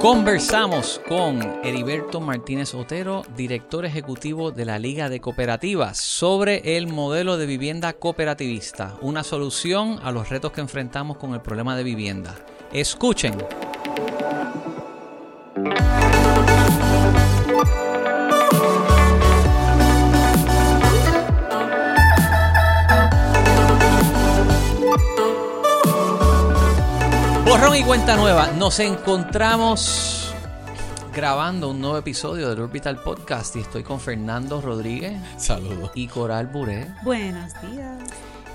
Conversamos 0.00 0.98
con 1.06 1.42
Heriberto 1.62 2.22
Martínez 2.22 2.72
Otero, 2.72 3.22
director 3.36 3.84
ejecutivo 3.84 4.50
de 4.50 4.64
la 4.64 4.78
Liga 4.78 5.10
de 5.10 5.20
Cooperativas, 5.20 5.98
sobre 5.98 6.78
el 6.78 6.86
modelo 6.86 7.36
de 7.36 7.44
vivienda 7.44 7.92
cooperativista, 7.92 8.96
una 9.02 9.22
solución 9.22 9.98
a 10.02 10.10
los 10.10 10.30
retos 10.30 10.52
que 10.52 10.62
enfrentamos 10.62 11.18
con 11.18 11.34
el 11.34 11.42
problema 11.42 11.76
de 11.76 11.84
vivienda. 11.84 12.34
Escuchen. 12.72 13.34
Borrón 27.50 27.74
y 27.74 27.82
cuenta 27.82 28.14
nueva. 28.14 28.52
Nos 28.52 28.78
encontramos 28.78 30.32
grabando 31.12 31.70
un 31.70 31.80
nuevo 31.80 31.98
episodio 31.98 32.48
del 32.48 32.60
Orbital 32.60 33.02
Podcast 33.02 33.56
y 33.56 33.58
estoy 33.58 33.82
con 33.82 33.98
Fernando 33.98 34.60
Rodríguez 34.60 35.20
Saludos. 35.36 35.90
y 35.96 36.06
Coral 36.06 36.46
Buré. 36.46 36.86
Buenos 37.02 37.52
días. 37.60 37.98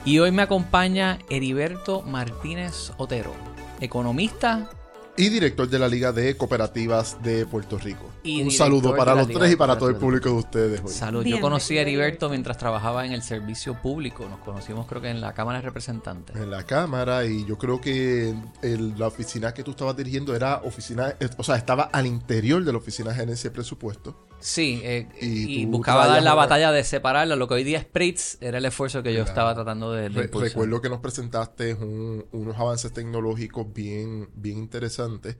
Y 0.06 0.20
hoy 0.20 0.32
me 0.32 0.44
acompaña 0.44 1.20
Heriberto 1.30 2.04
Martínez 2.04 2.94
Otero, 2.96 3.34
economista 3.82 4.70
Y 5.18 5.30
director 5.30 5.70
de 5.70 5.80
la 5.80 5.88
Liga 5.88 6.12
de 6.12 6.36
Cooperativas 6.36 7.18
de 7.24 7.46
Puerto 7.46 7.78
Rico. 7.78 8.12
Y 8.24 8.42
Un 8.42 8.52
saludo 8.52 8.94
para 8.98 9.16
los 9.16 9.28
Liga 9.30 9.40
tres 9.40 9.54
y 9.54 9.56
para 9.56 9.78
todo 9.78 9.88
el 9.90 9.96
público 9.96 10.28
de 10.30 10.36
ustedes 10.36 10.82
hoy. 10.84 10.90
Salud. 10.92 11.24
Yo 11.26 11.40
conocí 11.40 11.78
a. 11.78 11.82
Heriberto 11.82 12.30
mientras 12.30 12.58
trabajaba 12.58 13.06
en 13.06 13.14
el 13.14 13.22
servicio 13.22 13.82
público. 13.82 14.28
Nos 14.28 14.40
conocimos 14.40 14.88
creo 14.88 15.02
que 15.02 15.10
en 15.10 15.22
la 15.22 15.34
Cámara 15.34 15.60
de 15.60 15.66
Representantes. 15.66 16.36
En 16.36 16.52
la 16.52 16.64
cámara 16.64 17.26
y 17.26 17.46
yo 17.46 17.58
creo 17.58 17.80
que 17.80 18.34
el- 18.62 18.98
la 19.00 19.08
oficina 19.08 19.54
que 19.54 19.64
tú 19.64 19.72
estabas 19.72 19.96
dirigiendo 19.96 20.36
era 20.36 20.58
oficina, 20.66 21.16
eh, 21.20 21.30
o 21.38 21.44
sea, 21.44 21.56
estaba 21.56 21.84
al 21.84 22.08
interior 22.08 22.64
de 22.66 22.72
la 22.74 22.78
oficina 22.80 23.12
de 23.12 23.16
gerencia 23.16 23.50
de 23.50 23.54
presupuesto. 23.54 24.25
Sí, 24.40 24.80
eh, 24.84 25.08
Y 25.22 25.66
buscaba 25.66 26.08
dar 26.08 26.22
la 26.22 26.36
batalla 26.36 26.72
de 26.72 26.84
separarla. 26.84 27.36
Lo 27.36 27.48
que 27.48 27.56
hoy 27.56 27.64
día 27.64 27.80
es 27.80 27.86
Spritz 27.86 28.38
era 28.42 28.60
el 28.60 28.66
esfuerzo 28.66 29.02
que 29.02 29.12
yo 29.12 29.20
Claro. 29.20 29.30
estaba 29.30 29.56
tratando 29.56 29.92
de, 29.92 30.04
de 30.04 30.10
Re- 30.10 30.24
impulsar. 30.26 30.50
recuerdo 30.50 30.82
que 30.82 30.90
nos 30.90 31.00
presentaste 31.00 31.74
un- 31.74 32.26
unos 32.32 32.56
avances 32.58 32.94
tecnológicos 32.94 33.74
bien, 33.74 34.30
bien 34.36 34.58
interesantes, 34.60 35.38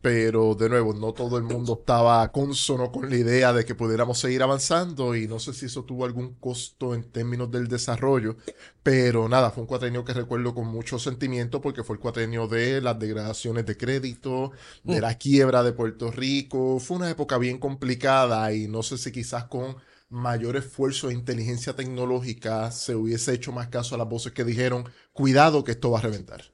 pero 0.00 0.54
de 0.54 0.68
nuevo, 0.68 0.94
no 0.94 1.12
todo 1.12 1.36
el 1.38 1.42
mundo 1.44 1.78
estaba 1.80 2.30
consono 2.32 2.92
con 2.92 3.08
la 3.10 3.16
idea 3.16 3.52
de 3.52 3.64
que 3.64 3.74
pudiéramos 3.74 4.18
seguir 4.18 4.42
avanzando 4.42 5.14
y 5.16 5.26
no 5.26 5.38
sé 5.38 5.52
si 5.52 5.66
eso 5.66 5.84
tuvo 5.84 6.04
algún 6.04 6.34
costo 6.34 6.94
en 6.94 7.04
términos 7.10 7.50
del 7.50 7.66
desarrollo, 7.68 8.36
pero 8.82 9.28
nada, 9.28 9.50
fue 9.50 9.62
un 9.62 9.66
cuatrenio 9.66 10.04
que 10.04 10.12
recuerdo 10.14 10.54
con 10.54 10.66
mucho 10.68 10.98
sentimiento 10.98 11.60
porque 11.60 11.82
fue 11.82 11.96
el 11.96 12.00
cuatrenio 12.00 12.46
de 12.46 12.80
las 12.80 12.98
degradaciones 12.98 13.66
de 13.66 13.76
crédito, 13.76 14.52
de 14.84 15.00
Mm. 15.00 15.00
la 15.00 15.14
quiebra 15.18 15.62
de 15.62 15.72
Puerto 15.72 16.10
Rico, 16.10 16.78
fue 16.78 16.96
una 16.98 17.10
época 17.10 17.38
bien 17.38 17.58
complicada 17.58 18.52
y 18.52 18.68
no 18.68 18.82
sé 18.82 18.98
si 18.98 19.10
quizás 19.12 19.44
con 19.44 19.76
mayor 20.08 20.56
esfuerzo 20.56 21.08
de 21.08 21.14
inteligencia 21.14 21.74
tecnológica 21.74 22.70
se 22.70 22.94
hubiese 22.94 23.32
hecho 23.34 23.52
más 23.52 23.68
caso 23.68 23.94
a 23.94 23.98
las 23.98 24.08
voces 24.08 24.32
que 24.32 24.44
dijeron, 24.44 24.84
cuidado 25.12 25.64
que 25.64 25.72
esto 25.72 25.90
va 25.90 25.98
a 25.98 26.02
reventar. 26.02 26.44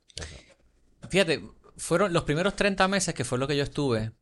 Fíjate, 1.08 1.42
fueron 1.76 2.12
los 2.12 2.24
primeros 2.24 2.56
30 2.56 2.88
meses 2.88 3.14
que 3.14 3.24
fue 3.24 3.38
lo 3.38 3.48
que 3.48 3.56
yo 3.56 3.62
estuve, 3.62 4.12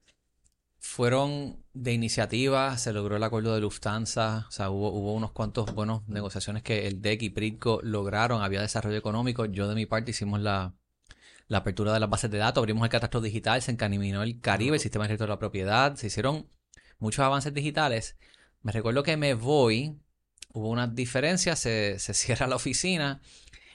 fueron 0.81 1.63
de 1.75 1.93
iniciativa, 1.93 2.77
se 2.79 2.93
logró 2.93 3.17
el 3.17 3.23
acuerdo 3.23 3.55
de 3.55 3.61
Lufthansa, 3.61 4.47
o 4.49 4.51
sea, 4.51 4.71
hubo, 4.71 5.13
unos 5.13 5.31
cuantos 5.33 5.75
buenos 5.75 6.09
negociaciones 6.09 6.63
que 6.63 6.87
el 6.87 7.03
DEC 7.03 7.23
y 7.23 7.31
Pritco 7.31 7.81
lograron, 7.83 8.43
había 8.43 8.63
desarrollo 8.63 8.97
económico, 8.97 9.45
yo 9.45 9.69
de 9.69 9.75
mi 9.75 9.87
parte 9.87 10.13
hicimos 10.13 10.41
la, 10.41 10.75
apertura 11.53 11.93
de 11.93 12.01
las 12.01 12.09
bases 12.09 12.31
de 12.31 12.39
datos, 12.39 12.63
abrimos 12.63 12.85
el 12.85 12.91
catastro 12.91 13.21
digital, 13.21 13.61
se 13.61 13.73
encaminó 13.73 14.23
el 14.23 14.41
Caribe, 14.41 14.77
el 14.77 14.81
sistema 14.81 15.05
de 15.05 15.09
registro 15.09 15.27
de 15.27 15.33
la 15.33 15.39
propiedad, 15.39 15.97
se 15.97 16.07
hicieron 16.07 16.49
muchos 16.99 17.25
avances 17.25 17.53
digitales. 17.53 18.17
Me 18.63 18.73
recuerdo 18.73 19.03
que 19.03 19.17
me 19.17 19.35
voy, 19.35 19.99
hubo 20.53 20.69
unas 20.69 20.95
diferencias, 20.95 21.59
se, 21.59 21.99
se 21.99 22.15
cierra 22.15 22.47
la 22.47 22.57
oficina 22.57 23.21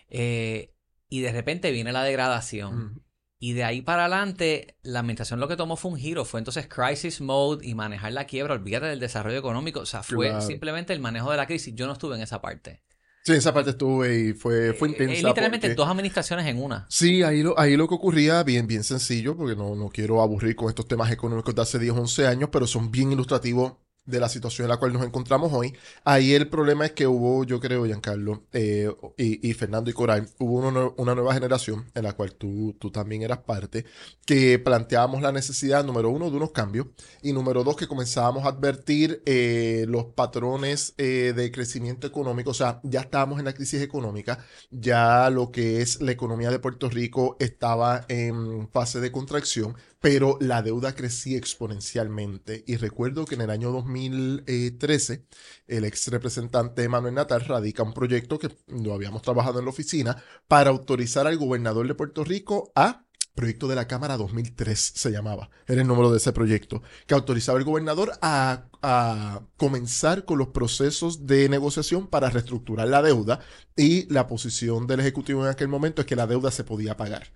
eh, 0.09 0.73
y 1.09 1.19
de 1.19 1.31
repente 1.31 1.71
viene 1.71 1.91
la 1.91 2.03
degradación. 2.03 3.04
Y 3.37 3.53
de 3.53 3.63
ahí 3.65 3.81
para 3.81 4.05
adelante, 4.05 4.77
la 4.81 4.99
administración 5.01 5.39
lo 5.39 5.47
que 5.47 5.57
tomó 5.57 5.75
fue 5.75 5.91
un 5.91 5.97
giro, 5.97 6.23
fue 6.25 6.39
entonces 6.39 6.67
crisis 6.67 7.19
mode 7.21 7.67
y 7.67 7.75
manejar 7.75 8.13
la 8.13 8.25
quiebra, 8.25 8.53
olvídate 8.53 8.85
del 8.87 8.99
desarrollo 8.99 9.37
económico, 9.37 9.81
o 9.81 9.85
sea, 9.85 10.03
fue 10.03 10.29
Claro. 10.29 10.41
simplemente 10.41 10.93
el 10.93 11.01
manejo 11.01 11.31
de 11.31 11.37
la 11.37 11.45
crisis. 11.45 11.73
Yo 11.75 11.85
no 11.85 11.93
estuve 11.93 12.15
en 12.15 12.21
esa 12.21 12.41
parte. 12.41 12.81
Sí, 13.25 13.33
esa 13.33 13.53
parte 13.53 13.71
estuve 13.71 14.19
y 14.19 14.33
fue, 14.33 14.73
fue 14.73 14.87
Eh, 14.87 14.91
intensa. 14.91 15.13
eh, 15.19 15.23
literalmente 15.23 15.67
porque- 15.67 15.75
dos 15.75 15.87
administraciones 15.89 16.45
en 16.45 16.61
una. 16.61 16.85
Sí, 16.89 17.23
ahí 17.23 17.41
lo, 17.41 17.59
ahí 17.59 17.75
lo 17.75 17.87
que 17.87 17.95
ocurría, 17.95 18.43
bien, 18.43 18.67
bien 18.67 18.83
sencillo, 18.83 19.35
porque 19.35 19.55
no, 19.55 19.75
no 19.75 19.89
quiero 19.89 20.21
aburrir 20.21 20.55
con 20.55 20.69
estos 20.69 20.87
temas 20.87 21.11
económicos 21.11 21.53
de 21.55 21.61
hace 21.61 21.79
10, 21.79 21.93
11 21.93 22.27
años, 22.27 22.49
pero 22.51 22.67
son 22.67 22.91
bien 22.91 23.11
ilustrativos 23.11 23.73
de 24.05 24.19
la 24.19 24.29
situación 24.29 24.65
en 24.65 24.69
la 24.69 24.77
cual 24.77 24.93
nos 24.93 25.05
encontramos 25.05 25.51
hoy. 25.53 25.73
Ahí 26.03 26.33
el 26.33 26.49
problema 26.49 26.85
es 26.85 26.91
que 26.91 27.07
hubo, 27.07 27.43
yo 27.43 27.59
creo, 27.59 27.85
Giancarlo, 27.85 28.43
eh, 28.53 28.89
y, 29.17 29.49
y 29.49 29.53
Fernando 29.53 29.89
y 29.89 29.93
Coral, 29.93 30.29
hubo 30.39 30.93
una 30.97 31.15
nueva 31.15 31.33
generación 31.33 31.85
en 31.93 32.03
la 32.03 32.13
cual 32.13 32.33
tú, 32.35 32.75
tú 32.79 32.91
también 32.91 33.23
eras 33.23 33.39
parte, 33.39 33.85
que 34.25 34.59
planteábamos 34.59 35.21
la 35.21 35.31
necesidad, 35.31 35.83
número 35.83 36.09
uno, 36.09 36.29
de 36.29 36.37
unos 36.37 36.51
cambios, 36.51 36.87
y 37.21 37.33
número 37.33 37.63
dos, 37.63 37.75
que 37.75 37.87
comenzábamos 37.87 38.45
a 38.45 38.49
advertir 38.49 39.21
eh, 39.25 39.85
los 39.87 40.05
patrones 40.05 40.93
eh, 40.97 41.33
de 41.35 41.51
crecimiento 41.51 42.07
económico, 42.07 42.51
o 42.51 42.53
sea, 42.53 42.79
ya 42.83 43.01
estábamos 43.01 43.39
en 43.39 43.45
la 43.45 43.53
crisis 43.53 43.81
económica, 43.81 44.39
ya 44.71 45.29
lo 45.29 45.51
que 45.51 45.81
es 45.81 46.01
la 46.01 46.11
economía 46.11 46.51
de 46.51 46.59
Puerto 46.59 46.89
Rico 46.89 47.37
estaba 47.39 48.05
en 48.07 48.69
fase 48.69 48.99
de 48.99 49.11
contracción, 49.11 49.75
pero 50.05 50.37
la 50.39 50.61
deuda 50.61 50.93
crecía 50.93 51.35
exponencialmente. 51.35 52.63
Y 52.67 52.75
recuerdo 52.75 53.25
que 53.25 53.33
en 53.33 53.41
el 53.41 53.49
año 53.49 53.71
2013, 53.71 55.25
el 55.65 55.83
ex 55.83 56.09
representante 56.09 56.87
Manuel 56.87 57.15
Natal 57.15 57.41
radica 57.41 57.81
un 57.81 57.95
proyecto 57.95 58.37
que 58.37 58.55
lo 58.67 58.93
habíamos 58.93 59.23
trabajado 59.23 59.57
en 59.57 59.65
la 59.65 59.71
oficina 59.71 60.23
para 60.47 60.69
autorizar 60.69 61.25
al 61.25 61.39
gobernador 61.39 61.87
de 61.87 61.95
Puerto 61.95 62.23
Rico 62.23 62.71
a 62.75 63.07
Proyecto 63.33 63.67
de 63.67 63.75
la 63.75 63.87
Cámara 63.87 64.15
2003 64.15 64.79
se 64.95 65.11
llamaba, 65.11 65.49
era 65.67 65.81
el 65.81 65.87
número 65.87 66.11
de 66.11 66.17
ese 66.17 66.31
proyecto, 66.31 66.83
que 67.07 67.15
autorizaba 67.15 67.57
al 67.57 67.65
gobernador 67.65 68.11
a, 68.21 68.67
a 68.83 69.41
comenzar 69.57 70.23
con 70.23 70.37
los 70.37 70.49
procesos 70.49 71.25
de 71.25 71.49
negociación 71.49 72.07
para 72.07 72.29
reestructurar 72.29 72.87
la 72.87 73.01
deuda 73.01 73.39
y 73.75 74.07
la 74.13 74.27
posición 74.27 74.85
del 74.85 74.99
Ejecutivo 74.99 75.43
en 75.43 75.49
aquel 75.49 75.67
momento 75.67 76.01
es 76.01 76.07
que 76.07 76.15
la 76.15 76.27
deuda 76.27 76.51
se 76.51 76.63
podía 76.63 76.95
pagar. 76.95 77.33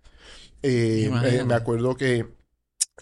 Eh, 0.61 1.09
eh, 1.25 1.43
me 1.45 1.53
acuerdo 1.53 1.95
que 1.95 2.38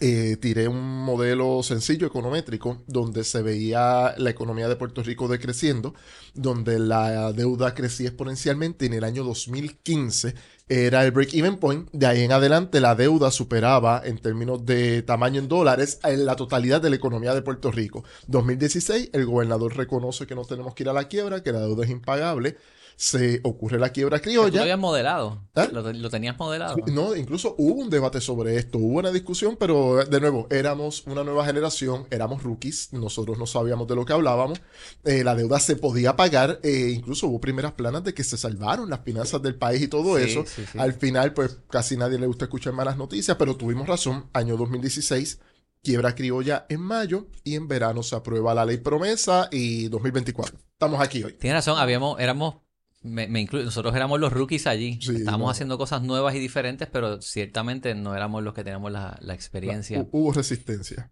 eh, 0.00 0.36
tiré 0.40 0.68
un 0.68 1.04
modelo 1.04 1.62
sencillo 1.62 2.06
econométrico 2.06 2.82
donde 2.86 3.24
se 3.24 3.42
veía 3.42 4.14
la 4.16 4.30
economía 4.30 4.68
de 4.68 4.76
Puerto 4.76 5.02
Rico 5.02 5.26
decreciendo, 5.26 5.94
donde 6.34 6.78
la 6.78 7.32
deuda 7.32 7.74
crecía 7.74 8.08
exponencialmente. 8.08 8.86
En 8.86 8.94
el 8.94 9.04
año 9.04 9.24
2015 9.24 10.34
era 10.68 11.04
el 11.04 11.10
break-even 11.10 11.56
point. 11.56 11.88
De 11.92 12.06
ahí 12.06 12.22
en 12.22 12.32
adelante 12.32 12.80
la 12.80 12.94
deuda 12.94 13.30
superaba 13.30 14.00
en 14.04 14.18
términos 14.18 14.64
de 14.64 15.02
tamaño 15.02 15.40
en 15.40 15.48
dólares 15.48 15.98
en 16.04 16.26
la 16.26 16.36
totalidad 16.36 16.80
de 16.80 16.90
la 16.90 16.96
economía 16.96 17.34
de 17.34 17.42
Puerto 17.42 17.72
Rico. 17.72 18.04
2016 18.28 19.10
el 19.12 19.26
gobernador 19.26 19.76
reconoce 19.76 20.26
que 20.26 20.34
no 20.34 20.44
tenemos 20.44 20.74
que 20.74 20.84
ir 20.84 20.90
a 20.90 20.92
la 20.92 21.08
quiebra, 21.08 21.42
que 21.42 21.52
la 21.52 21.60
deuda 21.60 21.84
es 21.84 21.90
impagable. 21.90 22.56
Se 23.00 23.40
ocurre 23.44 23.78
la 23.78 23.90
quiebra 23.90 24.18
Tú 24.18 24.22
lo 24.30 24.40
criolla. 24.42 24.62
habías 24.62 24.78
modelado. 24.78 25.46
¿Ah? 25.54 25.68
Lo, 25.70 25.92
lo 25.92 26.10
tenías 26.10 26.36
modelado. 26.36 26.74
No, 26.88 27.14
incluso 27.14 27.54
hubo 27.56 27.80
un 27.80 27.90
debate 27.90 28.20
sobre 28.20 28.56
esto, 28.56 28.78
hubo 28.78 28.98
una 28.98 29.12
discusión, 29.12 29.56
pero 29.56 30.04
de 30.04 30.20
nuevo, 30.20 30.48
éramos 30.50 31.06
una 31.06 31.22
nueva 31.22 31.46
generación, 31.46 32.08
éramos 32.10 32.42
rookies, 32.42 32.92
nosotros 32.92 33.38
no 33.38 33.46
sabíamos 33.46 33.86
de 33.86 33.94
lo 33.94 34.04
que 34.04 34.14
hablábamos, 34.14 34.60
eh, 35.04 35.22
la 35.22 35.36
deuda 35.36 35.60
se 35.60 35.76
podía 35.76 36.16
pagar, 36.16 36.58
eh, 36.64 36.90
incluso 36.92 37.28
hubo 37.28 37.40
primeras 37.40 37.70
planas 37.74 38.02
de 38.02 38.14
que 38.14 38.24
se 38.24 38.36
salvaron 38.36 38.90
las 38.90 39.04
finanzas 39.04 39.40
del 39.42 39.54
país 39.54 39.80
y 39.80 39.86
todo 39.86 40.18
Sí, 40.18 40.24
eso. 40.24 40.44
sí, 40.44 40.64
sí. 40.72 40.76
Al 40.76 40.92
final, 40.92 41.34
pues 41.34 41.56
casi 41.70 41.96
nadie 41.96 42.18
le 42.18 42.26
gusta 42.26 42.46
escuchar 42.46 42.72
malas 42.72 42.96
noticias, 42.96 43.36
pero 43.36 43.56
tuvimos 43.56 43.86
razón, 43.86 44.28
año 44.32 44.56
2016. 44.56 45.38
Quiebra 45.84 46.16
criolla 46.16 46.66
en 46.68 46.80
mayo 46.80 47.28
y 47.44 47.54
en 47.54 47.68
verano 47.68 48.02
se 48.02 48.16
aprueba 48.16 48.52
la 48.54 48.64
ley 48.66 48.78
promesa 48.78 49.48
y 49.52 49.86
2024. 49.86 50.58
Estamos 50.72 51.00
aquí 51.00 51.22
hoy. 51.22 51.34
Tienes 51.34 51.58
razón, 51.64 51.78
habíamos, 51.78 52.18
éramos, 52.18 52.56
me, 53.02 53.26
me 53.28 53.44
nosotros 53.44 53.94
éramos 53.94 54.18
los 54.20 54.32
rookies 54.32 54.66
allí. 54.66 54.98
Sí, 55.00 55.16
Estábamos 55.16 55.46
no. 55.46 55.50
haciendo 55.50 55.78
cosas 55.78 56.02
nuevas 56.02 56.34
y 56.34 56.38
diferentes, 56.38 56.88
pero 56.90 57.20
ciertamente 57.22 57.94
no 57.94 58.14
éramos 58.14 58.42
los 58.42 58.54
que 58.54 58.64
teníamos 58.64 58.90
la, 58.92 59.16
la 59.20 59.34
experiencia. 59.34 60.00
Hu- 60.00 60.08
Hubo 60.12 60.32
resistencia. 60.32 61.10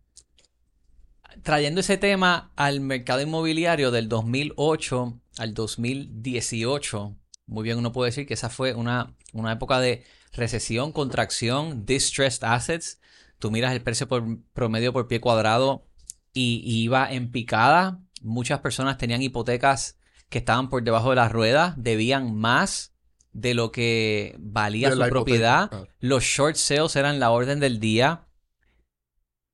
Trayendo 1.43 1.81
ese 1.81 1.99
tema 1.99 2.51
al 2.57 2.81
mercado 2.81 3.21
inmobiliario 3.21 3.91
del 3.91 4.09
2008 4.09 5.21
al 5.39 5.53
2018, 5.55 7.15
muy 7.47 7.63
bien 7.63 7.79
uno 7.79 7.93
puede 7.93 8.09
decir 8.11 8.27
que 8.27 8.35
esa 8.35 8.49
fue 8.49 8.73
una, 8.75 9.15
una 9.33 9.53
época 9.53 9.79
de 9.81 10.05
recesión, 10.33 10.93
contracción, 10.93 11.85
distressed 11.85 12.43
assets. 12.45 13.01
Tú 13.39 13.51
miras 13.51 13.73
el 13.75 13.83
precio 13.83 14.09
por 14.09 14.25
promedio 14.55 14.93
por 14.95 15.09
pie 15.09 15.21
cuadrado 15.21 15.87
y, 16.33 16.63
y 16.65 16.83
iba 16.85 17.13
en 17.13 17.31
picada. 17.31 18.01
Muchas 18.23 18.61
personas 18.61 18.97
tenían 18.97 19.21
hipotecas 19.21 19.99
que 20.37 20.41
estaban 20.41 20.69
por 20.69 20.83
debajo 20.83 21.09
de 21.09 21.17
las 21.17 21.33
ruedas, 21.33 21.73
debían 21.79 22.37
más 22.37 22.95
de 23.33 23.55
lo 23.55 23.73
que 23.73 24.37
valía 24.39 24.91
De 24.91 24.97
su 24.97 25.09
propiedad. 25.09 25.71
Los 25.99 26.25
short 26.25 26.57
sales 26.57 26.95
eran 26.95 27.19
la 27.19 27.31
orden 27.31 27.59
del 27.59 27.81
día. 27.81 28.29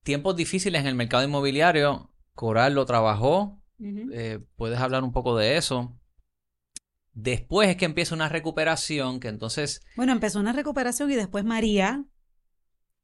tiempos 0.03 0.35
difíciles 0.35 0.81
en 0.81 0.89
el 0.89 0.97
mercado 0.97 1.23
inmobiliario. 1.23 2.13
Coral 2.35 2.75
lo 2.75 2.85
trabajó. 2.85 3.63
Eh, 3.79 4.41
puedes 4.57 4.81
hablar 4.81 5.05
un 5.05 5.13
poco 5.13 5.37
de 5.37 5.57
eso. 5.57 5.97
Después 7.13 7.69
es 7.69 7.77
que 7.77 7.85
empieza 7.85 8.17
una 8.17 8.29
recuperación 8.29 9.21
que 9.21 9.29
entonces 9.29 9.83
Bueno, 9.95 10.11
empezó 10.11 10.41
una 10.41 10.53
recuperación 10.53 11.13
y 11.13 11.15
después 11.15 11.45
María, 11.45 12.07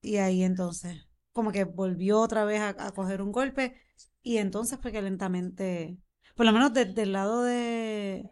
y 0.02 0.16
ahí 0.16 0.42
entonces, 0.42 1.06
como 1.32 1.52
que 1.52 1.62
volvió 1.62 2.18
otra 2.18 2.44
vez 2.44 2.60
a, 2.60 2.70
a 2.70 2.90
coger 2.90 3.22
un 3.22 3.30
golpe, 3.30 3.76
y 4.20 4.38
entonces 4.38 4.80
fue 4.82 4.90
que 4.90 5.00
lentamente, 5.00 5.98
por 6.38 6.46
lo 6.46 6.52
menos 6.52 6.72
desde 6.72 7.02
el 7.02 7.12
lado 7.12 7.42
de, 7.42 8.30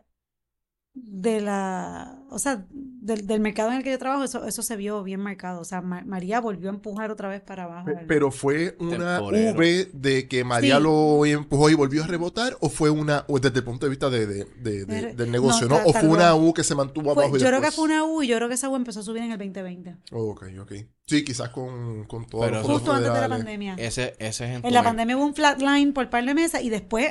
de 0.95 1.41
la, 1.41 2.26
o 2.31 2.39
sea, 2.39 2.65
del, 2.71 3.27
del 3.27 3.41
mercado 3.41 3.71
en 3.71 3.77
el 3.79 3.83
que 3.85 3.91
yo 3.91 3.99
trabajo, 3.99 4.25
eso, 4.25 4.45
eso 4.47 4.63
se 4.63 4.77
vio 4.77 5.03
bien 5.03 5.21
marcado. 5.21 5.61
O 5.61 5.65
sea, 5.65 5.81
Ma- 5.81 6.03
María 6.05 6.41
volvió 6.41 6.71
a 6.71 6.75
empujar 6.75 7.11
otra 7.11 7.29
vez 7.29 7.41
para 7.41 7.65
abajo. 7.65 7.89
Pero 8.09 8.31
fue 8.31 8.77
una 8.81 9.17
Temporero. 9.19 9.59
V 9.59 9.91
de 9.93 10.29
que 10.29 10.45
María 10.45 10.77
Sí. 10.79 10.83
lo 10.83 11.25
empujó 11.27 11.71
y 11.71 11.75
volvió 11.75 12.05
a 12.05 12.07
rebotar, 12.07 12.57
o 12.61 12.69
fue 12.69 12.91
una, 12.91 13.25
o 13.29 13.39
desde 13.39 13.59
el 13.59 13.65
punto 13.65 13.87
de 13.87 13.91
vista 13.91 14.11
de, 14.11 14.27
de- 14.27 14.45
de- 14.45 14.85
de- 14.85 14.99
Era- 14.99 15.13
del 15.15 15.31
negocio, 15.31 15.69
no, 15.69 15.77
O 15.85 15.93
fue 15.93 16.09
una. 16.09 16.35
U 16.35 16.53
que 16.53 16.65
se 16.65 16.75
mantuvo 16.75 17.15
Fue- 17.15 17.25
abajo 17.25 17.37
y 17.37 17.41
yo 17.41 17.47
creo 17.47 17.61
que 17.61 17.71
fue 17.71 17.85
una 17.85 18.05
U 18.05 18.23
y 18.23 18.27
yo 18.29 18.37
creo 18.37 18.49
que 18.49 18.55
esa 18.55 18.69
U 18.69 18.77
empezó 18.77 19.01
a 19.01 19.03
subir 19.03 19.23
en 19.23 19.33
el 19.33 19.39
2020, 19.39 19.97
Oh, 20.13 20.31
ok, 20.33 20.45
ok. 20.61 20.73
Sí, 21.07 21.25
quizás 21.25 21.51
con, 21.51 22.05
con 22.07 22.27
todos 22.27 22.47
Pero 22.47 22.63
justo 22.65 22.93
antes 22.93 23.13
de 23.13 23.21
la 23.21 23.29
pandemia. 23.29 23.75
Ese, 23.79 24.15
ese 24.19 24.57
es 24.57 24.65
en, 24.65 24.73
la 24.75 24.83
pandemia 24.83 25.17
hubo 25.17 25.25
un 25.25 25.35
flatline 25.35 25.93
por 25.93 26.11
par 26.11 26.25
de 26.25 26.35
meses 26.35 26.63
y 26.65 26.69
después 26.69 27.07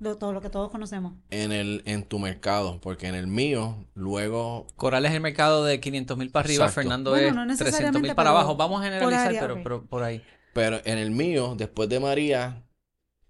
lo- 0.00 0.16
todo 0.16 0.32
lo 0.32 0.40
que 0.40 0.50
todos 0.50 0.68
conocemos. 0.70 1.12
en 1.30 1.52
el 1.52 1.82
en 1.86 2.02
tu 2.02 2.18
mercado, 2.18 2.80
porque 2.80 3.06
en 3.06 3.14
el 3.14 3.28
mío 3.28 3.84
luego 3.94 4.55
Coral 4.76 5.04
es 5.04 5.12
el 5.12 5.20
mercado 5.20 5.64
de 5.64 5.80
500 5.80 6.16
mil 6.16 6.30
para 6.30 6.44
arriba, 6.44 6.64
Exacto. 6.64 6.82
Fernando 6.82 7.10
Bueno, 7.10 7.42
es 7.42 7.58
no 7.60 7.64
300 7.64 8.00
mil 8.00 8.14
para 8.14 8.30
abajo. 8.30 8.56
Vamos 8.56 8.78
a 8.80 8.84
por 8.84 8.84
generalizar, 8.84 9.50
área, 9.50 9.62
pero, 9.62 9.84
por 9.84 10.02
ahí. 10.02 10.22
Pero 10.54 10.80
en 10.84 10.98
el 10.98 11.10
mío, 11.10 11.54
después 11.56 11.88
de 11.88 12.00
María, 12.00 12.64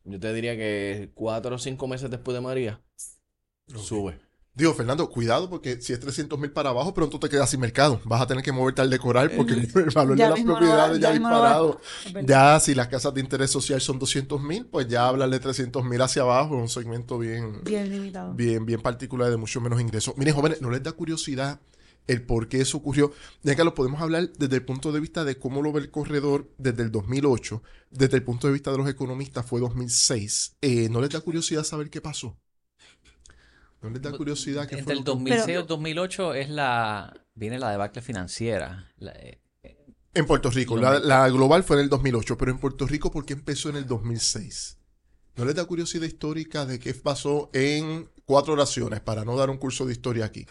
yo 0.05 0.21
te 0.21 0.33
diría 0.33 0.57
que 0.57 1.11
cuatro 1.15 1.57
o 1.57 1.59
cinco 1.59 1.89
meses 1.89 2.11
después 2.11 2.35
de 2.35 2.41
María, 2.41 2.81
sube. 3.67 4.21
Digo, 4.57 4.73
Fernando, 4.73 5.09
cuidado 5.11 5.51
porque 5.51 5.83
si 5.83 5.93
es 5.93 6.01
300 6.01 6.39
mil 6.39 6.51
para 6.51 6.71
abajo, 6.71 6.95
pronto 6.95 7.21
te 7.21 7.29
quedas 7.29 7.51
sin 7.51 7.61
mercado. 7.61 8.01
Vas 8.05 8.23
a 8.23 8.27
tener 8.27 8.43
que 8.43 8.53
moverte 8.53 8.81
al 8.81 8.89
de 8.89 8.99
coral 8.99 9.31
porque 9.37 9.53
el 9.75 9.91
valor 9.95 10.17
de 10.17 10.29
las 10.31 10.41
propiedades 10.41 10.99
ya 10.99 11.11
ha 11.11 11.13
disparado. 11.13 11.81
Ya 12.25 12.59
si 12.59 12.75
las 12.75 12.89
casas 12.89 13.13
de 13.13 13.21
interés 13.21 13.51
social 13.51 13.83
son 13.83 13.99
200 13.99 14.41
mil, 14.43 14.65
pues 14.65 14.89
ya 14.89 15.09
hablar 15.09 15.29
de 15.29 15.39
300 15.41 15.85
mil 15.85 16.01
hacia 16.01 16.23
abajo 16.23 16.57
es 16.57 16.63
un 16.63 16.69
segmento 16.71 17.19
bien, 17.19 17.63
Bien 17.65 17.91
limitado. 17.91 18.33
bien, 18.33 18.65
bien 18.65 18.81
particular 18.81 19.29
de 19.31 19.37
mucho 19.37 19.61
menos 19.61 19.79
ingresos. 19.79 20.17
Miren, 20.17 20.35
jóvenes, 20.35 20.63
¿no 20.63 20.71
les 20.71 20.83
da 20.83 20.93
curiosidad 20.93 21.61
el 22.07 22.23
por 22.23 22.49
qué 22.49 22.63
eso 22.63 22.79
ocurrió? 22.79 23.13
Ya 23.43 23.57
que 23.57 23.63
lo 23.65 23.75
podemos 23.75 24.01
hablar 24.01 24.31
desde 24.39 24.57
el 24.57 24.65
punto 24.65 24.91
de 24.91 25.01
vista 25.01 25.23
de 25.25 25.37
cómo 25.39 25.61
lo 25.61 25.71
ve 25.71 25.83
el 25.83 25.91
corredor 25.91 26.49
desde 26.57 26.83
el 26.83 26.91
2008, 26.91 27.63
desde 27.91 28.17
el 28.17 28.23
punto 28.23 28.47
de 28.47 28.55
vista 28.55 28.73
de 28.73 28.79
los 28.79 28.89
economistas 28.89 29.45
fue 29.45 29.61
2006. 29.61 30.57
Eh, 30.63 30.89
¿No 30.89 31.03
les 31.03 31.11
da 31.11 31.21
curiosidad 31.21 31.63
saber 31.63 31.91
qué 31.91 32.01
pasó? 32.01 32.39
¿No 33.87 33.93
les 33.93 34.03
da 34.03 34.13
curiosidad 34.13 34.67
qué 34.69 34.79
Entre 34.79 34.93
el 34.95 34.99
lo 35.01 35.05
que 35.05 35.11
2006 35.13 35.49
y 35.49 35.53
el 35.53 35.67
2008 35.67 36.35
es 36.35 36.51
la 36.51 37.15
viene 37.35 37.59
la 37.59 37.71
debacle 37.71 38.03
financiera. 38.03 38.93
La- 38.99 39.13
eh, 39.13 39.41
En 40.15 40.27
Puerto 40.27 40.51
Rico, 40.51 40.77
la, 40.77 40.99
la 40.99 41.29
global 41.29 41.63
fue 41.63 41.77
en 41.77 41.83
el 41.85 41.89
2008, 41.89 42.37
pero 42.37 42.51
en 42.51 42.59
Puerto 42.59 42.87
Rico, 42.87 43.11
¿por 43.11 43.25
qué 43.25 43.35
empezó 43.35 43.69
en 43.69 43.77
el 43.77 43.87
2006? 43.87 44.79
¿No 45.37 45.45
les 45.45 45.55
da 45.55 45.65
curiosidad 45.67 46.07
histórica 46.07 46.65
de 46.67 46.79
qué 46.79 46.95
pasó 46.95 47.51
en 47.53 48.11
cuatro 48.25 48.55
oraciones 48.55 49.01
para 49.01 49.25
no 49.25 49.37
dar 49.37 49.51
un 49.51 49.59
curso 49.59 49.85
de 49.85 49.93
historia 49.93 50.25
aquí? 50.25 50.47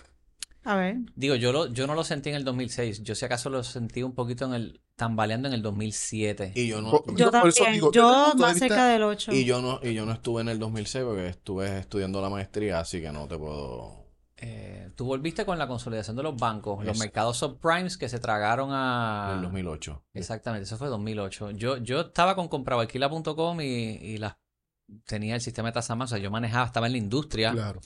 A 0.65 0.75
ver. 0.75 0.97
digo, 1.15 1.35
yo 1.35 1.51
lo, 1.53 1.67
yo 1.67 1.85
no 1.88 1.94
lo 1.95 2.03
sentí 2.03 2.29
en 2.29 2.35
el 2.35 2.44
2006. 2.44 3.03
Yo 3.03 3.15
si 3.15 3.23
acaso 3.23 3.50
lo 3.50 3.63
sentí 3.63 4.01
un 4.03 4.13
poquito 4.13 4.45
en 4.45 4.53
el 4.56 4.81
tambaleando 4.95 5.47
en 5.47 5.53
el 5.53 5.62
2007. 5.62 6.53
Y 6.56 6.67
yo 6.67 6.81
no 6.81 6.89
Po- 6.91 7.03
Yo 7.15 7.29
por 7.31 7.47
eso 7.50 7.63
también. 7.63 7.73
digo, 7.75 7.91
yo 7.91 8.33
de 8.33 8.41
más 8.41 8.53
vista- 8.53 8.67
cerca 8.67 8.88
del 8.88 9.03
8. 9.03 9.31
y 9.31 9.45
yo 9.45 9.62
no 9.62 9.79
y 9.83 9.94
yo 9.94 10.06
no 10.06 10.12
estuve 10.12 10.41
en 10.41 10.50
el 10.50 10.57
2006 10.59 11.06
porque 11.06 11.27
estuve 11.27 11.77
estudiando 11.79 12.21
la 12.21 12.29
maestría, 12.29 12.79
así 12.79 13.00
que 13.01 13.12
no 13.12 13.27
te 13.27 13.38
puedo 13.38 14.03
Eh, 14.38 14.89
tú 14.95 15.06
volviste 15.06 15.45
con 15.45 15.57
la 15.57 15.67
consolidación 15.67 16.15
de 16.15 16.23
los 16.23 16.35
bancos, 16.35 16.83
los 16.83 16.97
mercados 17.00 17.38
subprimes 17.38 17.97
que 17.97 18.09
se 18.09 18.19
tragaron 18.19 18.69
a... 18.73 19.29
en 19.31 19.35
el 19.38 19.41
2008. 19.44 20.03
Exactamente, 20.13 20.63
eso 20.65 20.77
fue 20.77 20.88
2008. 20.89 21.51
Yo, 21.51 21.77
yo 21.77 22.01
estaba 22.01 22.35
con 22.35 22.47
compraboalquila.com 22.50 23.62
y, 23.62 23.65
y 23.65 24.17
las 24.17 24.35
tenía 25.06 25.35
el 25.35 25.41
sistema 25.41 25.69
de 25.69 25.73
tasa 25.73 25.95
más, 25.95 26.12
o 26.12 26.15
sea, 26.15 26.23
yo 26.23 26.31
manejaba, 26.31 26.65
estaba 26.65 26.85
en 26.88 26.91
la 26.94 26.97
industria 27.00 27.51
Claro. 27.53 27.79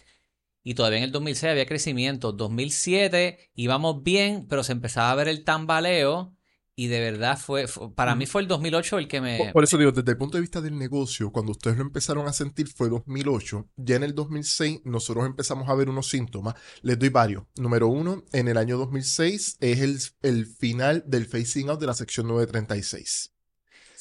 Y 0.64 0.74
todavía 0.76 0.98
en 1.00 1.06
el 1.06 1.12
2006 1.12 1.52
había 1.52 1.66
crecimiento. 1.66 2.32
2007 2.34 3.52
íbamos 3.56 4.04
bien, 4.04 4.46
pero 4.48 4.64
se 4.64 4.72
empezaba 4.74 5.12
a 5.12 5.16
ver 5.16 5.28
el 5.28 5.44
tambaleo 5.44 6.36
y 6.76 6.88
de 6.88 7.02
verdad 7.02 7.38
fue, 7.38 7.68
fue- 7.68 7.94
para 7.94 8.16
mí 8.16 8.26
fue 8.26 8.42
el 8.42 8.48
2008 8.48 9.00
el 9.00 9.08
que 9.10 9.20
me... 9.20 9.38
Por, 9.38 9.52
por 9.52 9.64
eso 9.66 9.78
digo, 9.78 9.92
desde 9.92 10.12
el 10.12 10.18
punto 10.18 10.38
de 10.38 10.42
vista 10.42 10.62
del 10.62 10.78
negocio, 10.78 11.30
cuando 11.30 11.52
ustedes 11.52 11.76
lo 11.78 11.84
empezaron 11.84 12.26
a 12.28 12.32
sentir 12.32 12.68
fue 12.70 12.88
2008. 12.88 13.68
Ya 13.76 13.98
en 13.98 14.04
el 14.04 14.16
2006 14.16 14.82
nosotros 14.86 15.26
empezamos 15.26 15.68
a 15.68 15.76
ver 15.76 15.90
unos 15.90 16.08
síntomas. 16.08 16.56
Les 16.82 16.98
doy 16.98 17.10
varios. 17.10 17.44
Número 17.58 17.88
uno, 17.90 18.24
en 18.32 18.48
el 18.48 18.56
año 18.58 18.78
2006 18.78 19.58
es 19.60 19.80
el, 19.82 20.00
el 20.22 20.46
final 20.46 21.04
del 21.06 21.26
phasing 21.26 21.70
out 21.70 21.82
de 21.82 21.88
la 21.88 21.94
sección 21.94 22.28
936. 22.28 23.34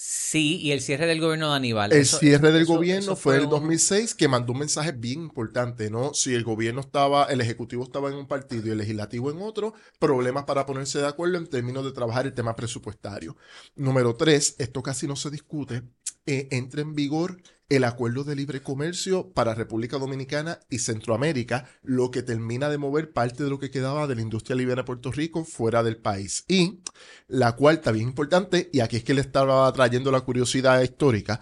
Sí, 0.00 0.58
y 0.60 0.70
el 0.70 0.80
cierre 0.80 1.06
del 1.06 1.20
gobierno 1.20 1.50
de 1.50 1.56
Aníbal. 1.56 1.92
El 1.92 2.02
Eso- 2.02 2.18
cierre 2.18 2.52
del 2.52 2.62
eso- 2.62 2.74
gobierno 2.74 3.02
eso 3.02 3.16
fue 3.16 3.34
en 3.34 3.40
el 3.40 3.44
un- 3.46 3.50
2006 3.50 4.14
que 4.14 4.28
mandó 4.28 4.52
un 4.52 4.60
mensaje 4.60 4.92
bien 4.92 5.22
importante, 5.22 5.90
¿no? 5.90 6.14
Si 6.14 6.32
el 6.34 6.44
gobierno 6.44 6.80
estaba, 6.82 7.24
el 7.24 7.40
ejecutivo 7.40 7.82
estaba 7.82 8.08
en 8.08 8.14
un 8.14 8.28
partido 8.28 8.68
y 8.68 8.70
el 8.70 8.78
legislativo 8.78 9.28
en 9.32 9.42
otro, 9.42 9.74
problemas 9.98 10.44
para 10.44 10.66
ponerse 10.66 11.00
de 11.00 11.08
acuerdo 11.08 11.36
en 11.38 11.48
términos 11.48 11.84
de 11.84 11.90
trabajar 11.90 12.26
el 12.26 12.32
tema 12.32 12.54
presupuestario. 12.54 13.36
Número 13.74 14.14
tres, 14.14 14.54
esto 14.58 14.84
casi 14.84 15.08
no 15.08 15.16
se 15.16 15.30
discute, 15.30 15.82
eh, 16.26 16.46
entra 16.52 16.80
en 16.80 16.94
vigor 16.94 17.42
el 17.68 17.84
acuerdo 17.84 18.24
de 18.24 18.34
libre 18.34 18.62
comercio 18.62 19.30
para 19.32 19.54
República 19.54 19.98
Dominicana 19.98 20.60
y 20.70 20.78
Centroamérica, 20.78 21.68
lo 21.82 22.10
que 22.10 22.22
termina 22.22 22.70
de 22.70 22.78
mover 22.78 23.12
parte 23.12 23.44
de 23.44 23.50
lo 23.50 23.58
que 23.58 23.70
quedaba 23.70 24.06
de 24.06 24.14
la 24.14 24.22
industria 24.22 24.56
liviana 24.56 24.82
de 24.82 24.86
Puerto 24.86 25.12
Rico 25.12 25.44
fuera 25.44 25.82
del 25.82 25.98
país. 25.98 26.44
Y 26.48 26.80
la 27.26 27.56
cuarta, 27.56 27.92
bien 27.92 28.08
importante, 28.08 28.70
y 28.72 28.80
aquí 28.80 28.96
es 28.96 29.04
que 29.04 29.12
le 29.12 29.20
estaba 29.20 29.70
trayendo 29.72 30.10
la 30.10 30.22
curiosidad 30.22 30.80
histórica, 30.80 31.40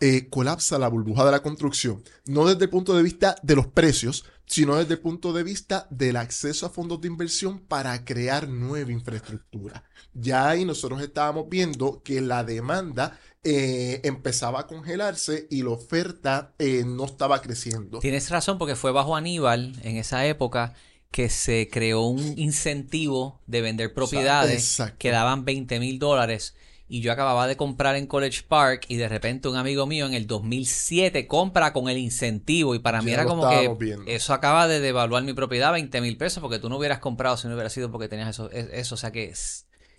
eh, 0.00 0.28
colapsa 0.28 0.78
la 0.78 0.88
burbuja 0.88 1.24
de 1.24 1.30
la 1.30 1.42
construcción, 1.42 2.02
no 2.26 2.46
desde 2.46 2.64
el 2.64 2.70
punto 2.70 2.96
de 2.96 3.02
vista 3.02 3.36
de 3.42 3.56
los 3.56 3.66
precios, 3.66 4.24
sino 4.46 4.76
desde 4.76 4.94
el 4.94 5.00
punto 5.00 5.32
de 5.32 5.42
vista 5.42 5.86
del 5.90 6.16
acceso 6.16 6.66
a 6.66 6.70
fondos 6.70 7.00
de 7.00 7.08
inversión 7.08 7.60
para 7.60 8.04
crear 8.04 8.48
nueva 8.48 8.92
infraestructura. 8.92 9.84
Ya 10.12 10.48
ahí 10.48 10.64
nosotros 10.64 11.00
estábamos 11.00 11.48
viendo 11.48 12.02
que 12.02 12.20
la 12.20 12.44
demanda 12.44 13.18
eh, 13.42 14.00
empezaba 14.04 14.60
a 14.60 14.66
congelarse 14.66 15.46
y 15.50 15.62
la 15.62 15.70
oferta 15.70 16.54
eh, 16.58 16.82
no 16.86 17.04
estaba 17.04 17.40
creciendo. 17.40 17.98
Tienes 17.98 18.30
razón, 18.30 18.58
porque 18.58 18.76
fue 18.76 18.90
bajo 18.90 19.16
Aníbal 19.16 19.74
en 19.82 19.96
esa 19.96 20.26
época 20.26 20.74
que 21.10 21.28
se 21.28 21.68
creó 21.70 22.06
un 22.06 22.38
incentivo 22.38 23.40
de 23.46 23.60
vender 23.60 23.94
propiedades 23.94 24.64
exacto. 24.64 24.96
que 24.98 25.10
daban 25.10 25.44
20 25.44 25.78
mil 25.78 25.98
dólares. 25.98 26.54
Y 26.86 27.00
yo 27.00 27.12
acababa 27.12 27.46
de 27.46 27.56
comprar 27.56 27.96
en 27.96 28.06
College 28.06 28.42
Park 28.46 28.84
y 28.88 28.96
de 28.96 29.08
repente 29.08 29.48
un 29.48 29.56
amigo 29.56 29.86
mío 29.86 30.04
en 30.06 30.12
el 30.12 30.26
2007 30.26 31.26
compra 31.26 31.72
con 31.72 31.88
el 31.88 31.96
incentivo 31.96 32.74
y 32.74 32.78
para 32.78 33.00
mí 33.00 33.08
Ya 33.10 33.14
era 33.14 33.24
como 33.24 33.48
que 33.48 33.68
viendo. 33.78 34.04
eso 34.06 34.34
acaba 34.34 34.68
de 34.68 34.80
devaluar 34.80 35.22
mi 35.22 35.32
propiedad 35.32 35.72
20 35.72 36.00
mil 36.02 36.16
pesos 36.18 36.42
porque 36.42 36.58
tú 36.58 36.68
no 36.68 36.76
hubieras 36.76 36.98
comprado 36.98 37.38
si 37.38 37.48
no 37.48 37.54
hubiera 37.54 37.70
sido 37.70 37.90
porque 37.90 38.08
tenías 38.08 38.28
eso. 38.28 38.50
es- 38.50 38.68
eso. 38.72 38.96
O 38.96 38.98
sea 38.98 39.12
que 39.12 39.32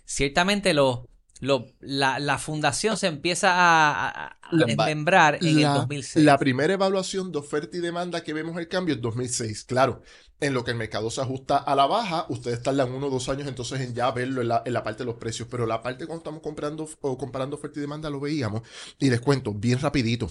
ciertamente 0.04 0.74
lo, 0.74 1.08
lo, 1.40 1.66
la, 1.80 2.18
la 2.18 2.38
fundación 2.38 2.96
se 2.96 3.06
empieza 3.08 3.50
a, 3.52 4.26
a- 4.26 4.36
desmembrar 4.50 5.38
en 5.44 5.58
el 5.58 5.62
la, 5.62 5.72
2006. 5.72 6.24
la 6.24 6.38
primera 6.38 6.72
evaluación 6.74 7.32
de 7.32 7.38
oferta 7.38 7.76
y 7.76 7.80
demanda 7.80 8.22
que 8.22 8.32
vemos 8.32 8.56
el 8.58 8.68
cambio 8.68 8.94
es 8.94 9.00
2006. 9.00 9.64
Claro, 9.64 10.02
en 10.40 10.54
lo 10.54 10.64
que 10.64 10.70
el 10.72 10.76
mercado 10.76 11.10
se 11.10 11.20
ajusta 11.20 11.56
a 11.58 11.74
la 11.74 11.86
baja, 11.86 12.26
ustedes 12.28 12.62
tardan 12.62 12.92
uno 12.92 13.06
o 13.06 13.10
dos 13.10 13.28
años 13.28 13.48
entonces 13.48 13.80
en 13.80 13.94
ya 13.94 14.10
verlo 14.12 14.42
en 14.42 14.48
la, 14.48 14.62
en 14.64 14.72
la 14.72 14.82
parte 14.82 15.00
de 15.00 15.06
los 15.06 15.16
precios. 15.16 15.48
Pero 15.50 15.66
la 15.66 15.82
parte 15.82 16.06
cuando 16.06 16.20
estamos 16.20 16.42
comprando 16.42 16.88
o 17.00 17.18
comparando 17.18 17.56
oferta 17.56 17.78
y 17.78 17.82
demanda 17.82 18.10
lo 18.10 18.20
veíamos. 18.20 18.62
Y 18.98 19.10
les 19.10 19.20
cuento, 19.20 19.52
bien 19.54 19.80
rapidito. 19.80 20.30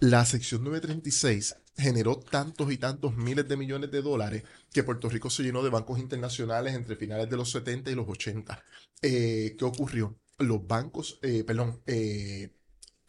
La 0.00 0.24
sección 0.24 0.64
936 0.64 1.56
generó 1.76 2.18
tantos 2.20 2.70
y 2.72 2.78
tantos 2.78 3.16
miles 3.16 3.48
de 3.48 3.56
millones 3.56 3.90
de 3.90 4.02
dólares 4.02 4.44
que 4.72 4.82
Puerto 4.84 5.08
Rico 5.08 5.30
se 5.30 5.42
llenó 5.42 5.62
de 5.62 5.70
bancos 5.70 5.98
internacionales 5.98 6.74
entre 6.74 6.96
finales 6.96 7.28
de 7.30 7.36
los 7.36 7.50
70 7.50 7.90
y 7.90 7.94
los 7.94 8.08
80. 8.08 8.62
Eh, 9.02 9.56
¿Qué 9.58 9.64
ocurrió? 9.64 10.16
Los 10.38 10.66
bancos, 10.66 11.18
eh, 11.22 11.44
perdón, 11.44 11.80
eh, 11.86 12.50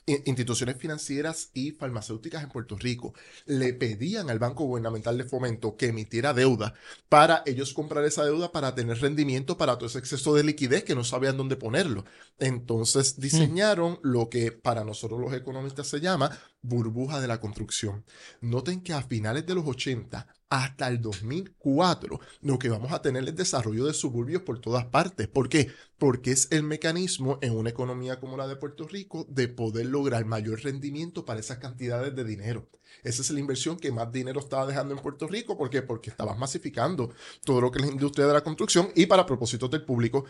in- 0.06 0.22
instituciones 0.26 0.78
financieras 0.78 1.50
y 1.54 1.72
farmacéuticas 1.72 2.44
en 2.44 2.50
Puerto 2.50 2.78
Rico 2.78 3.14
le 3.46 3.74
pedían 3.74 4.30
al 4.30 4.40
Banco 4.40 4.66
Gubernamental 4.66 5.18
de 5.18 5.24
Fomento 5.24 5.76
que 5.78 5.88
emitiera 5.88 6.34
deuda 6.34 6.74
para 7.10 7.42
ellos 7.46 7.74
comprar 7.74 8.06
esa 8.06 8.24
deuda 8.26 8.52
para 8.52 8.76
tener 8.76 9.00
rendimiento 9.00 9.58
para 9.58 9.78
todo 9.78 9.88
ese 9.88 10.00
exceso 10.00 10.34
de 10.36 10.44
liquidez 10.44 10.84
que 10.84 10.96
no 10.96 11.04
sabían 11.04 11.38
dónde 11.38 11.56
ponerlo. 11.56 12.06
Entonces 12.38 13.20
diseñaron 13.20 14.00
lo 14.04 14.30
que 14.30 14.52
para 14.52 14.84
nosotros 14.84 15.20
los 15.20 15.34
economistas 15.34 15.88
se 15.88 16.00
llama 16.00 16.38
burbuja 16.68 17.22
de 17.22 17.28
la 17.28 17.40
construcción. 17.40 18.04
Noten 18.42 18.82
que 18.82 18.94
a 18.94 19.02
finales 19.02 19.46
de 19.46 19.56
los 19.56 19.66
80 19.66 20.28
hasta 20.50 20.88
el 20.88 21.02
2004 21.02 22.20
lo 22.42 22.60
que 22.60 22.70
vamos 22.70 22.92
a 22.92 23.02
tener 23.02 23.28
es 23.28 23.36
desarrollo 23.36 23.86
de 23.86 23.94
suburbios 23.94 24.44
por 24.44 24.60
todas 24.60 24.86
partes. 24.86 25.28
¿Por 25.28 25.50
qué? 25.50 25.72
Porque 25.98 26.32
es 26.32 26.52
el 26.52 26.64
mecanismo 26.64 27.40
en 27.42 27.56
una 27.56 27.70
economía 27.70 28.20
como 28.20 28.38
la 28.38 28.48
de 28.48 28.56
Puerto 28.56 28.88
Rico 28.88 29.26
de 29.30 29.48
poder 29.48 29.88
lograr 29.88 30.26
mayor 30.26 30.62
rendimiento 30.64 31.26
para 31.26 31.40
esas 31.40 31.58
cantidades 31.58 32.16
de 32.16 32.24
dinero. 32.24 32.70
Esa 33.04 33.22
es 33.22 33.30
la 33.32 33.40
inversión 33.40 33.78
que 33.78 33.92
más 33.92 34.12
dinero 34.12 34.40
estaba 34.40 34.66
dejando 34.66 34.94
en 34.94 35.02
Puerto 35.02 35.28
Rico. 35.28 35.58
¿Por 35.58 35.70
qué? 35.70 35.82
Porque 35.82 36.10
estabas 36.10 36.38
masificando 36.38 37.12
todo 37.44 37.62
lo 37.62 37.72
que 37.72 37.80
es 37.80 37.86
la 37.86 37.92
industria 37.92 38.28
de 38.28 38.34
la 38.34 38.44
construcción 38.44 38.90
y 38.96 39.06
para 39.06 39.26
propósitos 39.26 39.70
del 39.70 39.84
público, 39.84 40.26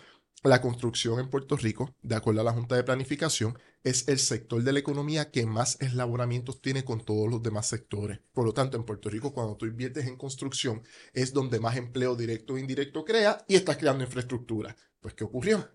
la 0.50 0.62
construcción 0.62 1.20
en 1.20 1.30
Puerto 1.30 1.58
Rico, 1.58 1.96
de 2.02 2.16
acuerdo 2.16 2.42
a 2.42 2.44
la 2.44 2.54
Junta 2.54 2.76
de 2.76 2.84
Planificación, 2.84 3.58
es 3.84 4.08
el 4.08 4.20
sector 4.20 4.64
de 4.64 4.74
la 4.74 4.80
economía 4.80 5.32
que 5.32 5.46
más 5.46 5.80
eslaboramientos 5.80 6.62
tiene 6.62 6.84
con 6.84 7.04
todos 7.04 7.30
los 7.30 7.44
demás 7.44 7.68
sectores. 7.68 8.20
Por 8.34 8.46
lo 8.46 8.54
tanto, 8.54 8.78
en 8.78 8.84
Puerto 8.84 9.10
Rico, 9.10 9.34
cuando 9.34 9.58
tú 9.58 9.66
inviertes 9.66 10.08
en 10.08 10.18
construcción, 10.18 10.84
es 11.14 11.34
donde 11.34 11.60
más 11.60 11.78
empleo 11.78 12.16
directo 12.16 12.58
e 12.58 12.62
indirecto 12.62 13.06
crea 13.06 13.44
y 13.48 13.56
estás 13.56 13.78
creando 13.78 14.04
infraestructura. 14.04 14.76
Pues, 15.00 15.14
¿qué 15.14 15.24
ocurrió? 15.24 15.70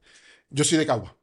Yo 0.50 0.64
soy 0.64 0.78
de 0.78 0.86
Cagua. 0.86 1.19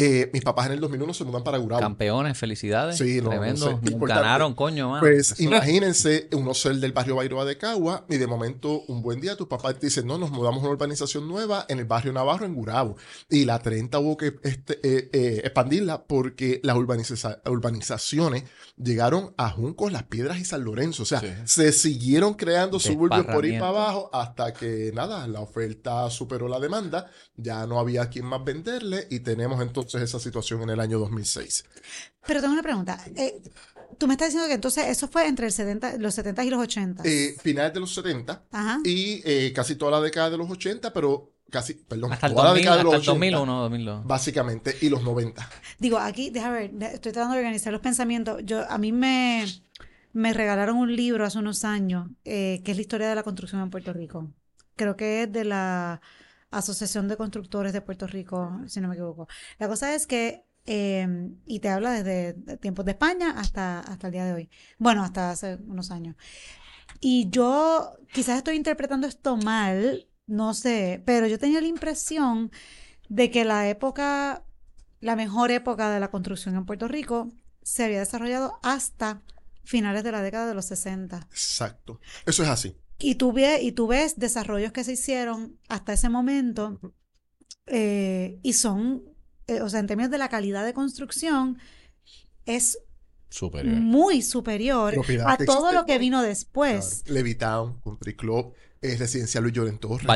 Eh, 0.00 0.30
mis 0.32 0.42
papás 0.42 0.66
en 0.66 0.72
el 0.72 0.80
2001 0.80 1.12
se 1.12 1.24
mudan 1.24 1.42
para 1.42 1.58
Gurabo. 1.58 1.80
Campeones, 1.82 2.38
felicidades. 2.38 2.96
Sí, 2.98 3.18
no, 3.18 3.24
no 3.24 3.30
Tremendo. 3.30 3.66
sé, 3.66 3.72
importante. 3.90 4.22
Ganaron, 4.22 4.54
coño, 4.54 4.88
mano. 4.90 5.00
Pues 5.00 5.32
Eso- 5.32 5.42
imagínense 5.42 6.28
uno 6.32 6.54
ser 6.54 6.76
del 6.76 6.92
barrio 6.92 7.16
Bairoa 7.16 7.44
de 7.44 7.58
Cagua 7.58 8.06
y 8.08 8.16
de 8.16 8.26
momento 8.28 8.82
un 8.88 9.02
buen 9.02 9.20
día 9.20 9.36
tu 9.36 9.48
papá 9.48 9.74
te 9.74 9.86
dice, 9.86 10.04
no, 10.04 10.16
nos 10.18 10.30
mudamos 10.30 10.58
a 10.60 10.66
una 10.66 10.70
urbanización 10.74 11.26
nueva 11.26 11.66
en 11.68 11.80
el 11.80 11.84
barrio 11.84 12.12
Navarro 12.12 12.46
en 12.46 12.54
Gurabo. 12.54 12.96
Y 13.28 13.44
la 13.44 13.58
30 13.58 13.98
hubo 13.98 14.16
que 14.16 14.34
este, 14.44 14.74
eh, 14.84 15.10
eh, 15.12 15.40
expandirla 15.44 16.04
porque 16.04 16.60
las 16.62 16.76
urbaniza- 16.76 17.40
urbanizaciones 17.50 18.44
llegaron 18.76 19.34
a 19.36 19.50
Juncos, 19.50 19.90
Las 19.92 20.04
Piedras 20.04 20.38
y 20.38 20.44
San 20.44 20.62
Lorenzo. 20.62 21.02
O 21.02 21.06
sea, 21.06 21.20
Sí. 21.20 21.28
se 21.44 21.72
siguieron 21.72 22.34
creando 22.34 22.78
suburbios 22.78 23.26
por 23.26 23.44
ahí 23.44 23.52
para 23.58 23.68
abajo 23.68 24.10
hasta 24.12 24.52
que 24.52 24.92
nada, 24.94 25.26
la 25.26 25.40
oferta 25.40 26.08
superó 26.10 26.46
la 26.46 26.60
demanda, 26.60 27.10
ya 27.36 27.66
no 27.66 27.80
había 27.80 28.08
quien 28.08 28.26
más 28.26 28.44
venderle 28.44 29.06
y 29.10 29.20
tenemos 29.20 29.60
entonces 29.60 29.87
esa 29.94 30.18
situación 30.20 30.62
en 30.62 30.70
el 30.70 30.80
año 30.80 30.98
2006. 30.98 31.64
Pero 32.26 32.40
tengo 32.40 32.52
una 32.52 32.62
pregunta. 32.62 32.98
Eh, 33.16 33.40
tú 33.98 34.06
me 34.06 34.14
estás 34.14 34.28
diciendo 34.28 34.48
que 34.48 34.54
entonces 34.54 34.86
eso 34.86 35.08
fue 35.08 35.26
entre 35.26 35.46
el 35.46 35.52
70, 35.52 35.98
los 35.98 36.14
70 36.14 36.44
y 36.44 36.50
los 36.50 36.60
80. 36.60 37.02
Eh, 37.04 37.36
finales 37.40 37.72
de 37.74 37.80
los 37.80 37.94
70 37.94 38.44
Ajá. 38.50 38.78
y 38.84 39.22
eh, 39.24 39.52
casi 39.54 39.76
toda 39.76 39.92
la 39.92 40.00
década 40.00 40.30
de 40.30 40.38
los 40.38 40.50
80, 40.50 40.92
pero 40.92 41.32
casi, 41.50 41.74
perdón, 41.74 42.12
hasta 42.12 42.26
el, 42.26 42.32
toda 42.34 42.44
la 42.44 42.50
2000, 42.50 42.62
década 42.62 42.76
de 42.78 42.84
los 42.84 42.94
el 42.94 43.00
80, 43.00 43.12
2001, 43.12 43.60
2002. 43.62 44.06
básicamente, 44.06 44.76
y 44.80 44.88
los 44.88 45.02
90. 45.02 45.50
Digo, 45.78 45.98
aquí, 45.98 46.30
déjame 46.30 46.68
ver, 46.68 46.92
estoy 46.94 47.12
tratando 47.12 47.34
de 47.34 47.40
organizar 47.40 47.72
los 47.72 47.82
pensamientos. 47.82 48.42
Yo, 48.44 48.70
a 48.70 48.78
mí 48.78 48.92
me, 48.92 49.46
me 50.12 50.32
regalaron 50.34 50.76
un 50.76 50.94
libro 50.94 51.24
hace 51.24 51.38
unos 51.38 51.64
años, 51.64 52.08
eh, 52.24 52.60
que 52.64 52.72
es 52.72 52.76
la 52.76 52.82
historia 52.82 53.08
de 53.08 53.14
la 53.14 53.22
construcción 53.22 53.62
en 53.62 53.70
Puerto 53.70 53.92
Rico. 53.92 54.30
Creo 54.76 54.96
que 54.96 55.22
es 55.24 55.32
de 55.32 55.44
la 55.44 56.00
Asociación 56.50 57.08
de 57.08 57.16
Constructores 57.16 57.72
de 57.72 57.80
Puerto 57.80 58.06
Rico, 58.06 58.60
si 58.66 58.80
no 58.80 58.88
me 58.88 58.94
equivoco. 58.94 59.28
La 59.58 59.68
cosa 59.68 59.94
es 59.94 60.06
que, 60.06 60.44
eh, 60.66 61.06
y 61.46 61.60
te 61.60 61.68
habla 61.68 61.92
desde 61.92 62.56
tiempos 62.58 62.84
de 62.84 62.92
España 62.92 63.34
hasta, 63.36 63.80
hasta 63.80 64.06
el 64.06 64.12
día 64.12 64.24
de 64.24 64.32
hoy. 64.32 64.50
Bueno, 64.78 65.02
hasta 65.02 65.30
hace 65.30 65.56
unos 65.66 65.90
años. 65.90 66.16
Y 67.00 67.28
yo 67.30 67.96
quizás 68.12 68.38
estoy 68.38 68.56
interpretando 68.56 69.06
esto 69.06 69.36
mal, 69.36 70.08
no 70.26 70.54
sé, 70.54 71.02
pero 71.04 71.26
yo 71.26 71.38
tenía 71.38 71.60
la 71.60 71.68
impresión 71.68 72.50
de 73.08 73.30
que 73.30 73.44
la 73.44 73.68
época, 73.68 74.44
la 75.00 75.16
mejor 75.16 75.50
época 75.50 75.90
de 75.90 76.00
la 76.00 76.10
construcción 76.10 76.56
en 76.56 76.66
Puerto 76.66 76.88
Rico 76.88 77.30
se 77.62 77.84
había 77.84 78.00
desarrollado 78.00 78.58
hasta 78.62 79.22
finales 79.64 80.02
de 80.02 80.12
la 80.12 80.22
década 80.22 80.46
de 80.46 80.54
los 80.54 80.64
60. 80.66 81.28
Exacto. 81.30 82.00
Eso 82.24 82.42
es 82.42 82.48
así. 82.48 82.76
Y 82.98 83.14
tú, 83.14 83.32
ve- 83.32 83.62
y 83.62 83.72
tú 83.72 83.86
ves 83.86 84.18
desarrollos 84.18 84.72
que 84.72 84.82
se 84.84 84.92
hicieron 84.92 85.58
hasta 85.68 85.92
ese 85.92 86.08
momento 86.08 86.80
eh, 87.66 88.38
y 88.42 88.52
son, 88.54 89.02
eh, 89.46 89.60
o 89.60 89.68
sea, 89.68 89.80
en 89.80 89.86
términos 89.86 90.10
de 90.10 90.18
la 90.18 90.28
calidad 90.28 90.64
de 90.64 90.72
construcción, 90.74 91.58
es 92.46 92.78
Superior. 93.30 93.76
muy 93.76 94.22
superior 94.22 94.94
Propiedad 94.94 95.28
a 95.28 95.36
todo 95.36 95.70
lo 95.72 95.84
que 95.84 95.98
vino 95.98 96.22
después. 96.22 97.02
Claro. 97.04 97.14
Levitown, 97.14 97.80
Country 97.82 98.16
Club, 98.16 98.54
eh, 98.80 98.96
Residencial 98.96 99.42
Luis 99.44 99.54
Lloren 99.54 99.78
Torres, 99.78 100.06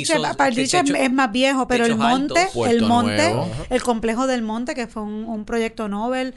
Pisos, 0.00 0.20
Valdrich 0.20 0.70
te- 0.70 0.78
es, 0.78 0.84
techo- 0.94 0.96
es 1.04 1.12
más 1.12 1.30
viejo, 1.32 1.66
pero 1.68 1.84
el 1.86 1.96
monte, 1.96 2.40
altos. 2.40 2.66
el 2.66 2.82
monte, 2.82 3.16
Nuevo. 3.16 3.50
El 3.70 3.82
complejo 3.82 4.26
del 4.26 4.42
monte, 4.42 4.74
que 4.74 4.88
fue 4.88 5.02
un, 5.02 5.24
un 5.24 5.44
proyecto 5.44 5.88
Nobel, 5.88 6.34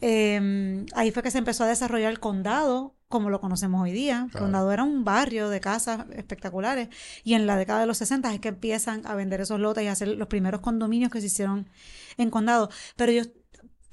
eh, 0.00 0.84
ahí 0.94 1.10
fue 1.10 1.22
que 1.22 1.30
se 1.30 1.38
empezó 1.38 1.64
a 1.64 1.68
desarrollar 1.68 2.10
el 2.10 2.20
condado, 2.20 2.94
como 3.08 3.30
lo 3.30 3.40
conocemos 3.40 3.82
hoy 3.82 3.92
día. 3.92 4.28
El 4.32 4.38
condado 4.38 4.72
era 4.72 4.82
un 4.82 5.04
barrio 5.04 5.48
de 5.48 5.60
casas 5.60 6.06
espectaculares. 6.14 6.88
Y 7.22 7.34
en 7.34 7.46
la 7.46 7.56
década 7.56 7.80
de 7.80 7.86
los 7.86 7.98
60 7.98 8.32
es 8.34 8.40
que 8.40 8.48
empiezan 8.48 9.06
a 9.06 9.14
vender 9.14 9.40
esos 9.40 9.60
lotes 9.60 9.84
y 9.84 9.86
a 9.86 9.92
hacer 9.92 10.08
los 10.08 10.28
primeros 10.28 10.60
condominios 10.60 11.10
que 11.10 11.20
se 11.20 11.28
hicieron 11.28 11.68
en 12.16 12.30
condado. 12.30 12.70
Pero 12.96 13.12
yo, 13.12 13.22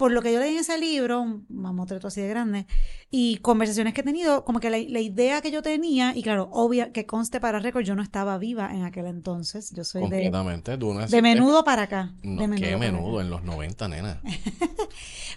por 0.02 0.12
lo 0.12 0.24
que 0.24 0.34
yo 0.34 0.40
leí 0.40 0.54
en 0.56 0.62
ese 0.62 0.80
libro, 0.80 1.22
un 1.22 1.46
mamotreto 1.48 2.08
así 2.08 2.22
de 2.22 2.28
grande, 2.28 2.66
y 3.12 3.38
conversaciones 3.38 3.94
que 3.94 4.02
he 4.02 4.04
tenido, 4.04 4.44
como 4.46 4.60
que 4.60 4.72
la, 4.72 4.80
la 4.80 5.00
idea 5.00 5.42
que 5.42 5.52
yo 5.52 5.62
tenía, 5.62 6.16
y 6.16 6.24
claro, 6.24 6.50
obvia, 6.52 6.92
que 6.92 7.06
conste 7.06 7.40
para 7.40 7.60
récord, 7.60 7.84
yo 7.84 7.94
no 7.94 8.02
estaba 8.02 8.40
viva 8.40 8.72
en 8.74 8.84
aquel 8.84 9.06
entonces. 9.06 9.70
Yo 9.76 9.84
soy 9.84 10.02
de, 10.02 10.08
Completamente. 10.08 10.76
Tú 10.80 10.88
de 10.90 11.02
naciste- 11.02 11.22
menudo 11.22 11.64
para 11.64 11.84
acá. 11.84 12.16
No, 12.24 12.42
de 12.42 12.48
menudo 12.48 12.68
qué 12.68 12.74
acá. 12.74 12.80
menudo, 12.80 13.22
en 13.22 13.30
los 13.30 13.44
90, 13.44 13.88
nena. 13.90 14.22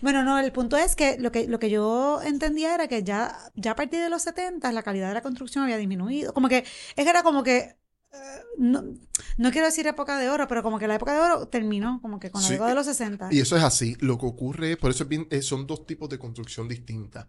Bueno, 0.03 0.23
no, 0.25 0.39
el 0.39 0.51
punto 0.53 0.77
es 0.77 0.97
que 0.97 1.17
lo 1.19 1.31
que, 1.33 1.47
lo 1.47 1.59
que 1.59 1.71
yo 1.71 2.21
entendía 2.23 2.75
era 2.75 2.89
que 2.89 3.03
ya, 3.03 3.37
ya 3.55 3.71
a 3.73 3.77
partir 3.77 4.01
de 4.01 4.11
los 4.11 4.23
70 4.23 4.71
la 4.73 4.83
calidad 4.83 5.09
de 5.09 5.15
la 5.15 5.23
construcción 5.23 5.65
había 5.65 5.77
disminuido. 5.79 6.35
Como 6.35 6.49
que, 6.49 6.59
es 6.59 7.05
que 7.05 7.09
era 7.09 7.23
como 7.23 7.43
que, 7.43 7.77
no, 8.59 8.85
no 9.37 9.51
quiero 9.51 9.67
decir 9.67 9.87
época 9.87 10.19
de 10.19 10.29
oro, 10.31 10.47
pero 10.49 10.63
como 10.63 10.79
que 10.79 10.87
la 10.87 10.95
época 10.95 11.15
de 11.15 11.21
oro 11.21 11.49
terminó, 11.49 12.01
como 12.03 12.19
que 12.21 12.31
con 12.31 12.43
la 12.43 12.49
Sí, 12.49 12.57
de 12.57 12.75
los 12.75 12.87
60. 12.87 13.29
Y 13.33 13.41
eso 13.41 13.57
es 13.57 13.63
así. 13.63 13.97
Lo 14.01 14.19
que 14.19 14.27
ocurre, 14.27 14.77
por 14.77 14.91
eso 14.91 15.05
es 15.05 15.09
bien- 15.09 15.27
eh, 15.31 15.43
son 15.43 15.67
dos 15.67 15.87
tipos 15.87 16.09
de 16.09 16.19
construcción 16.19 16.69
distintas. 16.69 17.27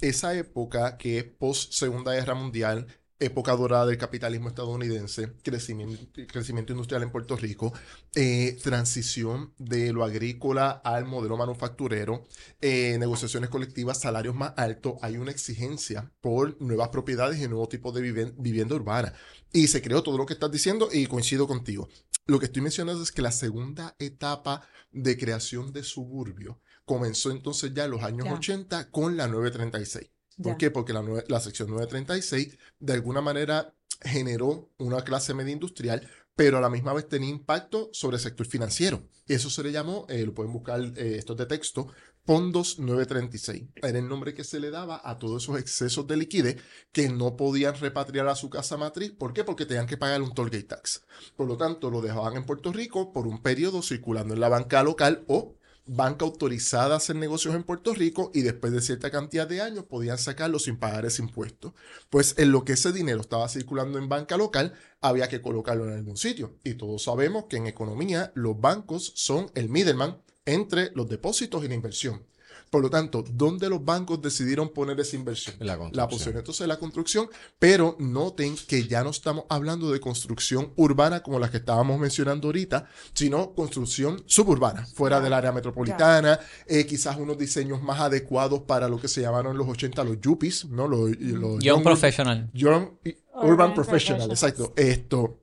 Esa 0.00 0.34
época 0.34 0.96
que 0.96 1.18
es 1.18 1.24
post 1.24 1.72
Segunda 1.72 2.12
Guerra 2.12 2.34
Mundial, 2.34 2.86
época 3.20 3.54
dorada 3.56 3.86
del 3.86 3.98
capitalismo 3.98 4.48
estadounidense, 4.48 5.32
crecimiento, 5.42 6.06
crecimiento 6.28 6.72
industrial 6.72 7.02
en 7.02 7.10
Puerto 7.10 7.36
Rico, 7.36 7.72
eh, 8.14 8.56
transición 8.62 9.52
de 9.58 9.92
lo 9.92 10.04
agrícola 10.04 10.70
al 10.70 11.04
modelo 11.04 11.36
manufacturero, 11.36 12.26
eh, 12.60 12.96
negociaciones 12.98 13.50
colectivas, 13.50 14.00
salarios 14.00 14.34
más 14.34 14.52
altos, 14.56 14.94
hay 15.02 15.16
una 15.16 15.30
exigencia 15.30 16.12
por 16.20 16.60
nuevas 16.60 16.88
propiedades 16.90 17.40
y 17.40 17.48
nuevo 17.48 17.68
tipo 17.68 17.92
de 17.92 18.02
vivienda 18.38 18.74
urbana. 18.74 19.12
Y 19.52 19.68
se 19.68 19.82
creó 19.82 20.02
todo 20.02 20.18
lo 20.18 20.26
que 20.26 20.34
estás 20.34 20.50
diciendo 20.50 20.88
y 20.92 21.06
coincido 21.06 21.46
contigo. 21.46 21.88
Lo 22.26 22.38
que 22.38 22.46
estoy 22.46 22.62
mencionando 22.62 23.02
es 23.02 23.10
que 23.10 23.22
la 23.22 23.32
segunda 23.32 23.96
etapa 23.98 24.62
de 24.92 25.16
creación 25.16 25.72
de 25.72 25.82
suburbio 25.82 26.60
comenzó 26.84 27.30
entonces 27.30 27.72
ya 27.74 27.84
en 27.84 27.90
los 27.92 28.02
años 28.02 28.26
Ya. 28.26 28.34
80 28.34 28.90
con 28.90 29.16
la 29.16 29.28
936. 29.28 30.10
¿Por 30.42 30.52
Ya. 30.52 30.58
qué? 30.58 30.70
Porque 30.70 30.92
la, 30.92 31.40
sección 31.40 31.68
936 31.70 32.58
de 32.78 32.92
alguna 32.92 33.20
manera 33.20 33.74
generó 34.02 34.70
una 34.78 35.02
clase 35.02 35.34
media 35.34 35.52
industrial, 35.52 36.08
pero 36.36 36.58
a 36.58 36.60
la 36.60 36.70
misma 36.70 36.92
vez 36.92 37.08
tenía 37.08 37.30
impacto 37.30 37.90
sobre 37.92 38.16
el 38.16 38.22
sector 38.22 38.46
financiero. 38.46 39.02
Y 39.26 39.34
eso 39.34 39.50
se 39.50 39.62
le 39.64 39.72
llamó, 39.72 40.06
eh, 40.08 40.24
lo 40.24 40.34
pueden 40.34 40.52
buscar 40.52 40.80
eh, 40.80 41.16
estos 41.18 41.36
de 41.36 41.46
texto, 41.46 41.88
Fondos 42.24 42.78
936. 42.78 43.64
Era 43.76 43.98
el 43.98 44.06
nombre 44.06 44.34
que 44.34 44.44
se 44.44 44.60
le 44.60 44.70
daba 44.70 45.00
a 45.02 45.18
todos 45.18 45.42
esos 45.42 45.58
excesos 45.58 46.06
de 46.06 46.16
liquidez 46.18 46.62
que 46.92 47.08
no 47.08 47.36
podían 47.36 47.74
repatriar 47.74 48.28
a 48.28 48.36
su 48.36 48.50
casa 48.50 48.76
matriz. 48.76 49.12
¿Por 49.12 49.32
qué? 49.32 49.44
Porque 49.44 49.66
tenían 49.66 49.86
que 49.86 49.96
pagar 49.96 50.20
un 50.22 50.34
toll 50.34 50.50
gate 50.50 50.64
tax. 50.64 51.02
Por 51.36 51.48
lo 51.48 51.56
tanto, 51.56 51.90
lo 51.90 52.02
dejaban 52.02 52.36
en 52.36 52.44
Puerto 52.44 52.70
Rico 52.72 53.12
por 53.12 53.26
un 53.26 53.42
periodo 53.42 53.82
circulando 53.82 54.34
en 54.34 54.40
la 54.40 54.48
banca 54.50 54.82
local 54.82 55.24
o 55.26 55.56
banca 55.88 56.24
autorizada 56.24 56.94
a 56.94 56.98
hacer 56.98 57.16
negocios 57.16 57.54
en 57.54 57.64
Puerto 57.64 57.94
Rico 57.94 58.30
y 58.34 58.42
después 58.42 58.72
de 58.72 58.82
cierta 58.82 59.10
cantidad 59.10 59.48
de 59.48 59.60
años 59.60 59.84
podían 59.84 60.18
sacarlo 60.18 60.58
sin 60.58 60.76
pagar 60.76 61.06
ese 61.06 61.22
impuesto. 61.22 61.74
Pues 62.10 62.34
en 62.38 62.52
lo 62.52 62.64
que 62.64 62.74
ese 62.74 62.92
dinero 62.92 63.20
estaba 63.20 63.48
circulando 63.48 63.98
en 63.98 64.08
banca 64.08 64.36
local, 64.36 64.74
había 65.00 65.28
que 65.28 65.42
colocarlo 65.42 65.86
en 65.86 65.94
algún 65.94 66.16
sitio. 66.16 66.54
Y 66.62 66.74
todos 66.74 67.02
sabemos 67.04 67.46
que 67.48 67.56
en 67.56 67.66
economía 67.66 68.32
los 68.34 68.60
bancos 68.60 69.12
son 69.16 69.50
el 69.54 69.68
middleman 69.68 70.18
entre 70.44 70.90
los 70.94 71.08
depósitos 71.08 71.64
y 71.64 71.68
la 71.68 71.74
inversión. 71.74 72.22
Por 72.70 72.82
lo 72.82 72.90
tanto, 72.90 73.24
¿dónde 73.32 73.68
los 73.68 73.84
bancos 73.84 74.20
decidieron 74.20 74.68
poner 74.70 74.98
esa 75.00 75.16
inversión? 75.16 75.56
La 75.60 75.66
La 75.72 75.78
construcción. 75.78 76.08
posición 76.08 76.36
entonces 76.36 76.60
de 76.60 76.66
la 76.68 76.78
construcción, 76.78 77.28
pero 77.58 77.96
noten 77.98 78.56
que 78.66 78.86
ya 78.86 79.02
no 79.02 79.10
estamos 79.10 79.44
hablando 79.48 79.90
de 79.90 80.00
construcción 80.00 80.72
urbana 80.76 81.22
como 81.22 81.38
las 81.38 81.50
que 81.50 81.58
estábamos 81.58 81.98
mencionando 81.98 82.48
ahorita, 82.48 82.86
sino 83.14 83.52
construcción 83.54 84.22
suburbana, 84.26 84.86
fuera 84.86 85.20
del 85.20 85.32
área 85.32 85.52
metropolitana, 85.52 86.38
eh, 86.66 86.86
quizás 86.86 87.16
unos 87.16 87.38
diseños 87.38 87.82
más 87.82 88.00
adecuados 88.00 88.62
para 88.62 88.88
lo 88.88 89.00
que 89.00 89.08
se 89.08 89.20
llamaron 89.20 89.52
en 89.52 89.58
los 89.58 89.68
80 89.68 90.04
los 90.04 90.20
yuppies, 90.20 90.66
¿no? 90.66 90.86
Los, 90.88 91.10
los 91.18 91.62
Young 91.62 91.78
young- 91.78 91.82
Professional. 91.82 92.50
Young 92.52 92.90
Urban, 93.34 93.50
Urban 93.50 93.74
Professional, 93.74 94.26
Professionals. 94.28 94.32
exacto. 94.42 94.72
Esto, 94.76 95.40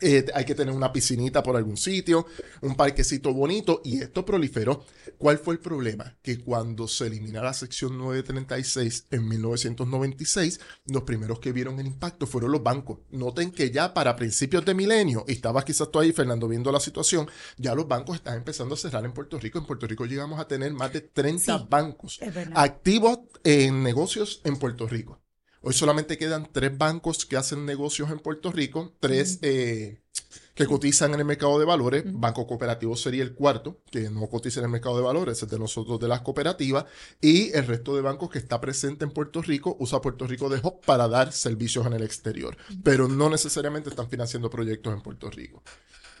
eh, 0.00 0.26
hay 0.34 0.44
que 0.44 0.54
tener 0.54 0.74
una 0.74 0.92
piscinita 0.92 1.42
por 1.42 1.56
algún 1.56 1.76
sitio, 1.76 2.26
un 2.60 2.74
parquecito 2.74 3.32
bonito, 3.32 3.80
y 3.84 4.02
esto 4.02 4.24
proliferó. 4.24 4.84
¿Cuál 5.18 5.38
fue 5.38 5.54
el 5.54 5.60
problema? 5.60 6.16
Que 6.22 6.38
cuando 6.40 6.86
se 6.86 7.06
elimina 7.06 7.42
la 7.42 7.54
sección 7.54 7.96
936 7.96 9.06
en 9.10 9.28
1996, 9.28 10.60
los 10.86 11.02
primeros 11.04 11.40
que 11.40 11.52
vieron 11.52 11.80
el 11.80 11.86
impacto 11.86 12.26
fueron 12.26 12.52
los 12.52 12.62
bancos. 12.62 12.98
Noten 13.10 13.50
que 13.50 13.70
ya 13.70 13.94
para 13.94 14.16
principios 14.16 14.64
de 14.64 14.74
milenio, 14.74 15.24
y 15.26 15.32
estabas 15.32 15.64
quizás 15.64 15.90
tú 15.90 15.98
ahí, 15.98 16.12
Fernando, 16.12 16.48
viendo 16.48 16.70
la 16.70 16.80
situación, 16.80 17.28
ya 17.56 17.74
los 17.74 17.88
bancos 17.88 18.16
están 18.16 18.36
empezando 18.36 18.74
a 18.74 18.78
cerrar 18.78 19.04
en 19.04 19.12
Puerto 19.12 19.38
Rico. 19.38 19.58
En 19.58 19.66
Puerto 19.66 19.86
Rico 19.86 20.04
llegamos 20.04 20.38
a 20.38 20.46
tener 20.46 20.72
más 20.72 20.92
de 20.92 21.00
30 21.00 21.58
Sí, 21.58 21.66
bancos 21.68 22.20
activos 22.54 23.20
en 23.44 23.82
negocios 23.82 24.40
en 24.44 24.56
Puerto 24.56 24.86
Rico. 24.86 25.20
Hoy 25.68 25.72
solamente 25.72 26.16
quedan 26.16 26.48
tres 26.52 26.78
bancos 26.78 27.26
que 27.26 27.36
hacen 27.36 27.66
negocios 27.66 28.12
en 28.12 28.20
Puerto 28.20 28.52
Rico, 28.52 28.94
tres 29.00 29.40
eh, 29.42 29.98
que 30.54 30.64
cotizan 30.64 31.12
en 31.12 31.18
el 31.18 31.26
mercado 31.26 31.58
de 31.58 31.64
valores. 31.64 32.04
Banco 32.06 32.46
Cooperativo 32.46 32.94
sería 32.94 33.24
el 33.24 33.34
cuarto, 33.34 33.80
que 33.90 34.08
no 34.08 34.28
cotiza 34.28 34.60
en 34.60 34.66
el 34.66 34.70
mercado 34.70 34.96
de 34.96 35.02
valores, 35.02 35.42
es 35.42 35.48
de 35.48 35.58
nosotros 35.58 35.98
de 35.98 36.06
las 36.06 36.20
cooperativas. 36.20 36.84
Y 37.20 37.50
el 37.50 37.66
resto 37.66 37.96
de 37.96 38.02
bancos 38.02 38.30
que 38.30 38.38
está 38.38 38.60
presente 38.60 39.04
en 39.04 39.10
Puerto 39.10 39.42
Rico 39.42 39.76
usa 39.80 40.00
Puerto 40.00 40.28
Rico 40.28 40.48
de 40.48 40.60
hub 40.62 40.82
para 40.82 41.08
dar 41.08 41.32
servicios 41.32 41.84
en 41.84 41.94
el 41.94 42.04
exterior, 42.04 42.56
pero 42.84 43.08
no 43.08 43.28
necesariamente 43.28 43.90
están 43.90 44.08
financiando 44.08 44.48
proyectos 44.48 44.94
en 44.94 45.02
Puerto 45.02 45.28
Rico. 45.32 45.64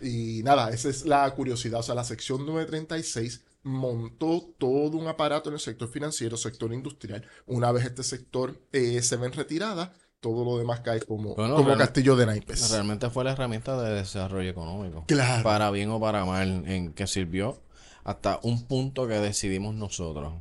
Y 0.00 0.42
nada, 0.42 0.70
esa 0.70 0.88
es 0.88 1.06
la 1.06 1.32
curiosidad. 1.36 1.78
O 1.78 1.84
sea, 1.84 1.94
la 1.94 2.02
sección 2.02 2.44
936 2.44 3.42
montó 3.66 4.54
todo 4.58 4.96
un 4.96 5.08
aparato 5.08 5.50
en 5.50 5.54
el 5.54 5.60
sector 5.60 5.88
financiero, 5.88 6.36
sector 6.36 6.72
industrial. 6.72 7.26
Una 7.46 7.72
vez 7.72 7.84
este 7.84 8.04
sector 8.04 8.60
eh, 8.72 9.02
se 9.02 9.16
ve 9.16 9.26
en 9.26 9.32
retirada, 9.32 9.92
todo 10.20 10.44
lo 10.44 10.56
demás 10.56 10.80
cae 10.80 11.00
como, 11.02 11.34
Bueno, 11.34 11.56
como 11.56 11.76
castillo 11.76 12.14
de 12.16 12.26
naipes. 12.26 12.70
Realmente 12.70 13.10
fue 13.10 13.24
la 13.24 13.32
herramienta 13.32 13.80
de 13.82 13.94
desarrollo 13.94 14.48
económico. 14.48 15.04
Claro. 15.08 15.42
Para 15.42 15.70
bien 15.70 15.90
o 15.90 16.00
para 16.00 16.24
mal, 16.24 16.64
en 16.66 16.92
que 16.92 17.06
sirvió 17.06 17.60
hasta 18.04 18.38
un 18.42 18.66
punto 18.66 19.08
que 19.08 19.14
decidimos 19.14 19.74
nosotros. 19.74 20.34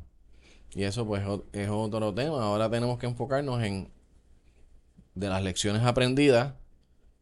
Y 0.76 0.84
eso 0.84 1.08
pues 1.08 1.24
es 1.54 1.70
otro 1.70 2.14
tema. 2.14 2.44
Ahora 2.44 2.70
tenemos 2.70 3.00
que 3.00 3.08
enfocarnos 3.08 3.64
en 3.64 3.92
de 5.16 5.30
las 5.30 5.42
lecciones 5.42 5.82
aprendidas, 5.84 6.54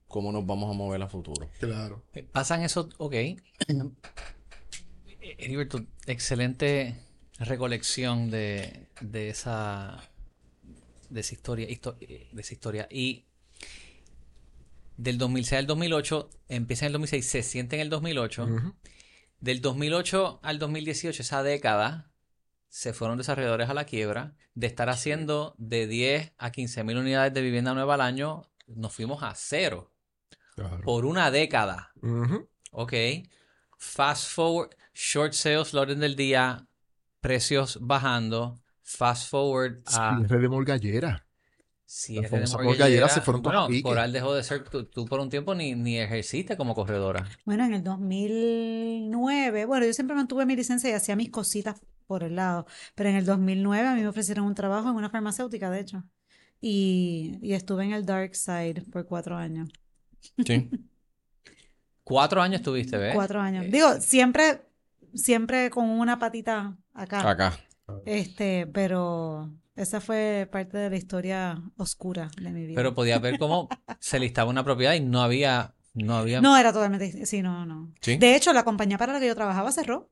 cómo 0.10 0.32
nos 0.32 0.46
vamos 0.46 0.70
a 0.70 0.74
mover 0.74 1.02
a 1.02 1.08
futuro. 1.08 1.50
Claro. 1.60 2.04
Eh, 2.14 2.28
Pasan 2.30 2.62
eso, 2.64 2.90
ok. 2.98 3.14
Heriberto, 5.38 5.86
excelente 6.06 6.96
recolección 7.40 8.30
de, 8.30 8.88
de 9.02 9.30
esa 9.30 10.10
de 11.10 11.20
esa 11.22 11.34
historia, 11.36 11.68
histo- 11.70 11.98
de 12.00 12.42
esa 12.42 12.54
historia. 12.54 12.88
Y 12.90 13.26
del 14.98 15.18
2006 15.18 15.60
al 15.60 15.68
2008, 15.68 16.30
empieza 16.50 16.86
en 16.86 16.88
el 16.88 16.94
2006, 16.94 17.26
se 17.26 17.44
siente 17.44 17.76
en 17.76 17.82
el 17.84 17.90
2008. 17.90 18.44
Ujú. 18.46 18.74
Del 19.40 19.62
2008 19.62 20.40
al 20.44 20.60
2018, 20.60 21.22
esa 21.22 21.44
década, 21.44 22.12
se 22.70 22.94
fueron 22.94 23.18
desarrolladores 23.18 23.70
a 23.70 23.74
la 23.74 23.86
quiebra. 23.86 24.36
De 24.56 24.68
estar 24.68 24.90
haciendo 24.90 25.56
de 25.58 25.88
10 25.88 26.32
a 26.38 26.52
15 26.52 26.84
mil 26.84 26.98
unidades 26.98 27.34
de 27.34 27.42
vivienda 27.42 27.74
nueva 27.74 27.96
al 27.96 28.02
año, 28.02 28.50
nos 28.68 28.94
fuimos 28.94 29.24
a 29.24 29.34
cero 29.36 29.92
Claro. 30.56 30.82
por 30.82 31.06
una 31.06 31.32
década. 31.32 31.92
Ujú. 32.02 32.48
Ok. 32.72 32.94
Fast 33.78 34.28
forward, 34.30 34.70
short 34.94 35.34
sales, 35.34 35.74
lo 35.74 35.82
orden 35.82 36.00
del 36.00 36.16
día, 36.16 36.68
precios 37.22 37.78
bajando. 37.82 38.60
Fast 38.82 39.30
forward 39.30 39.82
a 39.88 40.18
Cierre 40.20 40.40
de 40.42 40.50
morgallera. 40.50 41.26
cierre 41.86 42.40
de 42.42 42.48
morgallera 42.52 43.08
se 43.10 43.22
fueron 43.22 43.42
Bueno. 43.42 43.68
Coral 43.82 44.12
dejó 44.12 44.34
de 44.36 44.44
ser, 44.44 44.64
tú, 44.68 44.86
tú 44.86 45.06
por 45.06 45.20
un 45.22 45.30
tiempo 45.30 45.56
ni, 45.56 45.74
ni 45.74 46.00
ejerciste 46.00 46.58
como 46.58 46.76
corredora. 46.76 47.26
Bueno, 47.46 47.66
en 47.66 47.74
el 47.74 47.84
2009, 47.84 49.66
bueno, 49.66 49.86
yo 49.86 49.94
siempre 49.94 50.16
mantuve 50.16 50.46
mi 50.46 50.56
licencia 50.56 50.90
y 50.90 50.94
hacía 50.94 51.16
mis 51.16 51.30
cositas 51.30 51.80
por 52.08 52.24
el 52.24 52.36
lado, 52.36 52.66
pero 52.96 53.10
en 53.10 53.16
el 53.16 53.26
2009 53.26 53.88
a 53.88 53.96
mí 53.96 54.02
me 54.02 54.08
ofrecieron 54.08 54.46
un 54.46 54.54
trabajo 54.56 54.90
en 54.90 54.96
una 54.96 55.10
farmacéutica, 55.10 55.72
de 55.72 55.80
hecho, 55.80 56.04
y, 56.60 57.38
y 57.42 57.54
estuve 57.54 57.86
en 57.86 57.94
el 57.94 58.06
dark 58.06 58.36
side 58.36 58.84
por 58.92 59.06
cuatro 59.06 59.38
años. 59.38 59.70
Sí. 60.46 60.70
Cuatro 62.06 62.42
años 62.42 62.62
tuviste, 62.62 62.98
¿ves? 62.98 63.16
Cuatro 63.16 63.40
años. 63.40 63.64
Eh, 63.64 63.70
Digo, 63.72 63.94
siempre, 64.02 64.62
siempre 65.14 65.70
con 65.70 65.90
una 65.90 66.20
patita 66.20 66.78
acá, 66.94 67.30
Acá. 67.30 67.58
este, 68.06 68.68
pero 68.68 69.52
esa 69.76 70.02
fue 70.02 70.48
parte 70.52 70.78
de 70.78 70.90
la 70.90 70.96
historia 70.98 71.62
oscura 71.78 72.30
de 72.42 72.52
mi 72.52 72.66
vida. 72.66 72.76
Pero 72.76 72.94
podías 72.94 73.22
ver 73.22 73.38
cómo 73.40 73.70
se 74.00 74.20
listaba 74.20 74.50
una 74.50 74.64
propiedad 74.64 74.94
y 74.94 75.00
no 75.02 75.22
había, 75.22 75.76
no 75.94 76.16
había. 76.16 76.42
No, 76.42 76.58
era 76.58 76.72
totalmente, 76.74 77.26
sí, 77.26 77.42
no, 77.42 77.66
no. 77.66 77.94
Sí. 78.02 78.18
De 78.18 78.36
hecho, 78.36 78.54
la 78.54 78.64
compañía 78.64 78.98
para 78.98 79.14
la 79.14 79.20
que 79.20 79.28
yo 79.28 79.36
trabajaba 79.36 79.72
cerró. 79.72 80.10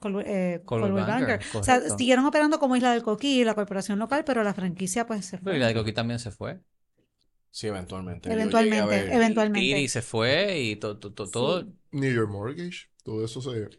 Col- 0.00 0.22
eh, 0.24 0.62
Banker, 0.64 0.92
Banker. 0.92 1.40
O 1.54 1.64
sea, 1.64 1.80
siguieron 1.96 2.24
operando 2.24 2.60
como 2.60 2.76
Isla 2.76 2.92
del 2.92 3.02
Coquí, 3.02 3.42
la 3.42 3.54
corporación 3.54 3.98
local, 3.98 4.22
pero 4.24 4.44
la 4.44 4.54
franquicia 4.54 5.06
pues 5.06 5.24
se 5.26 5.38
Pero 5.38 5.50
y 5.50 5.54
fue. 5.54 5.58
la 5.58 5.66
de 5.68 5.74
Coquí 5.74 5.92
también 5.92 6.20
se 6.20 6.30
fue. 6.30 6.60
Sí, 7.50 7.66
eventualmente. 7.66 8.30
Eventualmente, 8.32 9.12
eventualmente. 9.12 9.60
Iri 9.66 9.88
se 9.88 10.02
fue 10.02 10.60
y 10.60 10.76
to- 10.76 10.98
to- 10.98 11.12
to- 11.12 11.28
todo. 11.28 11.66
New 11.90 12.14
York 12.14 12.30
Mortgage, 12.30 12.90
todo 13.02 13.24
eso 13.24 13.40
se... 13.40 13.70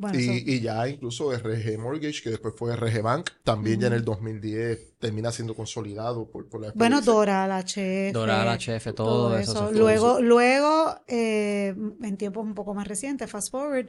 Bueno, 0.00 0.18
eso- 0.18 0.32
Y, 0.32 0.60
ya 0.60 0.88
incluso 0.88 1.30
RG 1.32 1.76
Mortgage, 1.78 2.22
que 2.22 2.30
después 2.30 2.54
fue 2.56 2.74
RG 2.74 3.02
Bank, 3.02 3.30
también 3.44 3.80
ya 3.80 3.86
en 3.88 3.92
el 3.92 4.04
2010 4.04 4.94
termina 4.98 5.30
siendo 5.30 5.54
consolidado 5.54 6.28
por, 6.30 6.48
por 6.48 6.60
la 6.62 6.72
bueno. 6.74 7.00
Doral, 7.02 7.50
HF. 7.52 8.12
Doral, 8.12 8.48
HF, 8.58 8.92
todo 8.94 9.36
eso 9.38 9.52
se 9.52 9.58
fue. 9.58 9.78
Luego, 9.78 10.20
luego 10.22 10.96
eh, 11.06 11.74
en 12.02 12.16
tiempos 12.16 12.44
un 12.44 12.54
poco 12.54 12.72
más 12.74 12.88
recientes, 12.88 13.30
fast 13.30 13.50
forward, 13.50 13.88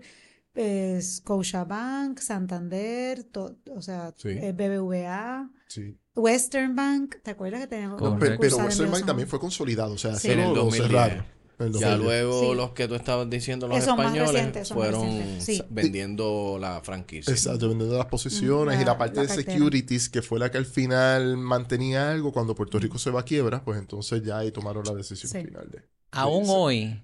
eh, 0.53 0.99
Scotiabank, 1.01 2.19
Santander, 2.19 3.23
to- 3.23 3.55
o 3.73 3.81
sea, 3.81 4.13
Sí. 4.17 4.29
eh, 4.29 4.51
BBVA, 4.51 5.49
Sí. 5.67 5.97
Western 6.13 6.75
Bank, 6.75 7.15
¿te 7.23 7.31
acuerdas 7.31 7.61
que 7.61 7.67
teníamos. 7.67 8.01
Pero, 8.01 8.37
pero 8.37 8.57
Western 8.57 8.91
Bank 8.91 9.05
también 9.05 9.29
fue 9.29 9.39
consolidado, 9.39 9.93
o 9.93 9.97
sea, 9.97 10.15
Sí. 10.15 10.27
eso 10.27 10.33
En 10.33 10.39
el 10.39 10.49
lo- 10.49 10.55
lo 10.55 10.61
2010. 10.65 10.89
cerraron. 10.91 11.25
El 11.63 11.73
Ya 11.73 11.91
2010. 11.91 11.99
luego 11.99 12.41
Sí. 12.51 12.55
los 12.57 12.71
que 12.71 12.87
tú 12.87 12.95
estabas 12.95 13.29
diciendo, 13.29 13.67
los 13.67 13.77
españoles, 13.79 14.31
recientes, 14.31 14.69
fueron 14.69 15.39
sí. 15.39 15.63
vendiendo 15.69 16.57
la 16.59 16.81
franquicia. 16.81 17.31
Exacto, 17.31 17.69
vendiendo 17.69 17.97
las 17.97 18.07
posiciones 18.07 18.75
y 18.75 18.79
la- 18.85 18.91
la 18.93 18.97
parte 18.97 19.15
la 19.17 19.21
de 19.23 19.27
cartera. 19.29 19.51
securities, 19.53 20.09
que 20.09 20.21
fue 20.21 20.39
la 20.39 20.49
que 20.51 20.57
al 20.57 20.65
final 20.65 21.37
mantenía 21.37 22.11
algo 22.11 22.31
cuando 22.31 22.55
Puerto 22.55 22.79
Rico 22.79 22.97
se 22.97 23.09
va 23.11 23.21
a 23.21 23.23
quiebra, 23.25 23.63
pues 23.63 23.79
entonces 23.79 24.23
ya 24.23 24.37
ahí 24.39 24.51
tomaron 24.51 24.83
la 24.85 24.93
decisión 24.93 25.31
Sí. 25.31 25.43
final 25.47 25.69
de... 25.71 25.83
Aún 26.11 26.45
hoy, 26.47 27.03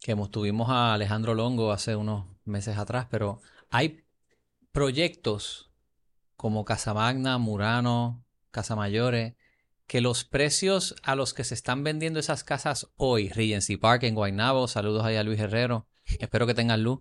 que 0.00 0.12
hemos- 0.12 0.30
tuvimos 0.30 0.68
a 0.70 0.94
Alejandro 0.94 1.34
Longo 1.34 1.72
hace 1.72 1.96
unos 1.96 2.26
meses 2.44 2.76
atrás, 2.76 3.06
pero 3.10 3.40
hay 3.70 4.04
proyectos 4.72 5.70
como 6.36 6.64
Casamagna, 6.64 7.38
Murano, 7.38 8.24
Casa 8.50 8.76
Mayores, 8.76 9.34
que 9.86 10.00
los 10.00 10.24
precios 10.24 10.94
a 11.02 11.14
los 11.14 11.34
que 11.34 11.44
se 11.44 11.54
están 11.54 11.84
vendiendo 11.84 12.18
esas 12.18 12.44
casas 12.44 12.88
hoy, 12.96 13.28
Regency 13.28 13.76
Park 13.76 14.04
en 14.04 14.14
Guaynabo, 14.14 14.66
saludos 14.68 15.04
ahí 15.04 15.16
a 15.16 15.22
Luis 15.24 15.38
Herrero, 15.40 15.86
espero 16.18 16.46
que 16.46 16.54
tengan 16.54 16.82
luz. 16.82 17.00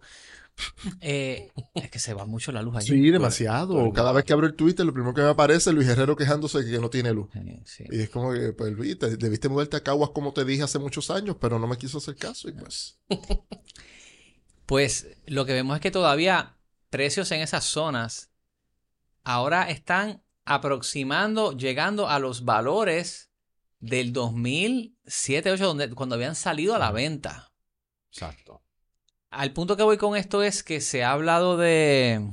Eh, 1.01 1.51
es 1.73 1.89
que 1.89 1.97
se 1.97 2.13
va 2.13 2.25
mucho 2.25 2.51
la 2.51 2.61
luz 2.61 2.75
allí. 2.75 2.87
Sí, 2.89 3.09
demasiado. 3.09 3.91
Cada 3.91 4.11
vez 4.11 4.23
que 4.23 4.33
abro 4.33 4.45
el 4.45 4.53
Twitter, 4.53 4.85
lo 4.85 4.93
primero 4.93 5.13
que 5.15 5.21
me 5.21 5.29
aparece 5.29 5.71
es 5.71 5.75
Luis 5.75 5.87
Herrero 5.87 6.15
quejándose 6.15 6.61
de 6.61 6.69
que 6.71 6.77
no 6.79 6.91
tiene 6.91 7.11
luz. 7.11 7.27
Eh, 7.35 7.63
sí. 7.65 7.85
Y 7.89 8.01
es 8.01 8.09
como 8.11 8.31
que, 8.33 8.53
pues 8.53 8.71
Luis, 8.73 8.99
te- 8.99 9.17
debiste 9.17 9.49
mudarte 9.49 9.77
a 9.77 9.81
Caguas 9.83 10.11
como 10.11 10.31
te 10.31 10.45
dije 10.45 10.61
hace 10.61 10.77
muchos 10.77 11.09
años, 11.09 11.37
pero 11.41 11.57
no 11.57 11.65
me 11.65 11.77
quiso 11.77 11.97
hacer 11.97 12.15
caso 12.15 12.49
y 12.49 12.51
pues... 12.51 12.99
Pues 14.65 15.07
lo 15.25 15.45
que 15.45 15.53
vemos 15.53 15.75
es 15.75 15.81
que 15.81 15.91
todavía 15.91 16.55
precios 16.89 17.31
en 17.31 17.41
esas 17.41 17.65
zonas 17.65 18.31
ahora 19.23 19.69
están 19.69 20.22
aproximando, 20.45 21.53
llegando 21.57 22.07
a 22.09 22.19
los 22.19 22.45
valores 22.45 23.31
del 23.79 24.13
2007, 24.13 25.49
2008, 25.49 25.67
donde, 25.67 25.95
cuando 25.95 26.15
habían 26.15 26.35
salido 26.35 26.75
a 26.75 26.79
la 26.79 26.91
venta. 26.91 27.51
Exacto. 28.11 28.63
Al 29.29 29.51
punto 29.53 29.75
que 29.75 29.83
voy 29.83 29.97
con 29.97 30.15
esto 30.15 30.43
es 30.43 30.63
que 30.63 30.79
se 30.79 31.03
ha 31.03 31.11
hablado 31.11 31.57
de, 31.57 32.29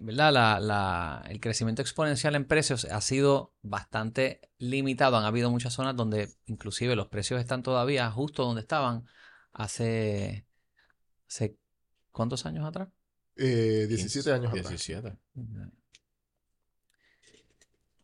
¿verdad? 0.00 0.32
La, 0.32 0.60
la- 0.60 1.24
el 1.28 1.40
crecimiento 1.40 1.82
exponencial 1.82 2.34
en 2.36 2.46
precios 2.46 2.84
ha 2.84 3.00
sido 3.00 3.54
bastante 3.62 4.40
limitado. 4.58 5.16
Han 5.16 5.24
habido 5.24 5.50
muchas 5.50 5.72
zonas 5.72 5.96
donde 5.96 6.28
inclusive 6.46 6.94
los 6.96 7.08
precios 7.08 7.40
están 7.40 7.62
todavía 7.62 8.10
justo 8.10 8.44
donde 8.44 8.60
estaban 8.60 9.06
hace, 9.52 10.46
hace 11.28 11.56
¿cuántos 12.12 12.46
años 12.46 12.66
atrás? 12.66 12.88
Eh, 13.36 13.86
17 13.88 14.32
años 14.32 14.50
atrás. 14.52 14.68
17. 14.68 15.16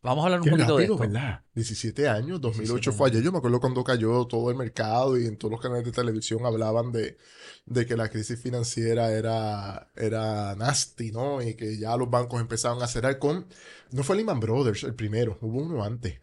Vamos 0.05 0.21
a 0.21 0.25
hablar 0.27 0.39
un 0.41 0.43
Qué 0.45 0.51
poquito 0.51 0.77
de 0.77 0.83
rápido, 0.83 1.03
esto. 1.03 1.13
¿verdad? 1.13 1.43
17 1.55 2.07
años, 2.07 2.39
2008 2.39 2.73
17 2.73 2.91
fue 2.97 3.09
ayer. 3.09 3.23
Yo 3.23 3.31
me 3.31 3.39
acuerdo 3.39 3.59
cuando 3.59 3.83
cayó 3.83 4.25
todo 4.27 4.51
el 4.51 4.55
mercado 4.55 5.17
y 5.17 5.25
en 5.25 5.35
todos 5.35 5.51
los 5.51 5.59
canales 5.59 5.83
de 5.83 5.91
televisión 5.91 6.45
hablaban 6.45 6.91
de, 6.91 7.17
de 7.65 7.85
que 7.87 7.97
la 7.97 8.07
crisis 8.09 8.39
financiera 8.39 9.11
era, 9.11 9.91
era 9.95 10.55
nasty, 10.55 11.11
¿no? 11.11 11.41
Y 11.41 11.55
que 11.55 11.77
ya 11.77 11.97
los 11.97 12.09
bancos 12.09 12.39
empezaban 12.39 12.81
a 12.83 12.87
cerrar 12.87 13.17
con... 13.17 13.47
No 13.91 14.03
fue 14.03 14.15
Lehman 14.15 14.39
Brothers 14.39 14.83
el 14.83 14.93
primero, 14.93 15.39
hubo 15.41 15.63
uno 15.63 15.83
antes. 15.83 16.19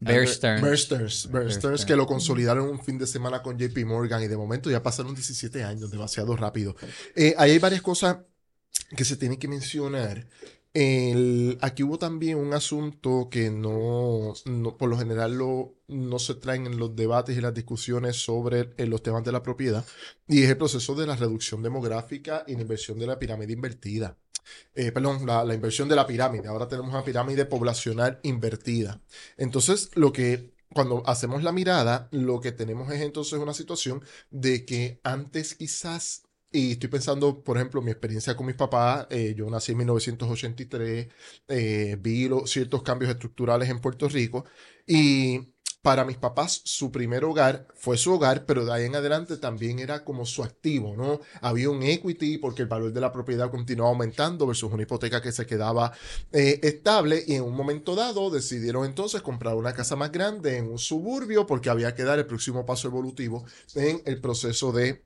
Bear 0.00 0.26
Stearns. 0.26 0.62
Bear 0.62 0.76
Stearns, 0.76 1.26
Bear 1.26 1.44
Bear 1.44 1.52
Stearns, 1.52 1.54
Stearns. 1.54 1.84
que 1.86 1.94
lo 1.94 2.06
consolidaron 2.08 2.68
un 2.68 2.82
fin 2.82 2.98
de 2.98 3.06
semana 3.06 3.40
con 3.40 3.56
JP 3.56 3.84
Morgan 3.86 4.20
y 4.20 4.26
de 4.26 4.36
momento 4.36 4.68
ya 4.68 4.82
pasaron 4.82 5.14
17 5.14 5.62
años, 5.62 5.92
demasiado 5.92 6.34
rápido. 6.34 6.74
Eh, 7.14 7.36
ahí 7.38 7.52
hay 7.52 7.58
varias 7.60 7.82
cosas 7.82 8.18
que 8.96 9.04
se 9.04 9.16
tienen 9.16 9.38
que 9.38 9.46
mencionar. 9.46 10.26
El- 10.74 11.58
aquí 11.60 11.82
hubo 11.82 11.98
también 11.98 12.38
un 12.38 12.54
asunto 12.54 13.28
que 13.30 13.50
no, 13.50 14.32
no- 14.46 14.76
por 14.78 14.88
lo 14.88 14.96
general 14.96 15.34
lo- 15.36 15.74
no 15.88 16.18
se 16.18 16.34
traen 16.34 16.66
en 16.66 16.78
los 16.78 16.96
debates 16.96 17.36
y 17.36 17.40
las 17.42 17.52
discusiones 17.52 18.16
sobre 18.16 18.70
los 18.86 19.02
temas 19.02 19.22
de 19.24 19.32
la 19.32 19.42
propiedad, 19.42 19.84
y 20.26 20.42
es 20.42 20.48
el 20.50 20.56
proceso 20.56 20.94
de 20.94 21.06
la 21.06 21.16
reducción 21.16 21.62
demográfica 21.62 22.44
y 22.46 22.54
la 22.54 22.62
inversión 22.62 22.98
de 22.98 23.06
la 23.06 23.18
pirámide 23.18 23.52
invertida. 23.52 24.16
Eh, 24.74 24.92
perdón, 24.92 25.26
la, 25.26 25.44
la 25.44 25.54
inversión 25.54 25.88
de 25.88 25.96
la 25.96 26.06
pirámide. 26.06 26.48
Ahora 26.48 26.68
tenemos 26.68 26.90
una 26.92 27.04
pirámide 27.04 27.46
poblacional 27.46 28.20
invertida. 28.22 29.00
Entonces, 29.36 29.90
lo 29.94 30.12
que 30.12 30.52
cuando 30.74 31.02
hacemos 31.06 31.42
la 31.42 31.52
mirada, 31.52 32.08
lo 32.12 32.40
que 32.40 32.52
tenemos 32.52 32.90
es 32.92 33.00
entonces 33.02 33.38
una 33.38 33.54
situación 33.54 34.02
de 34.30 34.64
que 34.64 35.00
antes 35.04 35.54
quizás, 35.54 36.24
y 36.52 36.72
estoy 36.72 36.90
pensando, 36.90 37.42
por 37.42 37.56
ejemplo, 37.56 37.80
mi 37.82 37.90
experiencia 37.90 38.36
con 38.36 38.46
mis 38.46 38.56
papás, 38.56 39.06
eh, 39.10 39.34
yo 39.36 39.48
nací 39.50 39.72
en 39.72 39.78
1983, 39.78 41.08
eh, 41.48 41.96
vi 42.00 42.28
los, 42.28 42.50
ciertos 42.50 42.82
cambios 42.82 43.10
estructurales 43.10 43.70
en 43.70 43.80
Puerto 43.80 44.08
Rico 44.08 44.44
y 44.86 45.52
para 45.82 46.04
mis 46.04 46.16
papás 46.16 46.62
su 46.64 46.92
primer 46.92 47.24
hogar 47.24 47.66
fue 47.74 47.96
su 47.96 48.12
hogar, 48.12 48.46
pero 48.46 48.64
de 48.64 48.72
ahí 48.72 48.84
en 48.84 48.94
adelante 48.94 49.36
también 49.36 49.80
era 49.80 50.04
como 50.04 50.24
su 50.24 50.44
activo, 50.44 50.94
¿no? 50.96 51.20
Había 51.40 51.70
un 51.70 51.82
equity 51.82 52.38
porque 52.38 52.62
el 52.62 52.68
valor 52.68 52.92
de 52.92 53.00
la 53.00 53.10
propiedad 53.12 53.50
continuaba 53.50 53.90
aumentando 53.90 54.46
versus 54.46 54.72
una 54.72 54.84
hipoteca 54.84 55.20
que 55.20 55.32
se 55.32 55.44
quedaba 55.44 55.92
eh, 56.30 56.60
estable 56.62 57.24
y 57.26 57.34
en 57.34 57.42
un 57.42 57.56
momento 57.56 57.96
dado 57.96 58.30
decidieron 58.30 58.84
entonces 58.84 59.22
comprar 59.22 59.56
una 59.56 59.74
casa 59.74 59.96
más 59.96 60.12
grande 60.12 60.56
en 60.56 60.70
un 60.70 60.78
suburbio 60.78 61.46
porque 61.46 61.68
había 61.68 61.94
que 61.94 62.04
dar 62.04 62.18
el 62.20 62.26
próximo 62.26 62.64
paso 62.64 62.86
evolutivo 62.86 63.44
en 63.74 64.02
el 64.04 64.20
proceso 64.20 64.70
de 64.70 65.02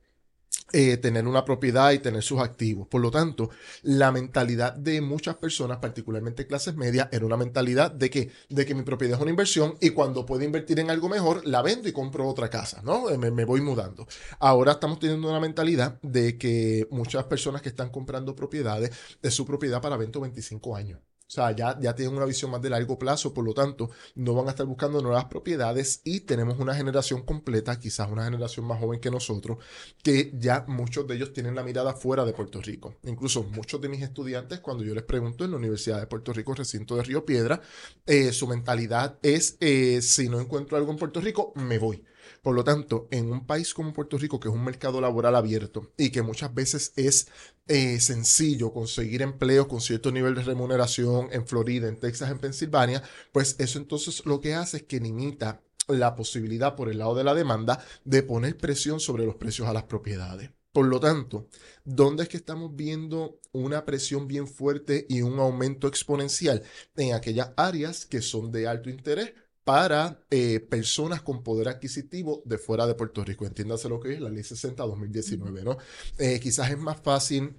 eh, 0.73 0.97
tener 0.97 1.25
una 1.27 1.45
propiedad 1.45 1.91
y 1.91 1.99
tener 1.99 2.21
sus 2.21 2.39
activos. 2.39 2.87
Por 2.87 3.01
lo 3.01 3.09
tanto, 3.11 3.49
la 3.83 4.11
mentalidad 4.11 4.73
de 4.73 5.01
muchas 5.01 5.35
personas, 5.35 5.77
particularmente 5.77 6.45
clases 6.45 6.75
medias, 6.75 7.07
era 7.11 7.25
una 7.25 7.37
mentalidad 7.37 7.91
de 7.91 8.09
que, 8.09 8.31
de 8.49 8.65
que 8.65 8.75
mi 8.75 8.83
propiedad 8.83 9.15
es 9.15 9.21
una 9.21 9.31
inversión 9.31 9.75
y 9.79 9.91
cuando 9.91 10.25
puedo 10.25 10.43
invertir 10.43 10.79
en 10.79 10.89
algo 10.89 11.09
mejor, 11.09 11.45
la 11.45 11.61
vendo 11.61 11.87
y 11.87 11.93
compro 11.93 12.27
otra 12.27 12.49
casa, 12.49 12.81
¿no? 12.83 13.09
Eh, 13.09 13.17
Me, 13.17 13.45
voy 13.45 13.61
mudando. 13.61 14.07
Ahora 14.39 14.73
estamos 14.73 14.99
teniendo 14.99 15.29
una 15.29 15.39
mentalidad 15.39 15.99
de 16.01 16.37
que 16.37 16.87
muchas 16.91 17.23
personas 17.25 17.61
que 17.61 17.69
están 17.69 17.89
comprando 17.89 18.35
propiedades 18.35 18.91
es 19.21 19.33
su 19.33 19.45
propiedad 19.45 19.81
para 19.81 19.97
20 19.97 20.17
o 20.17 20.21
25 20.21 20.75
años. 20.75 20.99
Sea, 21.37 21.51
ya, 21.51 21.77
ya 21.79 21.93
tienen 21.93 22.15
una 22.17 22.25
visión 22.25 22.49
más 22.49 22.63
de 22.63 22.71
largo 22.71 22.97
plazo, 22.97 23.31
por 23.31 23.45
lo 23.45 23.53
tanto, 23.53 23.91
no 24.15 24.33
van 24.33 24.47
a 24.47 24.49
estar 24.49 24.65
buscando 24.65 25.03
nuevas 25.03 25.25
propiedades 25.25 26.01
y 26.03 26.21
tenemos 26.21 26.57
una 26.57 26.73
generación 26.73 27.21
completa, 27.21 27.79
quizás 27.79 28.09
una 28.09 28.25
generación 28.25 28.65
más 28.65 28.79
joven 28.79 28.99
que 28.99 29.11
nosotros, 29.11 29.59
que 30.01 30.31
ya 30.35 30.65
muchos 30.67 31.05
de 31.05 31.13
ellos 31.13 31.33
tienen 31.33 31.53
la 31.53 31.61
mirada 31.61 31.93
fuera 31.93 32.25
de 32.25 32.33
Puerto 32.33 32.59
Rico. 32.59 32.95
Incluso 33.03 33.43
muchos 33.43 33.79
de 33.79 33.87
mis 33.87 34.01
estudiantes, 34.01 34.61
cuando 34.61 34.83
yo 34.83 34.95
les 34.95 35.03
pregunto 35.03 35.45
en 35.45 35.51
la 35.51 35.57
Universidad 35.57 35.99
de 35.99 36.07
Puerto 36.07 36.33
Rico, 36.33 36.55
recinto 36.55 36.95
de 36.95 37.03
Río 37.03 37.23
Piedra, 37.23 37.61
eh, 38.07 38.33
su 38.33 38.47
mentalidad 38.47 39.19
es, 39.21 39.57
eh, 39.59 40.01
si 40.01 40.29
no 40.29 40.39
encuentro 40.39 40.75
algo 40.75 40.91
en 40.91 40.97
Puerto 40.97 41.21
Rico, 41.21 41.53
me 41.55 41.77
voy. 41.77 42.03
Por 42.41 42.55
lo 42.55 42.63
tanto, 42.63 43.07
en 43.11 43.31
un 43.31 43.45
país 43.45 43.73
como 43.73 43.93
Puerto 43.93 44.17
Rico, 44.17 44.39
que 44.39 44.47
es 44.49 44.53
un 44.53 44.63
mercado 44.63 45.01
laboral 45.01 45.35
abierto 45.35 45.91
y 45.97 46.09
que 46.09 46.21
muchas 46.21 46.53
veces 46.53 46.93
es 46.95 47.27
eh, 47.67 47.99
sencillo 47.99 48.71
conseguir 48.73 49.21
empleo 49.21 49.67
con 49.67 49.81
cierto 49.81 50.11
nivel 50.11 50.35
de 50.35 50.43
remuneración 50.43 51.29
en 51.31 51.47
Florida, 51.47 51.87
en 51.87 51.99
Texas, 51.99 52.31
en 52.31 52.39
Pensilvania, 52.39 53.03
pues 53.31 53.55
eso 53.59 53.79
entonces 53.79 54.25
lo 54.25 54.41
que 54.41 54.55
hace 54.55 54.77
es 54.77 54.83
que 54.83 54.99
limita 54.99 55.61
la 55.87 56.15
posibilidad 56.15 56.75
por 56.75 56.89
el 56.89 56.99
lado 56.99 57.15
de 57.15 57.23
la 57.23 57.33
demanda 57.33 57.83
de 58.03 58.23
poner 58.23 58.57
presión 58.57 58.99
sobre 58.99 59.25
los 59.25 59.35
precios 59.35 59.67
a 59.67 59.73
las 59.73 59.83
propiedades. 59.83 60.51
Por 60.71 60.85
lo 60.85 60.99
tanto, 60.99 61.47
¿dónde 61.85 62.23
es 62.23 62.29
que 62.29 62.37
estamos 62.37 62.75
viendo 62.75 63.39
una 63.51 63.83
presión 63.83 64.27
bien 64.27 64.47
fuerte 64.47 65.07
y 65.09 65.21
un 65.21 65.39
aumento 65.39 65.87
exponencial? 65.87 66.61
En 66.95 67.15
aquellas 67.15 67.51
áreas 67.57 68.05
que 68.05 68.21
son 68.21 68.51
de 68.51 68.67
alto 68.67 68.89
interés 68.89 69.33
para 69.67 70.21
eh, 70.31 70.61
personas 70.61 71.21
con 71.21 71.43
poder 71.43 71.67
adquisitivo 71.67 72.41
de 72.45 72.57
fuera 72.57 72.87
de 72.87 72.95
Puerto 72.95 73.25
Rico. 73.25 73.45
Entiéndase 73.45 73.89
lo 73.89 73.99
que 73.99 74.13
es 74.13 74.21
la 74.21 74.29
ley 74.29 74.41
60-2019, 74.41 75.63
¿no? 75.65 75.77
Eh, 76.17 76.39
quizás 76.39 76.71
es 76.71 76.77
más 76.77 77.01
fácil 77.01 77.53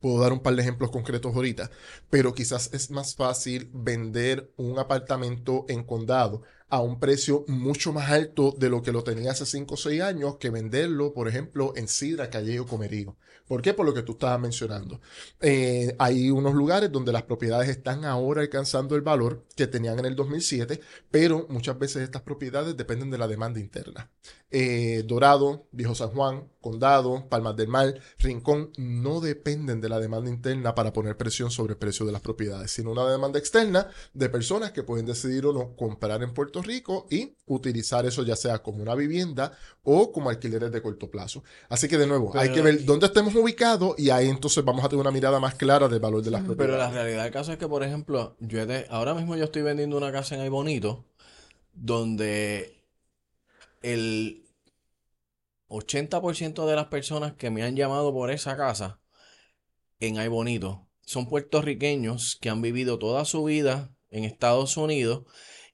Puedo 0.00 0.20
dar 0.20 0.34
un 0.34 0.40
par 0.40 0.54
de 0.54 0.60
ejemplos 0.60 0.90
concretos 0.90 1.34
ahorita, 1.34 1.70
pero 2.10 2.34
quizás 2.34 2.68
es 2.74 2.90
más 2.90 3.14
fácil 3.14 3.70
vender 3.72 4.52
un 4.58 4.78
apartamento 4.78 5.64
en 5.66 5.82
condado 5.82 6.42
a 6.74 6.80
un 6.80 6.98
precio 6.98 7.44
mucho 7.46 7.92
más 7.92 8.10
alto 8.10 8.52
de 8.58 8.68
lo 8.68 8.82
que 8.82 8.90
lo 8.90 9.04
tenía 9.04 9.30
hace 9.30 9.46
5 9.46 9.74
o 9.74 9.76
6 9.76 10.02
años 10.02 10.38
que 10.38 10.50
venderlo, 10.50 11.14
por 11.14 11.28
ejemplo, 11.28 11.72
en 11.76 11.86
Sidra, 11.86 12.30
Calle 12.30 12.58
o 12.58 12.66
Comerío. 12.66 13.16
¿Por 13.46 13.60
qué? 13.60 13.74
Por 13.74 13.84
lo 13.84 13.92
que 13.92 14.02
tú 14.02 14.12
estabas 14.12 14.40
mencionando. 14.40 15.00
Eh, 15.40 15.94
hay 15.98 16.30
unos 16.30 16.54
lugares 16.54 16.90
donde 16.90 17.12
las 17.12 17.24
propiedades 17.24 17.68
están 17.68 18.04
ahora 18.06 18.40
alcanzando 18.40 18.96
el 18.96 19.02
valor 19.02 19.44
que 19.54 19.66
tenían 19.66 19.98
en 19.98 20.06
el 20.06 20.16
2007, 20.16 20.80
pero 21.10 21.46
muchas 21.50 21.78
veces 21.78 22.02
estas 22.02 22.22
propiedades 22.22 22.76
dependen 22.76 23.10
de 23.10 23.18
la 23.18 23.28
demanda 23.28 23.60
interna. 23.60 24.10
Eh, 24.50 25.02
Dorado, 25.06 25.66
Viejo 25.72 25.94
San 25.94 26.10
Juan, 26.10 26.48
Condado, 26.60 27.28
Palmas 27.28 27.56
del 27.56 27.68
Mar, 27.68 28.00
Rincón, 28.18 28.70
no 28.78 29.20
dependen 29.20 29.80
de 29.80 29.88
la 29.90 30.00
demanda 30.00 30.30
interna 30.30 30.74
para 30.74 30.92
poner 30.92 31.16
presión 31.16 31.50
sobre 31.50 31.72
el 31.72 31.78
precio 31.78 32.06
de 32.06 32.12
las 32.12 32.22
propiedades, 32.22 32.70
sino 32.70 32.92
una 32.92 33.06
demanda 33.10 33.38
externa 33.38 33.88
de 34.14 34.28
personas 34.30 34.72
que 34.72 34.84
pueden 34.84 35.04
decidir 35.04 35.44
o 35.44 35.52
no 35.52 35.76
comprar 35.76 36.22
en 36.22 36.32
Puerto 36.32 36.62
Rico 36.64 37.06
y 37.10 37.34
utilizar 37.46 38.04
eso 38.06 38.22
ya 38.24 38.34
sea 38.36 38.58
como 38.62 38.82
una 38.82 38.94
vivienda 38.94 39.56
o 39.82 40.10
como 40.10 40.30
alquileres 40.30 40.72
de 40.72 40.82
corto 40.82 41.10
plazo. 41.10 41.44
Así 41.68 41.86
que 41.88 41.98
de 41.98 42.06
nuevo, 42.06 42.32
hay 42.34 42.48
Pero- 42.48 42.54
que 42.54 42.62
ver 42.62 42.84
dónde 42.84 43.06
estemos 43.06 43.34
ubicados 43.34 43.98
y 43.98 44.10
ahí 44.10 44.28
entonces 44.28 44.64
vamos 44.64 44.84
a 44.84 44.88
tener 44.88 45.00
una 45.00 45.10
mirada 45.10 45.38
más 45.40 45.54
clara 45.54 45.86
del 45.88 46.00
valor 46.00 46.22
de 46.22 46.30
las 46.30 46.40
Pero 46.42 46.54
propiedades. 46.56 46.86
la 46.86 46.90
realidad 46.92 47.22
del 47.24 47.32
caso 47.32 47.52
es 47.52 47.58
que, 47.58 47.68
por 47.68 47.84
ejemplo, 47.84 48.36
yo 48.40 48.60
ahora 48.90 49.14
mismo 49.14 49.36
yo 49.36 49.44
estoy 49.44 49.62
vendiendo 49.62 49.96
una 49.96 50.10
casa 50.10 50.34
en 50.34 50.40
Ay 50.40 50.48
Bonito 50.48 51.04
donde 51.72 52.82
el 53.82 54.44
80% 55.68 56.66
de 56.66 56.76
las 56.76 56.86
personas 56.86 57.34
que 57.34 57.50
me 57.50 57.62
han 57.62 57.76
llamado 57.76 58.12
por 58.12 58.30
esa 58.30 58.56
casa 58.56 59.00
en 60.00 60.18
Ay 60.18 60.28
Bonito 60.28 60.86
son 61.06 61.28
puertorriqueños 61.28 62.36
que 62.40 62.48
han 62.50 62.62
vivido 62.62 62.98
toda 62.98 63.24
su 63.24 63.44
vida 63.44 63.90
en 64.10 64.24
Estados 64.24 64.76
Unidos 64.76 65.24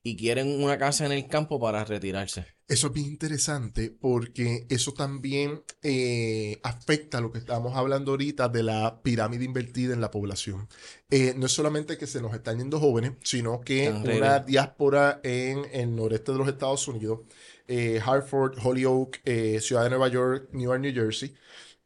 y 0.02 0.16
quieren 0.16 0.62
una 0.62 0.78
casa 0.78 1.04
en 1.04 1.12
el 1.12 1.28
campo 1.28 1.60
para 1.60 1.84
retirarse. 1.84 2.46
Eso 2.68 2.86
es 2.86 2.92
bien 2.92 3.06
interesante 3.06 3.90
porque 3.90 4.64
eso 4.68 4.92
también 4.94 5.62
eh, 5.82 6.60
afecta 6.62 7.20
lo 7.20 7.32
que 7.32 7.38
estábamos 7.38 7.76
hablando 7.76 8.12
ahorita 8.12 8.48
de 8.48 8.62
la 8.62 9.02
pirámide 9.02 9.44
invertida 9.44 9.92
en 9.92 10.00
la 10.00 10.10
población. 10.12 10.68
Eh, 11.10 11.34
no 11.36 11.46
es 11.46 11.52
solamente 11.52 11.98
que 11.98 12.06
se 12.06 12.22
nos 12.22 12.32
están 12.32 12.58
yendo 12.58 12.78
jóvenes, 12.78 13.14
sino 13.24 13.60
que 13.60 13.88
Están 13.88 14.16
una 14.16 14.38
diáspora 14.38 15.20
en 15.24 15.66
el 15.72 15.94
noreste 15.96 16.30
de 16.30 16.38
los 16.38 16.48
Estados 16.48 16.86
Unidos, 16.86 17.20
eh, 17.66 18.00
Hartford, 18.04 18.58
Holyoke, 18.62 19.20
Ciudad 19.60 19.82
de 19.82 19.90
Nueva 19.90 20.08
York, 20.08 20.48
Newark, 20.52 20.80
New 20.80 20.94
Jersey, 20.94 21.34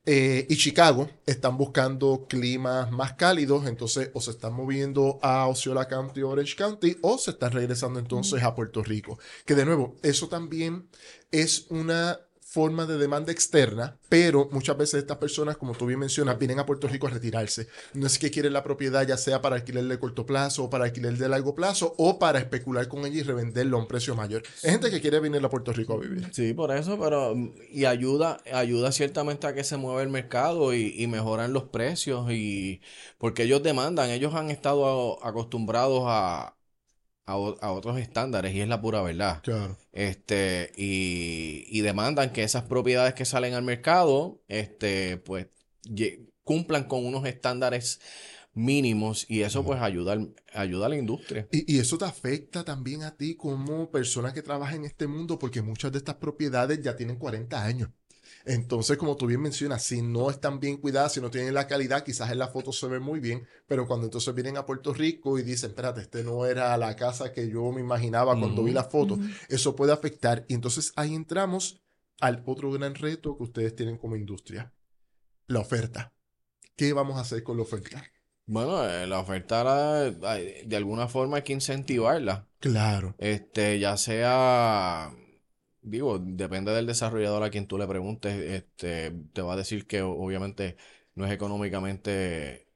eh, 0.06 0.46
y 0.50 0.56
Chicago 0.56 1.08
están 1.24 1.56
buscando 1.56 2.26
climas 2.28 2.90
más 2.90 3.14
cálidos, 3.14 3.66
entonces 3.66 4.10
o 4.12 4.20
se 4.20 4.32
están 4.32 4.52
moviendo 4.52 5.18
a 5.22 5.46
Osceola 5.46 5.88
County, 5.88 6.22
Orange 6.22 6.56
County, 6.56 6.96
o 7.00 7.16
se 7.16 7.30
están 7.30 7.52
regresando 7.52 7.98
entonces 7.98 8.42
a 8.42 8.54
Puerto 8.54 8.82
Rico. 8.82 9.18
Que 9.46 9.54
de 9.54 9.64
nuevo, 9.64 9.96
eso 10.02 10.28
también 10.28 10.88
es 11.30 11.66
una 11.70 12.18
forma 12.54 12.86
de 12.86 12.98
demanda 12.98 13.32
externa, 13.32 13.96
pero 14.08 14.48
muchas 14.52 14.78
veces 14.78 15.00
estas 15.00 15.16
personas, 15.16 15.56
como 15.56 15.74
tú 15.74 15.86
bien 15.86 15.98
mencionas, 15.98 16.38
vienen 16.38 16.60
a 16.60 16.64
Puerto 16.64 16.86
Rico 16.86 17.08
a 17.08 17.10
retirarse. 17.10 17.66
No 17.94 18.06
es 18.06 18.16
que 18.16 18.30
quieren 18.30 18.52
la 18.52 18.62
propiedad 18.62 19.04
ya 19.04 19.16
sea 19.16 19.42
para 19.42 19.56
alquiler 19.56 19.82
de 19.86 19.98
corto 19.98 20.24
plazo 20.24 20.62
o 20.62 20.70
para 20.70 20.84
alquiler 20.84 21.18
de 21.18 21.28
largo 21.28 21.56
plazo 21.56 21.96
o 21.98 22.20
para 22.20 22.38
especular 22.38 22.86
con 22.86 23.04
ella 23.06 23.18
y 23.18 23.22
revenderlo 23.24 23.76
a 23.76 23.80
un 23.80 23.88
precio 23.88 24.14
mayor. 24.14 24.44
Es 24.62 24.70
gente 24.70 24.88
que 24.88 25.00
quiere 25.00 25.18
venir 25.18 25.44
a 25.44 25.50
Puerto 25.50 25.72
Rico 25.72 25.94
a 25.94 25.98
vivir. 25.98 26.28
Sí, 26.32 26.54
por 26.54 26.70
eso, 26.70 26.96
pero 26.96 27.34
y 27.72 27.86
ayuda, 27.86 28.38
ayuda 28.52 28.92
ciertamente 28.92 29.48
a 29.48 29.54
que 29.54 29.64
se 29.64 29.76
mueva 29.76 30.02
el 30.02 30.08
mercado 30.08 30.72
y, 30.74 30.94
y 30.96 31.08
mejoran 31.08 31.52
los 31.52 31.64
precios 31.64 32.30
y 32.30 32.82
porque 33.18 33.42
ellos 33.42 33.64
demandan, 33.64 34.10
ellos 34.10 34.32
han 34.32 34.50
estado 34.50 35.18
acostumbrados 35.26 36.04
a, 36.06 36.54
a, 37.26 37.32
a 37.32 37.72
otros 37.72 37.98
estándares 37.98 38.54
y 38.54 38.60
es 38.60 38.68
la 38.68 38.80
pura 38.80 39.02
verdad. 39.02 39.40
Claro. 39.42 39.76
Este, 39.92 40.72
y, 40.76 41.64
y 41.68 41.80
demandan 41.80 42.32
que 42.32 42.42
esas 42.42 42.64
propiedades 42.64 43.14
que 43.14 43.24
salen 43.24 43.54
al 43.54 43.62
mercado, 43.62 44.40
este, 44.48 45.16
pues, 45.18 45.46
cumplan 46.42 46.84
con 46.84 47.04
unos 47.04 47.26
estándares 47.26 48.00
mínimos 48.54 49.28
y 49.28 49.42
eso 49.42 49.64
pues 49.64 49.80
ayuda, 49.80 50.16
ayuda 50.52 50.86
a 50.86 50.88
la 50.88 50.96
industria. 50.96 51.48
Y, 51.50 51.74
y 51.74 51.78
eso 51.80 51.98
te 51.98 52.04
afecta 52.04 52.64
también 52.64 53.02
a 53.02 53.16
ti 53.16 53.34
como 53.34 53.90
persona 53.90 54.32
que 54.32 54.42
trabaja 54.42 54.76
en 54.76 54.84
este 54.84 55.06
mundo, 55.06 55.38
porque 55.38 55.60
muchas 55.60 55.92
de 55.92 55.98
estas 55.98 56.16
propiedades 56.16 56.80
ya 56.80 56.96
tienen 56.96 57.16
40 57.16 57.64
años. 57.64 57.90
Entonces, 58.46 58.98
como 58.98 59.16
tú 59.16 59.26
bien 59.26 59.40
mencionas, 59.40 59.82
si 59.84 60.02
no 60.02 60.28
están 60.30 60.60
bien 60.60 60.76
cuidadas, 60.76 61.12
si 61.14 61.20
no 61.20 61.30
tienen 61.30 61.54
la 61.54 61.66
calidad, 61.66 62.04
quizás 62.04 62.30
en 62.30 62.38
la 62.38 62.48
foto 62.48 62.72
se 62.72 62.86
ve 62.88 63.00
muy 63.00 63.18
bien, 63.20 63.46
pero 63.66 63.86
cuando 63.86 64.04
entonces 64.06 64.34
vienen 64.34 64.58
a 64.58 64.66
Puerto 64.66 64.92
Rico 64.92 65.38
y 65.38 65.42
dicen, 65.42 65.70
espérate, 65.70 66.02
este 66.02 66.22
no 66.24 66.44
era 66.44 66.76
la 66.76 66.94
casa 66.94 67.32
que 67.32 67.48
yo 67.48 67.72
me 67.72 67.80
imaginaba 67.80 68.38
cuando 68.38 68.62
vi 68.62 68.72
la 68.72 68.84
foto, 68.84 69.18
eso 69.48 69.74
puede 69.74 69.92
afectar. 69.92 70.44
Y 70.48 70.54
entonces 70.54 70.92
ahí 70.96 71.14
entramos 71.14 71.80
al 72.20 72.42
otro 72.46 72.70
gran 72.70 72.94
reto 72.94 73.36
que 73.36 73.44
ustedes 73.44 73.74
tienen 73.74 73.96
como 73.96 74.14
industria, 74.14 74.72
la 75.46 75.60
oferta. 75.60 76.12
¿Qué 76.76 76.92
vamos 76.92 77.16
a 77.16 77.20
hacer 77.20 77.42
con 77.42 77.56
la 77.56 77.62
oferta? 77.62 78.04
Bueno, 78.46 78.86
eh, 78.86 79.06
la 79.06 79.20
oferta 79.20 79.64
la- 79.64 80.10
de 80.36 80.76
alguna 80.76 81.08
forma 81.08 81.38
hay 81.38 81.42
que 81.44 81.54
incentivarla. 81.54 82.46
Claro. 82.58 83.14
Este, 83.18 83.78
ya 83.78 83.96
sea, 83.96 85.10
digo, 85.84 86.18
depende 86.18 86.72
del 86.72 86.86
desarrollador 86.86 87.42
a 87.44 87.50
quien 87.50 87.66
tú 87.66 87.78
le 87.78 87.86
preguntes, 87.86 88.34
este, 88.34 89.12
te 89.32 89.42
va 89.42 89.52
a 89.52 89.56
decir 89.56 89.86
que 89.86 90.02
obviamente 90.02 90.76
no 91.14 91.24
es 91.26 91.32
económicamente 91.32 92.66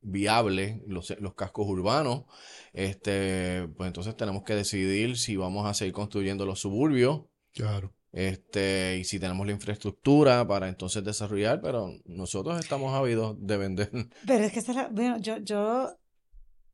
viable 0.00 0.82
los, 0.86 1.14
los 1.20 1.34
cascos 1.34 1.66
urbanos. 1.68 2.24
Este, 2.72 3.68
pues 3.76 3.86
entonces 3.88 4.16
tenemos 4.16 4.42
que 4.42 4.54
decidir 4.54 5.16
si 5.18 5.36
vamos 5.36 5.66
a 5.66 5.74
seguir 5.74 5.92
construyendo 5.92 6.46
los 6.46 6.60
suburbios. 6.60 7.22
Claro. 7.52 7.92
Este, 8.12 8.98
y 8.98 9.04
si 9.04 9.20
tenemos 9.20 9.46
la 9.46 9.52
infraestructura 9.52 10.46
para 10.48 10.68
entonces 10.68 11.04
desarrollar, 11.04 11.60
pero 11.60 11.92
nosotros 12.06 12.58
estamos 12.58 12.94
ávidos 12.94 13.36
de 13.38 13.56
vender. 13.58 13.90
Pero 14.26 14.44
es 14.44 14.52
que 14.52 14.60
esa 14.60 14.72
es 14.72 14.76
la- 14.76 14.88
bueno, 14.88 15.18
yo, 15.18 15.36
yo, 15.38 15.90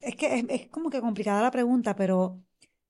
es 0.01 0.15
que 0.17 0.39
es, 0.39 0.45
es 0.49 0.69
como 0.69 0.91
que 0.91 1.01
complicada 1.01 1.43
la 1.43 1.51
pregunta, 1.51 1.97
pero 1.97 2.41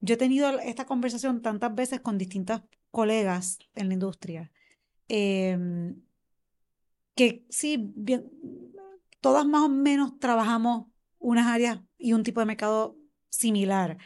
yo 0.05 0.15
he 0.15 0.19
tenido 0.19 0.59
esta 0.61 0.85
conversación 0.87 1.41
tantas 1.43 1.75
veces 1.75 2.01
con 2.01 2.19
distintos 2.19 2.63
colegas 2.91 3.59
en 3.75 3.89
la 3.89 3.95
industria, 3.95 4.53
em, 5.09 6.03
que 7.15 7.47
sí, 7.49 7.93
bien, 7.97 8.31
todas 9.21 9.47
más 9.47 9.63
o 9.63 9.69
menos 9.69 10.19
trabajamos 10.19 10.87
unas 11.19 11.47
áreas 11.47 11.81
y 11.99 12.13
un 12.13 12.23
tipo 12.23 12.41
de 12.41 12.47
mercado 12.47 12.97
similar, 13.31 13.99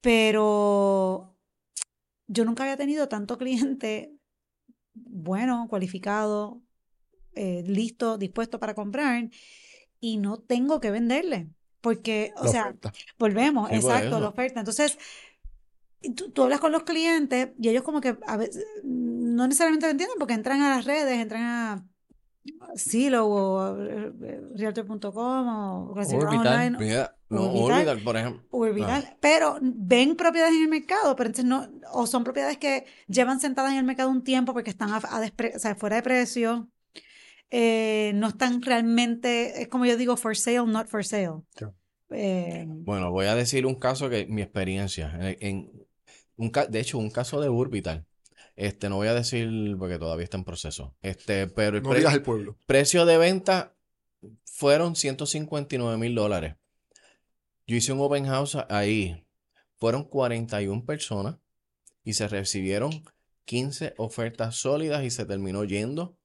pero 0.00 1.36
yo 2.26 2.44
nunca 2.44 2.62
había 2.64 2.76
tenido 2.76 3.08
tanto 3.08 3.38
cliente 3.38 4.14
bueno, 4.94 5.66
cualificado, 5.68 6.62
eh, 7.34 7.64
listo, 7.66 8.16
dispuesto 8.16 8.60
para 8.60 8.74
comprar 8.74 9.30
y 10.00 10.18
no 10.18 10.38
tengo 10.38 10.80
que 10.80 10.90
venderle. 10.90 11.48
Porque, 11.84 12.32
o 12.38 12.44
La 12.46 12.50
sea, 12.50 12.62
oferta. 12.62 12.92
volvemos, 13.18 13.68
Sí, 13.68 13.76
exacto, 13.76 14.18
la 14.18 14.28
oferta. 14.28 14.58
Entonces, 14.60 14.98
tú, 16.16 16.30
tú 16.30 16.42
hablas 16.42 16.60
con 16.60 16.72
los 16.72 16.82
clientes 16.84 17.50
y 17.58 17.68
ellos 17.68 17.82
como 17.82 18.00
que 18.00 18.16
a 18.26 18.36
veces 18.36 18.64
no 18.82 19.46
necesariamente 19.46 19.86
lo 19.86 19.90
entienden 19.92 20.18
porque 20.18 20.34
entran 20.34 20.62
a 20.62 20.76
las 20.76 20.84
redes, 20.86 21.18
entran 21.18 21.42
a 21.42 21.86
Silo 22.76 23.26
o 23.26 23.78
eh, 23.78 24.12
eh, 24.22 24.40
Realtor.com 24.56 25.14
o 25.48 25.92
Orbital. 25.92 26.26
Online 26.26 26.76
Mira, 26.78 27.16
no, 27.30 27.42
Orbital. 27.44 27.72
Orbital, 27.72 28.00
por 28.02 28.16
ejemplo. 28.16 28.42
Orbital, 28.50 29.16
pero 29.20 29.58
ven 29.62 30.16
propiedades 30.16 30.54
en 30.54 30.62
el 30.62 30.68
mercado, 30.68 31.16
pero 31.16 31.28
entonces 31.28 31.44
no, 31.46 31.66
o 31.92 32.06
son 32.06 32.22
propiedades 32.24 32.58
que 32.58 32.84
llevan 33.08 33.40
sentadas 33.40 33.72
en 33.72 33.78
el 33.78 33.84
mercado 33.84 34.10
un 34.10 34.24
tiempo 34.24 34.52
porque 34.52 34.70
están 34.70 34.90
a- 34.90 34.96
a 34.96 35.20
despre- 35.22 35.54
o 35.56 35.58
sea, 35.58 35.74
fuera 35.74 35.96
de 35.96 36.02
precio, 36.02 36.68
eh, 37.56 38.10
no 38.16 38.26
están 38.28 38.60
realmente, 38.62 39.62
es 39.62 39.68
como 39.68 39.86
yo 39.86 39.96
digo, 39.96 40.16
for 40.16 40.36
sale, 40.36 40.66
not 40.66 40.88
for 40.88 41.04
sale. 41.04 41.42
Eh, 42.10 42.64
Bueno, 42.66 43.12
voy 43.12 43.26
a 43.26 43.34
decir 43.36 43.64
un 43.64 43.76
caso 43.76 44.10
que 44.10 44.26
mi 44.26 44.42
experiencia, 44.42 45.16
en, 45.20 45.36
en 45.40 45.86
un 46.36 46.50
de 46.68 46.80
hecho, 46.80 46.98
un 46.98 47.10
caso 47.10 47.40
de 47.40 47.48
Orbital. 47.48 48.06
Este, 48.56 48.88
no 48.88 48.96
voy 48.96 49.06
a 49.08 49.14
decir 49.14 49.48
porque 49.78 49.98
todavía 49.98 50.24
está 50.24 50.36
en 50.36 50.44
proceso. 50.44 50.96
Este, 51.00 51.46
pero 51.46 51.76
el 51.76 51.82
No 51.84 51.90
pre- 51.90 51.98
digas 52.00 52.14
el 52.14 52.22
pueblo. 52.22 52.56
precio 52.66 53.06
de 53.06 53.18
venta 53.18 53.74
fueron 54.44 54.96
159 54.96 55.96
mil 55.96 56.14
dólares. 56.14 56.56
Yo 57.68 57.76
hice 57.76 57.92
un 57.92 58.00
open 58.00 58.26
house 58.26 58.56
ahí. 58.68 59.24
Fueron 59.76 60.04
41 60.04 60.84
personas 60.84 61.36
y 62.04 62.14
se 62.14 62.26
recibieron 62.28 62.90
15 63.44 63.94
ofertas 63.96 64.56
sólidas 64.56 65.04
y 65.04 65.10
se 65.10 65.24
terminó 65.24 65.64
yendo 65.64 66.16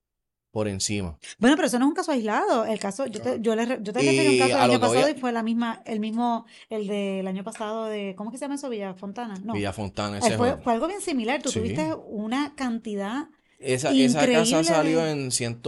por 0.51 0.67
encima. 0.67 1.17
bueno, 1.37 1.55
pero 1.55 1.67
eso 1.67 1.77
no 1.79 1.85
es 1.85 1.89
un 1.89 1.95
caso 1.95 2.11
aislado. 2.11 2.65
El 2.65 2.79
caso, 2.79 3.05
yo 3.05 3.21
te, 3.21 3.37
yo 3.41 3.55
le, 3.55 3.65
yo 3.81 3.93
te 3.93 3.99
referí 3.99 4.27
a 4.27 4.31
un 4.31 4.37
caso 4.39 4.53
del 4.53 4.71
año 4.71 4.79
pasado 4.79 5.05
a- 5.05 5.11
y 5.11 5.15
fue 5.15 5.31
la 5.31 5.43
misma, 5.43 5.81
el 5.85 5.99
mismo, 5.99 6.45
el 6.69 6.87
del 6.87 7.27
año 7.27 7.43
pasado 7.43 7.85
de, 7.85 8.15
¿cómo 8.17 8.29
es 8.29 8.33
que 8.33 8.37
se 8.39 8.45
llama 8.45 8.55
eso? 8.55 8.69
Villa 8.69 8.93
Fontana. 8.95 9.35
No. 9.43 9.53
Villa 9.53 9.73
Fontana, 9.73 10.17
Eh, 10.17 10.21
ese 10.23 10.37
fue, 10.37 10.57
algo 10.65 10.87
bien 10.87 11.01
similar. 11.01 11.41
Tú 11.41 11.49
Sí. 11.49 11.59
tuviste 11.59 11.93
una 12.07 12.55
cantidad 12.55 13.27
Esa, 13.59 13.91
esa 13.91 14.25
casa 14.25 14.63
salió 14.63 15.05
en 15.05 15.31
100, 15.31 15.61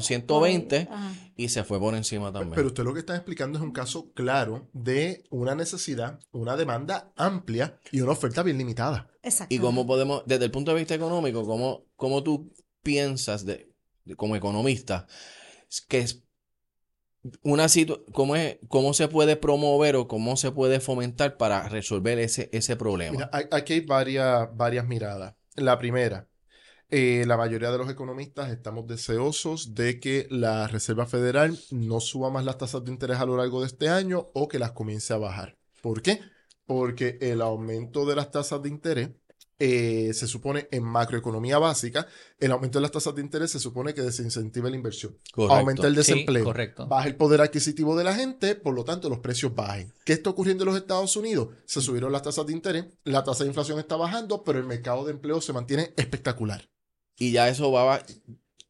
120 0.00 0.88
Ajá. 0.90 1.12
y 1.36 1.48
se 1.48 1.64
fue 1.64 1.78
por 1.78 1.94
encima 1.94 2.32
también. 2.32 2.54
Pero 2.54 2.68
usted 2.68 2.84
lo 2.84 2.92
que 2.92 3.00
está 3.00 3.14
explicando 3.14 3.58
es 3.58 3.64
un 3.64 3.72
caso 3.72 4.12
claro 4.12 4.68
de 4.72 5.24
una 5.30 5.54
necesidad, 5.54 6.18
una 6.32 6.56
demanda 6.56 7.12
amplia 7.16 7.78
y 7.90 8.00
una 8.00 8.12
oferta 8.12 8.42
bien 8.42 8.58
limitada. 8.58 9.08
Exacto. 9.22 9.54
¿Y 9.54 9.58
cómo 9.58 9.86
podemos, 9.86 10.22
desde 10.26 10.44
el 10.46 10.50
punto 10.50 10.72
de 10.72 10.78
vista 10.78 10.94
económico, 10.94 11.44
cómo, 11.46 11.84
cómo 11.96 12.22
tú 12.22 12.52
piensas 12.82 13.46
de- 13.46 13.71
como 14.16 14.36
economista 14.36 15.06
que 15.88 16.00
es 16.00 16.22
una 17.42 17.66
cómo 18.12 18.34
cómo 18.68 18.94
se 18.94 19.08
puede 19.08 19.36
promover 19.36 19.96
o 19.96 20.08
cómo 20.08 20.36
se 20.36 20.50
puede 20.50 20.80
fomentar 20.80 21.36
para 21.36 21.68
resolver 21.68 22.18
ese, 22.18 22.50
ese 22.52 22.76
problema? 22.76 23.30
Aquí 23.50 23.74
hay 23.74 23.80
varias, 23.80 24.48
varias 24.56 24.86
miradas. 24.86 25.34
La 25.54 25.78
primera, 25.78 26.28
eh, 26.90 27.24
la 27.26 27.36
mayoría 27.36 27.70
de 27.70 27.78
los 27.78 27.88
economistas 27.88 28.50
estamos 28.50 28.86
deseosos 28.86 29.74
de 29.74 30.00
que 30.00 30.26
la 30.30 30.66
Reserva 30.66 31.06
Federal 31.06 31.58
no 31.70 32.00
suba 32.00 32.30
más 32.30 32.44
las 32.44 32.58
tasas 32.58 32.84
de 32.84 32.90
interés 32.90 33.18
a 33.18 33.26
lo 33.26 33.36
largo 33.36 33.60
de 33.60 33.68
este 33.68 33.88
año 33.88 34.30
o 34.34 34.48
que 34.48 34.58
las 34.58 34.72
comience 34.72 35.14
a 35.14 35.18
bajar. 35.18 35.56
¿Por 35.80 36.02
qué? 36.02 36.20
Porque 36.66 37.18
el 37.20 37.40
aumento 37.40 38.04
de 38.04 38.16
las 38.16 38.30
tasas 38.30 38.62
de 38.62 38.68
interés 38.68 39.10
eh, 39.64 40.12
se 40.12 40.26
supone 40.26 40.66
en 40.72 40.82
macroeconomía 40.82 41.58
básica, 41.58 42.08
el 42.40 42.50
aumento 42.50 42.78
de 42.78 42.82
las 42.82 42.90
tasas 42.90 43.14
de 43.14 43.20
interés 43.22 43.52
se 43.52 43.60
supone 43.60 43.94
que 43.94 44.02
desincentiva 44.02 44.68
la 44.68 44.74
inversión. 44.74 45.16
Correcto. 45.32 45.54
Aumenta 45.54 45.86
el 45.86 45.92
Sí, 45.94 45.98
desempleo. 45.98 46.42
correcto. 46.44 46.88
Baja 46.88 47.06
el 47.06 47.14
poder 47.14 47.40
adquisitivo 47.42 47.94
de 47.96 48.02
la 48.02 48.14
gente, 48.14 48.56
por 48.56 48.74
lo 48.74 48.84
tanto 48.84 49.08
los 49.08 49.20
precios 49.20 49.54
bajen. 49.54 49.92
¿Qué 50.04 50.14
está 50.14 50.30
ocurriendo 50.30 50.64
en 50.64 50.70
los 50.70 50.76
Estados 50.80 51.14
Unidos? 51.16 51.50
Se 51.64 51.80
subieron 51.80 52.10
las 52.10 52.22
tasas 52.22 52.44
de 52.46 52.52
interés, 52.52 52.86
la 53.04 53.22
tasa 53.22 53.44
de 53.44 53.50
inflación 53.50 53.78
está 53.78 53.94
bajando, 53.96 54.42
pero 54.42 54.58
el 54.58 54.64
mercado 54.66 55.04
de 55.04 55.12
empleo 55.12 55.40
se 55.40 55.52
mantiene 55.52 55.92
espectacular. 55.96 56.68
Y 57.16 57.30
ya 57.30 57.48
eso 57.48 57.70
va, 57.70 57.94
a- 57.96 58.06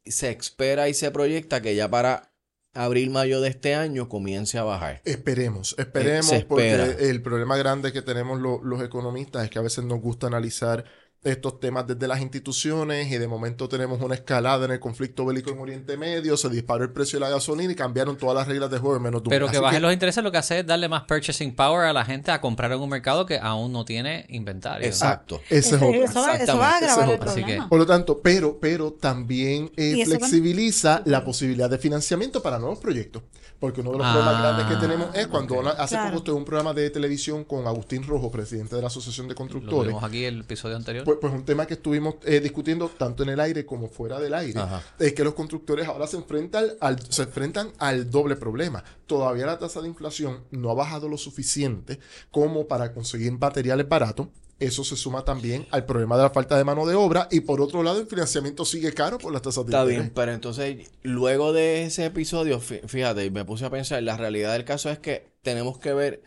se 0.04 0.30
espera 0.30 0.88
y 0.88 0.94
se 0.94 1.10
proyecta 1.10 1.62
que 1.62 1.74
ya 1.74 1.88
para 1.88 2.31
abril, 2.74 3.10
mayo 3.10 3.40
de 3.40 3.48
este 3.50 3.74
año 3.74 4.08
comience 4.08 4.58
a 4.58 4.62
bajar. 4.64 5.00
Esperemos, 5.04 5.74
esperemos, 5.78 6.26
se 6.26 6.36
espera. 6.38 6.86
porque 6.86 7.10
el 7.10 7.22
problema 7.22 7.56
grande 7.56 7.92
que 7.92 8.02
tenemos 8.02 8.40
lo- 8.40 8.62
los 8.62 8.82
economistas 8.82 9.44
es 9.44 9.50
que 9.50 9.58
a 9.58 9.62
veces 9.62 9.84
nos 9.84 10.00
gusta 10.00 10.26
analizar 10.26 10.84
estos 11.24 11.60
temas 11.60 11.86
desde 11.86 12.08
las 12.08 12.20
instituciones 12.20 13.10
y 13.10 13.18
de 13.18 13.28
momento 13.28 13.68
tenemos 13.68 14.00
una 14.00 14.14
escalada 14.14 14.64
en 14.64 14.72
el 14.72 14.80
conflicto 14.80 15.24
bélico 15.24 15.50
en 15.50 15.58
Oriente 15.60 15.96
Medio, 15.96 16.36
se 16.36 16.48
disparó 16.48 16.82
el 16.82 16.90
precio 16.90 17.18
de 17.18 17.24
la 17.26 17.30
gasolina 17.30 17.72
y 17.72 17.76
cambiaron 17.76 18.16
todas 18.16 18.34
las 18.34 18.48
reglas 18.48 18.70
de 18.70 18.78
juego 18.78 18.96
en 18.96 19.02
menos 19.02 19.22
de 19.22 19.28
un 19.28 19.30
Pero 19.30 19.46
que 19.46 19.56
Así 19.56 19.62
bajen 19.62 19.82
los 19.82 19.92
intereses 19.92 20.24
lo 20.24 20.32
que 20.32 20.38
hace 20.38 20.60
es 20.60 20.66
darle 20.66 20.88
más 20.88 21.02
purchasing 21.04 21.54
power 21.54 21.86
a 21.86 21.92
la 21.92 22.04
gente 22.04 22.30
a 22.32 22.40
comprar 22.40 22.72
en 22.72 22.80
un 22.80 22.88
mercado 22.88 23.24
que 23.24 23.38
aún 23.38 23.72
no 23.72 23.84
tiene 23.84 24.26
inventario. 24.30 24.86
Exacto. 24.86 25.40
ese 25.48 25.58
es 25.58 25.66
Eso, 25.66 25.76
otro. 25.76 26.04
eso 26.04 26.20
va, 26.22 26.34
eso 26.36 26.58
va 26.58 26.76
a 26.76 26.78
Exactamente, 26.78 26.86
ese 26.86 26.92
agravar 26.92 27.14
es 27.14 27.20
el. 27.20 27.28
Así 27.28 27.44
que-. 27.44 27.68
Por 27.68 27.78
lo 27.78 27.86
tanto, 27.86 28.20
pero, 28.20 28.58
pero 28.60 28.92
también 28.92 29.70
eh, 29.76 30.04
flexibiliza 30.04 31.02
la 31.04 31.24
posibilidad 31.24 31.70
de 31.70 31.78
financiamiento 31.78 32.42
para 32.42 32.58
nuevos 32.58 32.78
proyectos. 32.80 33.22
Porque 33.62 33.80
uno 33.80 33.92
de 33.92 33.98
los 33.98 34.06
problemas 34.08 34.34
Ah, 34.34 34.40
grandes 34.56 34.66
que 34.66 34.84
tenemos 34.84 35.14
es 35.14 35.28
cuando 35.28 35.60
hace 35.60 35.94
Claro. 35.94 36.10
poco 36.10 36.24
tuve 36.24 36.34
un 36.36 36.44
programa 36.44 36.74
de 36.74 36.90
televisión 36.90 37.44
con 37.44 37.64
Agustín 37.68 38.02
Rojo, 38.02 38.28
presidente 38.28 38.74
de 38.74 38.82
la 38.82 38.88
Asociación 38.88 39.28
de 39.28 39.34
Lo 39.34 39.36
Constructores. 39.36 39.84
tuvimos 39.92 40.02
aquí 40.02 40.24
el 40.24 40.40
episodio 40.40 40.74
anterior. 40.74 41.04
Pues, 41.04 41.18
pues 41.20 41.32
un 41.32 41.44
tema 41.44 41.64
que 41.64 41.74
estuvimos 41.74 42.16
eh, 42.24 42.40
discutiendo 42.40 42.88
tanto 42.88 43.22
en 43.22 43.28
el 43.28 43.38
aire 43.38 43.64
como 43.64 43.88
fuera 43.88 44.18
del 44.18 44.34
aire 44.34 44.58
Ajá. 44.58 44.82
es 44.98 45.12
que 45.12 45.22
los 45.22 45.34
constructores 45.34 45.86
ahora 45.86 46.08
se 46.08 46.16
enfrentan 46.16 46.64
al, 46.80 46.98
se 47.08 47.22
enfrentan 47.22 47.70
al 47.78 48.10
doble 48.10 48.34
problema. 48.34 48.82
Todavía 49.06 49.46
la 49.46 49.60
tasa 49.60 49.80
de 49.80 49.86
inflación 49.86 50.40
no 50.50 50.70
ha 50.72 50.74
bajado 50.74 51.08
lo 51.08 51.16
suficiente 51.16 52.00
como 52.32 52.66
para 52.66 52.92
conseguir 52.92 53.30
materiales 53.38 53.88
baratos. 53.88 54.26
Eso 54.62 54.84
se 54.84 54.96
suma 54.96 55.24
también 55.24 55.66
al 55.70 55.84
problema 55.84 56.16
de 56.16 56.22
la 56.22 56.30
falta 56.30 56.56
de 56.56 56.64
mano 56.64 56.86
de 56.86 56.94
obra 56.94 57.28
y 57.30 57.40
por 57.40 57.60
otro 57.60 57.82
lado 57.82 58.00
el 58.00 58.06
financiamiento 58.06 58.64
sigue 58.64 58.92
caro 58.92 59.18
por 59.18 59.32
las 59.32 59.42
tasas 59.42 59.66
de 59.66 59.72
Está 59.72 59.84
bien, 59.84 60.12
pero 60.14 60.32
entonces 60.32 60.90
luego 61.02 61.52
de 61.52 61.84
ese 61.84 62.04
episodio, 62.06 62.60
fí- 62.60 62.86
fíjate, 62.86 63.30
me 63.30 63.44
puse 63.44 63.64
a 63.64 63.70
pensar, 63.70 64.02
la 64.02 64.16
realidad 64.16 64.52
del 64.52 64.64
caso 64.64 64.88
es 64.90 64.98
que 64.98 65.32
tenemos 65.42 65.78
que 65.78 65.92
ver 65.94 66.22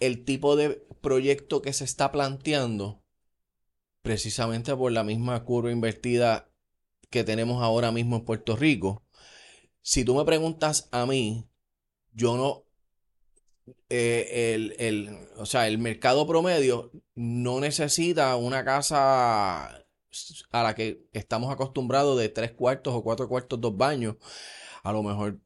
el 0.00 0.24
tipo 0.24 0.56
de 0.56 0.82
proyecto 1.00 1.62
que 1.62 1.72
se 1.72 1.84
está 1.84 2.10
planteando 2.12 3.02
precisamente 4.02 4.74
por 4.76 4.92
la 4.92 5.04
misma 5.04 5.42
curva 5.44 5.70
invertida 5.72 6.48
que 7.10 7.24
tenemos 7.24 7.62
ahora 7.62 7.92
mismo 7.92 8.16
en 8.16 8.24
Puerto 8.24 8.56
Rico. 8.56 9.02
Si 9.82 10.04
tú 10.04 10.14
me 10.14 10.24
preguntas 10.24 10.88
a 10.90 11.06
mí, 11.06 11.48
yo 12.12 12.36
no, 12.36 12.64
eh, 13.88 14.54
el, 14.54 14.74
el- 14.78 15.18
o 15.36 15.46
sea, 15.46 15.68
el 15.68 15.78
mercado 15.78 16.26
promedio 16.26 16.90
no 17.14 17.60
necesita 17.60 18.36
una 18.36 18.64
casa 18.64 19.66
a 20.50 20.62
la 20.62 20.74
que 20.74 21.06
estamos 21.12 21.52
acostumbrados 21.52 22.18
de 22.18 22.28
tres 22.28 22.52
cuartos 22.52 22.94
o 22.94 23.02
cuatro 23.02 23.28
cuartos, 23.28 23.60
dos 23.60 23.76
baños, 23.76 24.16
a 24.82 24.92
lo 24.92 25.02
mejor 25.02 25.40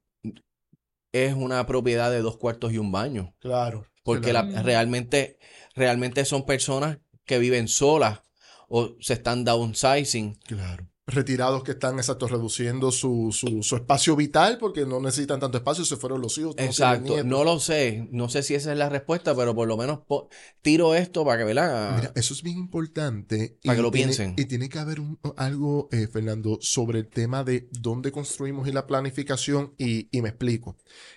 es 1.13 1.35
una 1.35 1.67
propiedad 1.67 2.11
de 2.11 2.21
dos 2.23 2.37
cuartos 2.37 2.73
y 2.73 2.79
un 2.79 2.93
baño. 2.93 3.35
Claro. 3.41 3.87
Porque 4.05 4.31
claro. 4.31 4.49
la, 4.49 4.63
realmente, 4.63 5.39
realmente 5.75 6.25
son 6.25 6.47
personas 6.47 6.99
que 7.25 7.39
viven 7.39 7.69
solas 7.69 8.21
o 8.69 8.97
se 9.01 9.15
están 9.15 9.45
downsizing. 9.45 10.39
Claro. 10.47 10.90
Retirados 11.11 11.63
que 11.65 11.73
están, 11.73 11.97
exacto, 11.99 12.29
reduciendo 12.29 12.91
su, 12.93 13.31
su, 13.33 13.63
su 13.63 13.77
espacio 13.77 14.17
vital 14.17 14.59
porque 14.59 14.87
no 14.87 15.01
necesitan 15.01 15.41
tanto 15.41 15.59
espacio, 15.59 15.85
se 15.85 15.97
fueron 15.97 16.21
los 16.21 16.37
hijos. 16.39 16.55
Exacto, 16.59 17.23
no 17.25 17.45
lo 17.45 17.59
sé, 17.61 18.09
no 18.13 18.29
sé 18.29 18.43
si 18.43 18.55
esa 18.55 18.73
es 18.73 18.79
la 18.79 18.89
respuesta, 18.89 19.35
pero 19.35 19.55
por 19.55 19.67
lo 19.69 19.77
menos 19.77 20.01
po- 20.07 20.29
tiro 20.63 20.95
esto 20.95 21.25
para 21.25 21.39
que, 21.39 21.45
¿verdad? 21.45 21.97
Mira, 21.97 22.13
eso 22.15 22.33
es 22.35 22.43
bien 22.43 22.59
importante. 22.59 23.59
Para 23.65 23.75
y 23.75 23.77
que 23.79 23.83
lo 23.83 23.91
tiene- 23.91 24.07
piensen. 24.15 24.35
Y 24.39 24.45
tiene 24.47 24.69
que 24.69 24.79
haber 24.79 25.01
un- 25.01 25.19
algo, 25.37 25.89
eh, 25.93 26.07
Fernando, 26.07 26.59
sobre 26.61 27.01
el 27.01 27.09
tema 27.09 27.45
de 27.45 27.69
dónde 27.73 28.13
construimos 28.13 28.67
y 28.69 28.73
la 28.73 28.87
planificación. 28.87 29.75
Y, 29.79 30.09
y 30.17 30.23
me 30.23 30.29
explico. 30.31 30.77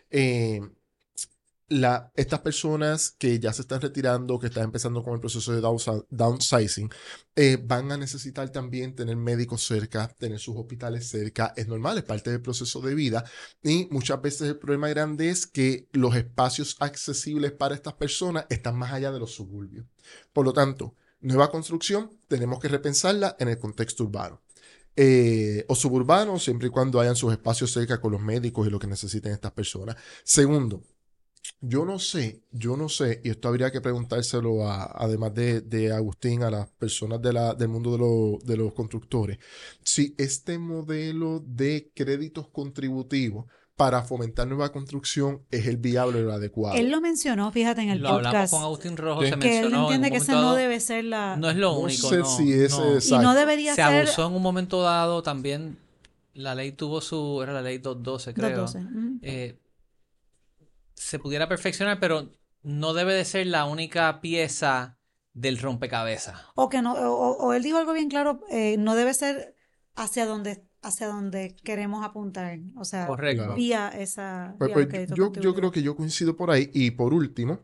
Eh, 0.09 0.59
estas 1.69 2.41
personas 2.41 3.15
que 3.17 3.39
ya 3.39 3.51
se 3.51 3.63
están 3.63 3.81
retirando, 3.81 4.37
que 4.37 4.47
están 4.47 4.65
empezando 4.65 5.03
con 5.03 5.13
el 5.13 5.19
proceso 5.19 5.53
de 5.53 5.61
downsi- 5.61 6.05
downsizing, 6.09 6.89
eh, 7.35 7.57
van 7.63 7.91
a 7.91 7.97
necesitar 7.97 8.49
también 8.49 8.93
tener 8.93 9.15
médicos 9.15 9.65
cerca, 9.65 10.07
tener 10.19 10.39
sus 10.39 10.55
hospitales 10.55 11.07
cerca. 11.07 11.53
Es 11.55 11.67
normal, 11.67 11.97
es 11.97 12.03
parte 12.03 12.29
del 12.29 12.41
proceso 12.41 12.81
de 12.81 12.93
vida. 12.93 13.23
Y 13.63 13.87
muchas 13.91 14.21
veces 14.21 14.49
el 14.49 14.57
problema 14.57 14.89
grande 14.89 15.29
es 15.29 15.47
que 15.47 15.87
los 15.93 16.15
espacios 16.15 16.75
accesibles 16.79 17.51
para 17.53 17.75
estas 17.75 17.93
personas 17.93 18.45
están 18.49 18.77
más 18.77 18.91
allá 18.91 19.11
de 19.11 19.19
los 19.19 19.33
suburbios. 19.33 19.85
Por 20.31 20.45
lo 20.45 20.53
tanto, 20.53 20.95
nueva 21.21 21.49
construcción 21.49 22.11
tenemos 22.27 22.59
que 22.59 22.67
repensarla 22.67 23.35
en 23.39 23.47
el 23.47 23.57
contexto 23.57 24.03
urbano. 24.03 24.41
Eh, 24.95 25.65
o 25.69 25.75
suburbano, 25.75 26.37
siempre 26.37 26.67
y 26.67 26.69
cuando 26.71 26.99
hayan 26.99 27.15
sus 27.15 27.31
espacios 27.31 27.71
cerca 27.71 27.99
con 27.99 28.11
los 28.11 28.21
médicos 28.21 28.67
y 28.67 28.69
lo 28.69 28.77
que 28.77 28.85
necesiten 28.85 29.31
estas 29.31 29.51
personas. 29.53 29.95
Segundo, 30.23 30.83
yo 31.65 31.85
no 31.85 31.97
sé, 31.97 32.43
yo 32.51 32.75
no 32.75 32.89
sé, 32.89 33.21
y 33.23 33.29
esto 33.29 33.47
habría 33.47 33.71
que 33.71 33.79
preguntárselo 33.79 34.67
a, 34.67 34.83
además 34.83 35.33
de, 35.33 35.61
de 35.61 35.93
Agustín, 35.93 36.43
a 36.43 36.49
las 36.51 36.69
personas 36.71 37.21
de 37.21 37.31
la, 37.31 37.53
del 37.53 37.69
mundo 37.69 37.93
de, 37.93 37.97
lo- 37.99 38.37
de 38.43 38.57
los 38.57 38.73
constructores, 38.73 39.37
si 39.81 40.13
este 40.17 40.57
modelo 40.59 41.41
de 41.45 41.89
créditos 41.95 42.49
contributivos 42.49 43.45
para 43.77 44.03
fomentar 44.03 44.45
nueva 44.47 44.71
construcción 44.71 45.41
es 45.49 45.65
el 45.65 45.77
viable 45.77 46.19
o 46.19 46.23
el 46.25 46.31
adecuado. 46.31 46.75
Él 46.75 46.91
lo 46.91 46.99
mencionó, 47.01 47.51
fíjate, 47.51 47.81
en 47.81 47.89
el 47.89 48.01
Lo 48.01 48.09
hablamos 48.09 48.31
podcast. 48.33 48.53
con 48.53 48.61
Agustín 48.63 48.97
Rojo, 48.97 49.21
Sí. 49.23 49.29
se 49.29 49.39
que 49.39 49.57
él 49.57 49.61
mencionó 49.63 49.77
en 49.77 49.83
entiende 49.95 50.07
un 50.07 50.11
que 50.11 50.17
ese 50.17 50.31
momento 50.33 50.49
no 50.51 50.55
debe 50.55 50.79
ser 50.81 51.05
la... 51.05 51.37
No 51.37 51.49
es 51.49 51.55
lo 51.55 51.71
No 51.71 51.79
único, 51.79 52.09
sé 52.09 52.17
no, 52.17 52.25
si 52.25 52.51
ese 52.53 52.77
no. 52.77 52.97
es- 52.97 53.07
y 53.07 53.11
no 53.11 53.17
exacto. 53.17 53.39
debería 53.39 53.71
Se 53.75 53.81
ser... 53.81 54.01
abusó 54.01 54.27
en 54.27 54.33
un 54.33 54.41
momento 54.43 54.81
dado 54.83 55.23
también. 55.23 55.77
La 56.35 56.55
ley 56.55 56.71
tuvo 56.71 56.99
su. 57.01 57.41
Era 57.43 57.53
la 57.53 57.61
ley 57.61 57.77
212, 57.77 58.33
creo. 58.33 58.57
212. 58.57 58.79
mm. 58.91 59.19
Eh, 59.23 59.55
se 61.03 61.19
pudiera 61.19 61.49
perfeccionar, 61.49 61.99
pero 61.99 62.29
no 62.61 62.93
debe 62.93 63.13
de 63.13 63.25
ser 63.25 63.47
la 63.47 63.65
única 63.65 64.21
pieza 64.21 64.97
del 65.33 65.57
rompecabezas. 65.59 66.39
O 66.55 66.69
que 66.69 66.81
no, 66.81 66.93
o, 66.93 67.37
o 67.37 67.53
él 67.53 67.61
dijo 67.61 67.77
algo 67.77 67.93
bien 67.93 68.09
claro, 68.09 68.41
eh, 68.49 68.77
no 68.77 68.95
debe 68.95 69.13
ser 69.13 69.55
hacia 69.95 70.25
donde, 70.25 70.65
hacia 70.81 71.07
donde 71.07 71.57
queremos 71.63 72.05
apuntar. 72.05 72.57
O 72.77 72.85
sea, 72.85 73.05
Correcto. 73.05 73.53
vía 73.55 73.89
esa. 73.89 74.55
Pues, 74.57 74.73
vía 74.73 74.87
pues, 74.89 75.09
yo, 75.09 75.33
yo 75.33 75.53
creo 75.53 75.71
que 75.71 75.83
yo 75.83 75.95
coincido 75.95 76.37
por 76.37 76.51
ahí. 76.51 76.69
Y 76.73 76.91
por 76.91 77.13
último, 77.13 77.59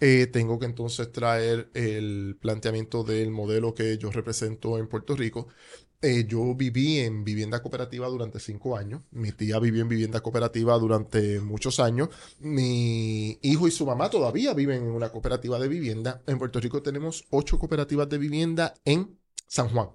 eh, 0.00 0.26
tengo 0.26 0.58
que 0.58 0.66
entonces 0.66 1.12
traer 1.12 1.70
el 1.74 2.36
planteamiento 2.40 3.04
del 3.04 3.30
modelo 3.30 3.74
que 3.74 3.96
yo 3.96 4.10
represento 4.10 4.76
en 4.78 4.88
Puerto 4.88 5.14
Rico. 5.14 5.48
Eh, 6.04 6.26
yo 6.26 6.52
viví 6.56 6.98
en 6.98 7.22
vivienda 7.22 7.62
cooperativa 7.62 8.08
durante 8.08 8.40
cinco 8.40 8.76
años. 8.76 9.02
Mi 9.12 9.30
tía 9.30 9.60
vivió 9.60 9.82
en 9.82 9.88
vivienda 9.88 10.20
cooperativa 10.20 10.76
durante 10.76 11.38
muchos 11.40 11.78
años. 11.78 12.08
Mi 12.40 13.38
hijo 13.40 13.68
y 13.68 13.70
su 13.70 13.86
mamá 13.86 14.10
todavía 14.10 14.52
viven 14.52 14.82
en 14.82 14.90
una 14.90 15.10
cooperativa 15.10 15.60
de 15.60 15.68
vivienda. 15.68 16.20
En 16.26 16.38
Puerto 16.38 16.58
Rico 16.58 16.82
tenemos 16.82 17.24
ocho 17.30 17.56
cooperativas 17.56 18.08
de 18.08 18.18
vivienda 18.18 18.74
en 18.84 19.16
San 19.46 19.68
Juan. 19.68 19.90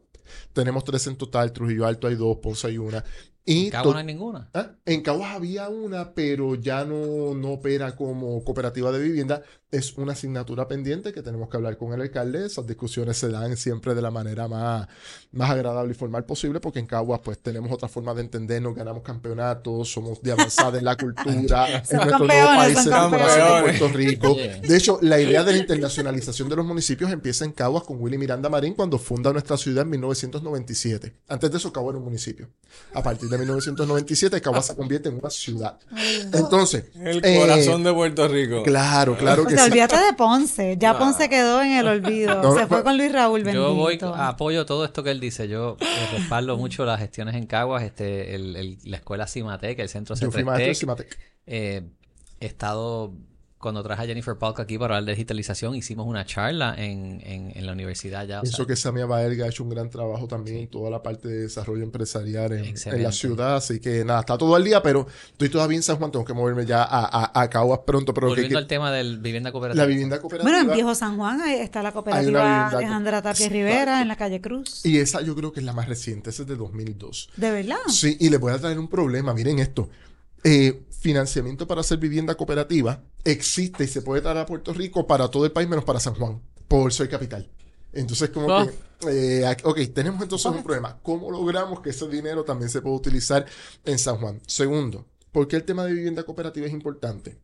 Tenemos 0.54 0.86
tres 0.86 1.08
en 1.08 1.18
total. 1.18 1.52
Trujillo 1.52 1.86
Alto 1.86 2.08
hay 2.08 2.16
dos, 2.16 2.38
Ponce 2.38 2.68
hay 2.68 2.78
una. 2.78 3.04
Y 3.50 3.68
En 3.68 3.82
to- 3.82 3.94
no 3.94 3.98
hay 3.98 4.04
ninguna. 4.06 4.50
Ah, 4.54 4.72
En 4.86 5.02
Caguas 5.02 5.34
había 5.34 5.70
una, 5.70 6.14
pero 6.14 6.56
ya 6.56 6.84
no, 6.84 7.34
no 7.34 7.52
opera 7.54 7.96
como 7.96 8.44
cooperativa 8.44 8.92
de 8.92 9.00
vivienda. 9.00 9.42
Es 9.72 9.98
una 9.98 10.14
asignatura 10.14 10.68
pendiente 10.68 11.12
que 11.14 11.22
tenemos 11.22 11.50
que 11.50 11.58
hablar 11.58 11.78
con 11.78 11.94
el 11.94 12.02
alcalde. 12.02 12.46
Esas 12.46 12.68
discusiones 12.68 13.18
se 13.18 13.30
dan 13.30 13.56
siempre 13.58 13.96
de 13.96 14.02
la 14.02 14.12
manera 14.12 14.48
más, 14.50 14.88
más 15.32 15.50
agradable 15.50 15.92
y 15.92 15.96
formal 15.96 16.26
posible, 16.26 16.60
porque 16.60 16.80
en 16.80 16.88
Caguas 16.88 17.22
pues 17.24 17.40
tenemos 17.40 17.72
otra 17.72 17.88
forma 17.88 18.14
de 18.14 18.22
entendernos, 18.22 18.76
ganamos 18.76 19.02
campeonatos, 19.04 19.92
somos 19.92 20.22
de 20.22 20.32
avanzada 20.34 20.78
en 20.78 20.86
la 20.86 20.96
cultura, 20.98 21.68
en 21.90 21.98
nuestro 21.98 22.20
nuevo 22.20 22.48
país 22.48 22.78
en. 22.86 23.64
Puerto 23.64 23.88
Rico. 23.90 24.36
De 24.36 24.76
hecho, 24.78 25.00
la 25.02 25.20
idea 25.22 25.44
de 25.46 25.54
la 25.54 25.58
internacionalización 25.58 26.50
de 26.50 26.56
los 26.58 26.66
municipios 26.66 27.12
empieza 27.12 27.46
en 27.46 27.52
Caguas 27.54 27.84
con 27.84 28.02
Willy 28.02 28.18
Miranda 28.18 28.50
Marín 28.50 28.74
cuando 28.74 28.98
funda 28.98 29.32
nuestra 29.32 29.56
ciudad 29.58 29.84
en 29.84 29.90
1997. 29.92 31.14
Antes 31.28 31.52
de 31.52 31.58
eso, 31.58 31.72
Caguas 31.74 31.94
era 31.94 32.00
un 32.00 32.06
municipio. 32.06 32.50
A 32.94 33.02
partir 33.04 33.30
de 33.30 33.37
1997, 33.38 34.42
Caguas 34.42 34.66
se 34.68 34.76
convierte 34.76 35.10
en 35.10 35.16
una 35.20 35.30
ciudad. 35.30 35.78
Entonces, 36.34 36.86
El 36.96 37.24
eh, 37.24 37.38
corazón 37.40 37.84
de 37.84 37.94
Puerto 37.94 38.28
Rico. 38.28 38.64
Claro, 38.64 39.16
claro 39.18 39.44
O 39.44 39.46
que 39.46 39.56
sea, 39.56 39.66
sí. 39.66 39.72
olvídate 39.72 39.98
de 39.98 40.14
Ponce. 40.14 40.78
Ya 40.80 40.92
Ah. 40.92 40.98
Ponce 41.00 41.30
quedó 41.30 41.62
en 41.62 41.72
el 41.74 41.88
olvido. 41.88 42.42
No, 42.42 42.54
Se 42.54 42.62
no, 42.62 42.68
fue 42.68 42.78
no. 42.78 42.84
con 42.84 42.98
Luis 42.98 43.12
Raúl, 43.12 43.44
bendito. 43.44 43.70
Yo 43.70 43.74
voy, 43.76 44.00
apoyo 44.02 44.66
todo 44.66 44.86
esto 44.86 45.04
que 45.04 45.12
él 45.12 45.20
dice. 45.20 45.48
Yo 45.48 45.78
eh, 45.80 45.86
respaldo 46.18 46.58
mucho 46.58 46.86
las 46.86 47.00
gestiones 47.00 47.36
en 47.36 47.46
Caguas, 47.46 47.84
este, 47.84 48.36
el- 48.36 48.56
el- 48.56 48.78
la 48.84 48.98
escuela 48.98 49.28
Cimatec, 49.28 49.80
el 49.80 49.90
centro 49.90 50.16
Yo 50.16 50.32
fui 50.32 50.44
maestro 50.44 50.68
de. 50.68 50.76
Cimatec. 50.76 51.18
Eh, 51.46 51.84
he 52.40 52.46
estado, 52.46 53.14
cuando 53.60 53.82
traje 53.82 54.04
a 54.04 54.06
Jennifer 54.06 54.38
Palk 54.38 54.60
aquí 54.60 54.78
para 54.78 54.96
hablar 54.98 55.06
de 55.08 55.14
digitalización, 55.14 55.74
hicimos 55.76 56.06
una 56.06 56.26
charla 56.26 56.76
en, 56.78 57.20
en, 57.26 57.52
en 57.56 57.66
la 57.66 57.72
universidad 57.72 58.26
ya. 58.28 58.42
Pienso 58.42 58.58
sea, 58.58 58.66
que 58.68 58.76
Samia 58.76 59.06
Baerga 59.08 59.46
ha 59.46 59.48
hecho 59.50 59.64
un 59.64 59.70
gran 59.72 59.90
trabajo 59.90 60.28
también 60.28 60.58
en 60.58 60.68
toda 60.68 60.92
la 60.92 61.02
parte 61.02 61.28
de 61.28 61.42
desarrollo 61.42 61.82
empresarial 61.84 62.54
en, 62.54 62.76
en 62.86 63.04
la 63.04 63.12
ciudad. 63.12 63.56
Así 63.56 63.80
que 63.80 64.06
nada, 64.06 64.20
está 64.20 64.38
todo 64.38 64.56
al 64.56 64.64
día, 64.64 64.84
pero 64.84 65.08
estoy 65.32 65.50
todavía 65.50 65.76
en 65.78 65.84
San 65.84 65.98
Juan. 65.98 66.12
Tengo 66.12 66.24
que 66.24 66.34
moverme 66.34 66.66
ya 66.68 66.84
a, 66.84 67.06
a, 67.34 67.42
a 67.42 67.50
Caguas 67.50 67.80
pronto. 67.86 68.14
Pero 68.14 68.28
volviendo 68.28 68.54
que- 68.54 68.58
al 68.58 68.68
tema 68.68 68.92
del 68.92 69.18
vivienda 69.20 69.52
cooperativa. 69.52 69.84
la 69.84 69.88
vivienda 69.90 70.20
cooperativa. 70.22 70.52
Bueno, 70.52 70.70
en 70.70 70.76
Viejo 70.76 70.94
San 70.94 71.18
Juan 71.18 71.42
ahí 71.42 71.56
está 71.60 71.82
la 71.82 71.92
cooperativa 71.92 72.68
Alejandra 72.68 73.22
Tapia 73.24 73.32
Exacto. 73.48 73.54
Rivera 73.54 74.02
en 74.04 74.08
la 74.08 74.16
calle 74.18 74.40
Cruz. 74.40 74.86
Y 74.86 74.98
esa 75.00 75.22
yo 75.22 75.36
creo 75.36 75.52
que 75.52 75.62
es 75.62 75.66
la 75.66 75.74
más 75.74 75.88
reciente. 75.88 76.30
Esa 76.30 76.44
es 76.44 76.48
de 76.48 76.56
2002. 76.56 77.30
¿De 77.36 77.50
verdad? 77.52 77.78
Sí, 77.88 78.18
y 78.20 78.30
les 78.30 78.40
voy 78.40 78.54
a 78.54 78.60
traer 78.60 78.78
un 78.78 78.88
problema. 78.88 79.34
Miren 79.34 79.58
esto. 79.60 79.90
Eh, 80.44 80.84
financiamiento 81.00 81.68
para 81.68 81.82
hacer 81.82 81.98
vivienda 81.98 82.36
cooperativa 82.36 83.02
existe 83.24 83.84
y 83.84 83.88
se 83.88 84.02
puede 84.02 84.22
traer 84.22 84.38
a 84.40 84.46
Puerto 84.46 84.74
Rico 84.74 85.06
para 85.08 85.30
todo 85.30 85.46
el 85.46 85.52
país 85.52 85.68
menos 85.70 85.86
para 85.86 86.00
San 86.00 86.16
Juan, 86.16 86.42
por 86.68 86.92
ser 86.94 87.10
capital. 87.10 87.50
Entonces, 87.94 88.30
como 88.30 88.52
Ah. 88.52 88.68
que, 89.00 89.42
eh, 89.42 89.58
ok, 89.64 89.80
tenemos 89.94 90.22
entonces 90.22 90.52
un 90.52 90.64
problema. 90.64 91.00
¿Cómo 91.02 91.32
logramos 91.32 91.80
que 91.82 91.92
ese 91.92 92.08
dinero 92.08 92.44
también 92.44 92.70
se 92.70 92.82
pueda 92.82 92.96
utilizar 92.96 93.46
en 93.86 93.98
San 93.98 94.18
Juan? 94.18 94.42
Segundo, 94.46 95.06
¿por 95.32 95.48
qué 95.48 95.56
el 95.56 95.64
tema 95.64 95.86
de 95.86 95.94
vivienda 95.94 96.24
cooperativa 96.24 96.68
es 96.68 96.74
importante? 96.74 97.38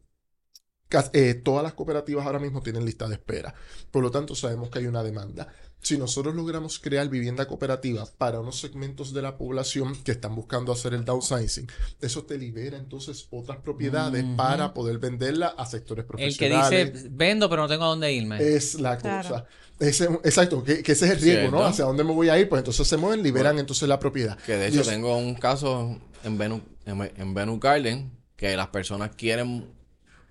Eh, 1.13 1.34
todas 1.36 1.63
las 1.63 1.73
cooperativas 1.73 2.25
ahora 2.25 2.39
mismo 2.39 2.62
tienen 2.62 2.86
lista 2.86 3.08
de 3.08 3.15
espera. 3.15 3.53
Por 3.91 4.03
lo 4.03 4.12
tanto, 4.12 4.36
sabemos 4.36 4.69
que 4.69 4.79
hay 4.79 4.88
una 4.88 5.03
demanda. 5.03 5.47
Si 5.82 5.97
nosotros 5.97 6.34
logramos 6.34 6.79
crear 6.79 7.10
vivienda 7.10 7.45
cooperativa 7.45 8.06
para 8.17 8.39
unos 8.39 8.58
segmentos 8.60 9.13
de 9.13 9.21
la 9.21 9.38
población 9.38 9.95
que 10.03 10.13
están 10.13 10.34
buscando 10.34 10.71
hacer 10.71 10.93
el 10.93 11.03
downsizing, 11.03 11.67
eso 11.99 12.23
te 12.23 12.38
libera 12.38 12.77
entonces 12.77 13.27
otras 13.32 13.58
propiedades 13.58 14.23
para 14.38 14.73
poder 14.73 14.97
venderla 14.99 15.47
a 15.58 15.65
sectores 15.65 16.06
el 16.06 16.38
que 16.38 16.47
profesionales. 16.47 16.93
dice, 16.93 17.08
vendo 17.12 17.49
pero 17.49 17.63
no 17.63 17.67
tengo 17.67 17.84
a 17.84 17.88
dónde 17.88 18.13
irme. 18.13 18.38
Es 18.41 18.75
la 18.75 18.97
Claro. 18.97 19.27
cosa. 19.27 19.45
Ese- 19.79 20.06
exacto, 20.23 20.63
que, 20.63 20.82
que 20.84 20.93
ese 20.93 21.06
es 21.08 21.12
el 21.12 21.19
riesgo, 21.19 21.51
¿no? 21.51 21.65
Hacia 21.65 21.84
dónde 21.84 22.06
me 22.06 22.13
voy 22.13 22.29
a 22.29 22.39
ir, 22.39 22.47
pues 22.47 22.60
entonces 22.62 22.88
se 22.88 22.95
mueven, 22.95 23.21
liberan 23.21 23.60
entonces 23.60 23.89
la 23.89 23.99
propiedad. 23.99 24.38
Que 24.38 24.56
de 24.56 24.67
hecho 24.67 24.84
tengo 24.84 25.17
un 25.17 25.36
caso 25.36 25.99
en 26.23 26.38
Venus, 26.38 26.62
en, 26.86 27.12
en 27.17 27.34
Venus 27.34 27.60
Garden 27.60 28.10
que 28.38 28.56
las 28.56 28.67
personas 28.67 29.12
quieren 29.17 29.65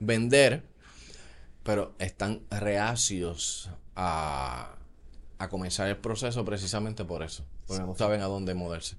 vender, 0.04 0.64
pero 1.62 1.94
están 1.98 2.42
reacios 2.50 3.70
a, 3.94 4.76
a 5.38 5.48
comenzar 5.48 5.88
el 5.88 5.96
proceso 5.96 6.44
precisamente 6.44 7.04
por 7.04 7.22
eso, 7.22 7.44
porque 7.66 7.82
no 7.82 7.94
saben 7.94 8.20
a 8.20 8.26
dónde 8.26 8.54
moverse. 8.54 8.96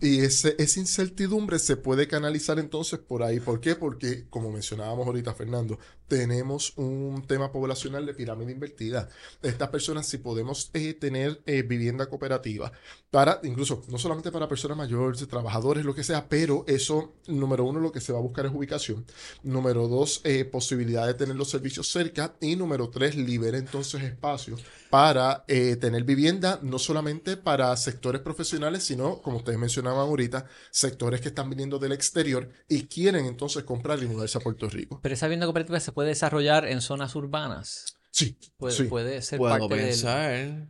Y 0.00 0.20
ese, 0.20 0.56
esa 0.58 0.80
incertidumbre 0.80 1.60
se 1.60 1.76
puede 1.76 2.08
canalizar 2.08 2.58
entonces 2.58 2.98
por 2.98 3.22
ahí. 3.22 3.38
¿Por 3.38 3.60
qué? 3.60 3.76
Porque, 3.76 4.26
como 4.28 4.50
mencionábamos 4.50 5.06
ahorita, 5.06 5.32
Fernando, 5.34 5.78
tenemos 6.10 6.76
un 6.76 7.22
tema 7.24 7.52
poblacional 7.52 8.04
de 8.04 8.14
pirámide 8.14 8.50
invertida. 8.50 9.08
Estas 9.42 9.68
personas, 9.68 10.08
si 10.08 10.18
podemos 10.18 10.70
eh, 10.74 10.92
tener 10.92 11.40
eh, 11.46 11.62
vivienda 11.62 12.06
cooperativa, 12.06 12.72
para, 13.12 13.40
incluso, 13.44 13.82
no 13.88 13.96
solamente 13.96 14.32
para 14.32 14.48
personas 14.48 14.76
mayores, 14.76 15.26
trabajadores, 15.28 15.84
lo 15.84 15.94
que 15.94 16.02
sea, 16.02 16.28
pero 16.28 16.64
eso, 16.66 17.14
número 17.28 17.64
uno, 17.64 17.78
lo 17.78 17.92
que 17.92 18.00
se 18.00 18.12
va 18.12 18.18
a 18.18 18.22
buscar 18.22 18.46
es 18.46 18.52
ubicación. 18.52 19.06
Número 19.44 19.86
dos, 19.86 20.20
eh, 20.24 20.44
posibilidad 20.44 21.06
de 21.06 21.14
tener 21.14 21.36
los 21.36 21.48
servicios 21.48 21.88
cerca. 21.88 22.34
Y 22.40 22.56
número 22.56 22.90
tres, 22.90 23.14
libera 23.14 23.56
entonces 23.56 24.02
espacio 24.02 24.56
para 24.90 25.44
eh, 25.46 25.76
tener 25.76 26.02
vivienda, 26.02 26.58
no 26.62 26.78
solamente 26.78 27.36
para 27.36 27.76
sectores 27.76 28.20
profesionales, 28.20 28.82
sino, 28.82 29.22
como 29.22 29.36
ustedes 29.36 29.58
mencionaban 29.58 30.00
ahorita, 30.00 30.46
sectores 30.72 31.20
que 31.20 31.28
están 31.28 31.48
viniendo 31.48 31.78
del 31.78 31.92
exterior 31.92 32.50
y 32.68 32.86
quieren 32.86 33.26
entonces 33.26 33.62
comprar 33.62 34.02
y 34.02 34.06
mudarse 34.06 34.38
a 34.38 34.40
Puerto 34.40 34.68
Rico. 34.68 34.98
Pero 35.00 35.14
esa 35.14 35.26
vivienda 35.26 35.46
cooperativa 35.46 35.78
se 35.78 35.92
puede 35.92 35.99
desarrollar 36.08 36.66
en 36.66 36.80
zonas 36.80 37.14
urbanas. 37.14 37.96
Sí, 38.10 38.36
Puede, 38.56 38.74
sí. 38.76 38.82
puede 38.84 39.22
ser 39.22 39.38
Puedo 39.38 39.58
parte 39.58 39.74
del... 39.76 39.86
pensar 39.86 40.68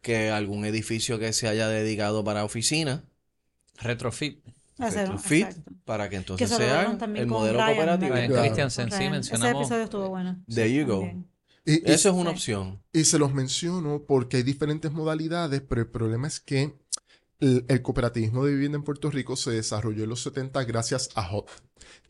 que 0.00 0.30
algún 0.30 0.64
edificio 0.64 1.18
que 1.18 1.32
se 1.32 1.48
haya 1.48 1.68
dedicado 1.68 2.22
para 2.24 2.44
oficina, 2.44 3.04
Retrofit. 3.80 4.44
Retrofit, 4.78 5.46
exacto. 5.48 5.72
para 5.84 6.08
que 6.08 6.16
entonces 6.16 6.48
sea 6.50 6.96
el 7.14 7.26
modelo 7.26 7.58
cooperativo. 7.58 8.14
Christiansen, 8.40 8.90
sí, 8.92 9.08
mencionamos... 9.10 9.50
Ese 9.50 9.58
episodio 9.60 9.84
estuvo 9.84 10.08
bueno. 10.08 10.42
There 10.52 10.72
you 10.72 10.86
go. 10.86 11.00
También. 11.00 11.26
Y, 11.64 11.72
y- 11.74 11.92
Eso 11.92 12.08
es 12.10 12.14
una 12.14 12.30
Sí. 12.30 12.36
opción. 12.36 12.82
y 12.92 13.04
se 13.04 13.18
los 13.18 13.34
menciono 13.34 14.04
porque 14.06 14.38
hay 14.38 14.42
diferentes 14.44 14.90
modalidades, 14.92 15.60
pero 15.68 15.80
el 15.82 15.88
problema 15.88 16.26
es 16.28 16.40
que 16.40 16.74
el, 17.40 17.82
cooperativismo 17.82 18.44
de 18.44 18.52
vivienda 18.52 18.76
en 18.76 18.84
Puerto 18.84 19.10
Rico 19.10 19.36
se 19.36 19.52
desarrolló 19.52 20.04
en 20.04 20.10
los 20.10 20.22
70 20.22 20.64
gracias 20.64 21.10
a 21.14 21.30
HOT. 21.30 21.48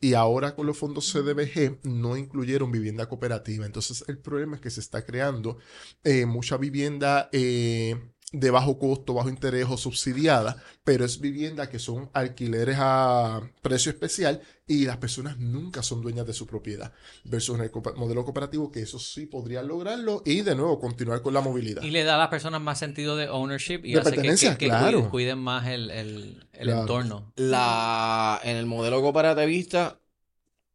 Y 0.01 0.13
ahora 0.13 0.55
con 0.55 0.65
los 0.65 0.77
fondos 0.77 1.11
CDBG 1.11 1.79
no 1.83 2.17
incluyeron 2.17 2.71
vivienda 2.71 3.07
cooperativa. 3.07 3.65
Entonces 3.65 4.03
el 4.07 4.17
problema 4.17 4.55
es 4.55 4.61
que 4.61 4.69
se 4.69 4.79
está 4.79 5.05
creando 5.05 5.57
eh, 6.03 6.25
mucha 6.25 6.57
vivienda 6.57 7.29
eh, 7.31 8.11
de 8.31 8.51
bajo 8.51 8.77
costo, 8.77 9.15
bajo 9.15 9.27
interés 9.29 9.65
o 9.67 9.75
subsidiada, 9.75 10.61
pero 10.83 11.03
es 11.03 11.19
vivienda 11.19 11.67
que 11.67 11.79
son 11.79 12.11
alquileres 12.13 12.75
a 12.79 13.41
precio 13.63 13.91
especial 13.91 14.39
y 14.67 14.85
las 14.85 14.97
personas 14.97 15.39
nunca 15.39 15.81
son 15.81 16.01
dueñas 16.03 16.27
de 16.27 16.33
su 16.33 16.45
propiedad. 16.45 16.93
Versus 17.23 17.57
en 17.57 17.63
el 17.63 17.71
modelo 17.95 18.23
cooperativo 18.23 18.71
que 18.71 18.81
eso 18.81 18.99
sí 18.99 19.25
podría 19.25 19.63
lograrlo 19.63 20.21
y 20.25 20.41
de 20.41 20.53
nuevo 20.53 20.79
continuar 20.79 21.23
con 21.23 21.33
la 21.33 21.41
movilidad. 21.41 21.81
Y 21.81 21.89
le 21.89 22.03
da 22.03 22.15
a 22.15 22.17
las 22.19 22.27
personas 22.27 22.61
más 22.61 22.77
sentido 22.77 23.15
de 23.17 23.29
ownership 23.29 23.81
y 23.83 23.93
De 23.93 23.99
hace 24.01 24.11
que- 24.11 24.15
pertenencia, 24.17 24.51
que, 24.51 24.57
que 24.65 24.65
claro. 24.67 24.91
cuiden, 24.91 25.09
cuiden 25.09 25.39
más 25.39 25.67
el, 25.67 25.89
el- 25.89 26.47
el 26.53 26.65
Claro. 26.67 26.81
entorno. 26.81 27.33
La, 27.35 28.39
en 28.43 28.57
el 28.57 28.67
modelo 28.67 29.01
cooperativista, 29.01 29.99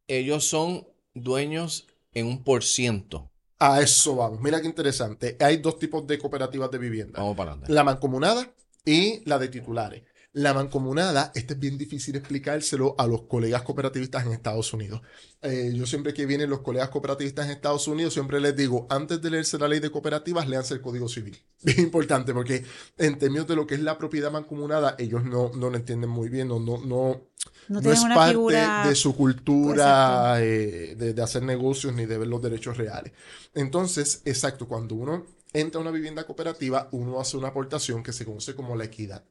ellos 0.07 0.45
son 0.47 0.85
dueños 1.13 1.87
en 2.13 2.25
un 2.27 2.43
por 2.43 2.63
ciento. 2.65 3.31
A 3.59 3.81
eso 3.81 4.15
vamos. 4.15 4.41
Mira 4.41 4.61
qué 4.61 4.67
interesante. 4.67 5.37
Hay 5.39 5.57
dos 5.57 5.79
tipos 5.79 6.05
de 6.05 6.19
cooperativas 6.19 6.69
de 6.71 6.77
vivienda. 6.77 7.19
Vamos 7.19 7.37
para 7.37 7.51
adelante. 7.51 7.73
La 7.73 7.83
mancomunada 7.83 8.49
y 8.83 9.27
la 9.27 9.39
de 9.39 9.47
titulares. 9.47 10.03
La 10.37 10.53
mancomunada, 10.53 11.31
este 11.33 11.53
es 11.53 11.59
bien 11.61 11.77
difícil 11.77 12.17
explicárselo 12.17 12.93
a 12.97 13.07
los 13.07 13.21
colegas 13.21 13.61
cooperativistas 13.61 14.25
en 14.25 14.33
Estados 14.33 14.73
Unidos. 14.73 15.01
Eh, 15.41 15.71
yo 15.73 15.85
siempre 15.85 16.13
que 16.13 16.25
vienen 16.25 16.49
los 16.49 16.59
colegas 16.59 16.89
cooperativistas 16.89 17.45
en 17.45 17.51
Estados 17.53 17.87
Unidos, 17.87 18.13
siempre 18.13 18.41
les 18.41 18.53
digo, 18.53 18.85
antes 18.89 19.21
de 19.21 19.29
leerse 19.29 19.57
la 19.57 19.69
ley 19.69 19.79
de 19.79 19.89
cooperativas, 19.91 20.49
léanse 20.49 20.73
el 20.73 20.81
Código 20.81 21.07
Civil. 21.07 21.41
Bien 21.63 21.79
importante, 21.79 22.33
porque 22.33 22.65
en 22.97 23.17
términos 23.17 23.47
de 23.47 23.55
lo 23.55 23.65
que 23.65 23.75
es 23.75 23.79
la 23.81 23.97
propiedad 23.97 24.29
mancomunada, 24.29 24.95
ellos 24.99 25.23
no, 25.23 25.51
no 25.55 25.69
lo 25.69 25.77
entienden 25.77 26.09
muy 26.09 26.27
bien, 26.27 26.49
no, 26.49 26.59
no, 26.59 26.79
no, 26.79 27.29
No 27.69 27.79
no 27.79 27.79
tienen 27.79 27.97
es 27.99 28.03
parte 28.13 28.31
figura. 28.33 28.85
de 28.89 28.95
su 28.95 29.15
cultura 29.15 30.41
eh, 30.43 30.95
de, 30.97 31.13
de 31.13 31.21
hacer 31.23 31.43
negocios 31.43 31.93
ni 31.93 32.05
de 32.05 32.17
ver 32.17 32.27
los 32.27 32.41
derechos 32.41 32.75
reales. 32.75 33.13
Entonces, 33.53 34.21
exacto, 34.25 34.67
cuando 34.67 34.95
uno 34.95 35.25
entra 35.53 35.79
a 35.79 35.81
una 35.81 35.91
vivienda 35.91 36.25
cooperativa, 36.25 36.89
uno 36.91 37.21
hace 37.21 37.37
una 37.37 37.47
aportación 37.49 38.03
que 38.03 38.11
se 38.11 38.25
conoce 38.25 38.53
como 38.53 38.75
la 38.75 38.83
equidad. 38.83 39.23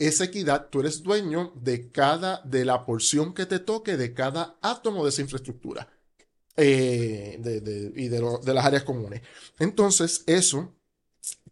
Esa 0.00 0.24
equidad, 0.24 0.68
tú 0.70 0.80
eres 0.80 1.04
dueño 1.04 1.52
de 1.56 1.90
cada, 1.92 2.42
de 2.44 2.64
la 2.64 2.84
porción 2.86 3.34
que 3.34 3.46
te 3.46 3.60
toque 3.60 3.96
de 3.98 4.14
cada 4.14 4.58
átomo 4.62 5.04
de 5.04 5.10
esa 5.10 5.22
infraestructura 5.22 5.88
eh, 6.56 7.38
de- 7.40 7.60
de- 7.60 7.92
y 7.96 8.08
de, 8.08 8.20
lo- 8.20 8.38
de 8.38 8.54
las 8.54 8.64
áreas 8.66 8.84
comunes. 8.84 9.22
Entonces, 9.58 10.24
eso 10.26 10.74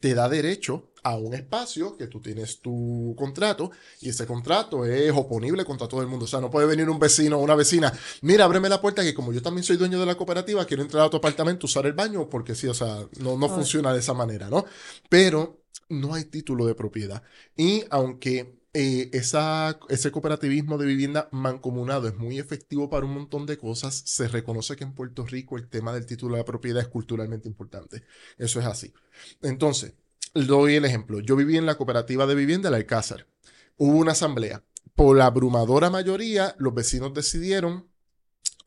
te 0.01 0.15
da 0.15 0.29
derecho 0.29 0.91
a 1.03 1.17
un 1.17 1.35
espacio 1.35 1.97
que 1.97 2.07
tú 2.09 2.21
tienes 2.21 2.61
tu 2.61 3.15
contrato 3.19 3.71
y 4.01 4.11
ese 4.11 4.27
contrato 4.27 4.85
es 4.85 5.13
oponible 5.13 5.65
contra 5.65 5.89
todo 5.89 6.03
el 6.03 6.09
mundo. 6.09 6.25
O 6.27 6.29
sea, 6.29 6.41
no 6.41 6.51
puede 6.51 6.67
venir 6.67 6.89
un 6.91 6.99
vecino 6.99 7.39
o 7.39 7.43
una 7.43 7.55
vecina, 7.55 7.93
mira, 8.23 8.45
ábreme 8.45 8.69
la 8.69 8.81
puerta 8.81 9.03
que 9.03 9.15
como 9.15 9.33
yo 9.33 9.43
también 9.43 9.65
soy 9.65 9.77
dueño 9.77 9.99
de 10.01 10.07
la 10.07 10.17
cooperativa, 10.17 10.65
quiero 10.67 10.83
entrar 10.83 11.05
a 11.07 11.11
tu 11.11 11.17
apartamento, 11.17 11.67
usar 11.67 11.87
el 11.87 11.95
baño, 11.95 12.29
porque 12.29 12.55
sí, 12.55 12.67
o 12.69 12.75
sea, 12.75 13.07
no, 13.21 13.37
no 13.39 13.49
funciona 13.49 13.93
de 13.93 14.01
esa 14.01 14.15
manera, 14.15 14.49
¿no? 14.51 14.65
Pero 15.09 15.58
no 15.89 16.15
hay 16.15 16.25
título 16.25 16.67
de 16.67 16.75
propiedad. 16.75 17.23
Y 17.57 17.85
aunque 17.91 18.59
eh, 18.75 19.11
ese 19.13 20.13
cooperativismo 20.13 20.79
de 20.79 20.87
vivienda 20.87 21.29
mancomunado 21.33 22.07
es 22.07 22.17
muy 22.17 22.39
efectivo 22.39 22.91
para 22.91 23.07
un 23.07 23.15
montón 23.15 23.47
de 23.47 23.57
cosas, 23.57 23.95
se 23.95 24.29
reconoce 24.29 24.77
que 24.77 24.85
en 24.85 24.95
Puerto 24.95 25.25
Rico 25.27 25.57
el 25.57 25.69
tema 25.69 25.93
del 25.93 26.07
título 26.07 26.37
de 26.37 26.45
propiedad 26.45 26.83
es 26.83 26.89
culturalmente 26.89 27.49
importante. 27.49 28.05
Eso 28.37 28.61
es 28.61 28.67
así. 28.67 28.93
Entonces, 29.43 29.95
doy 30.35 30.77
el 30.77 30.85
ejemplo. 30.85 31.21
Yo 31.21 31.35
viví 31.35 31.57
en 31.57 31.67
la 31.67 31.77
cooperativa 31.77 32.27
de 32.27 32.35
vivienda 32.35 32.69
El 32.69 32.75
Alcázar. 32.75 33.27
Hubo 33.77 33.97
una 33.97 34.13
asamblea. 34.13 34.63
Por 34.95 35.17
la 35.17 35.27
abrumadora 35.27 35.91
mayoría, 35.91 36.55
los 36.59 36.75
vecinos 36.75 37.15
decidieron 37.15 37.89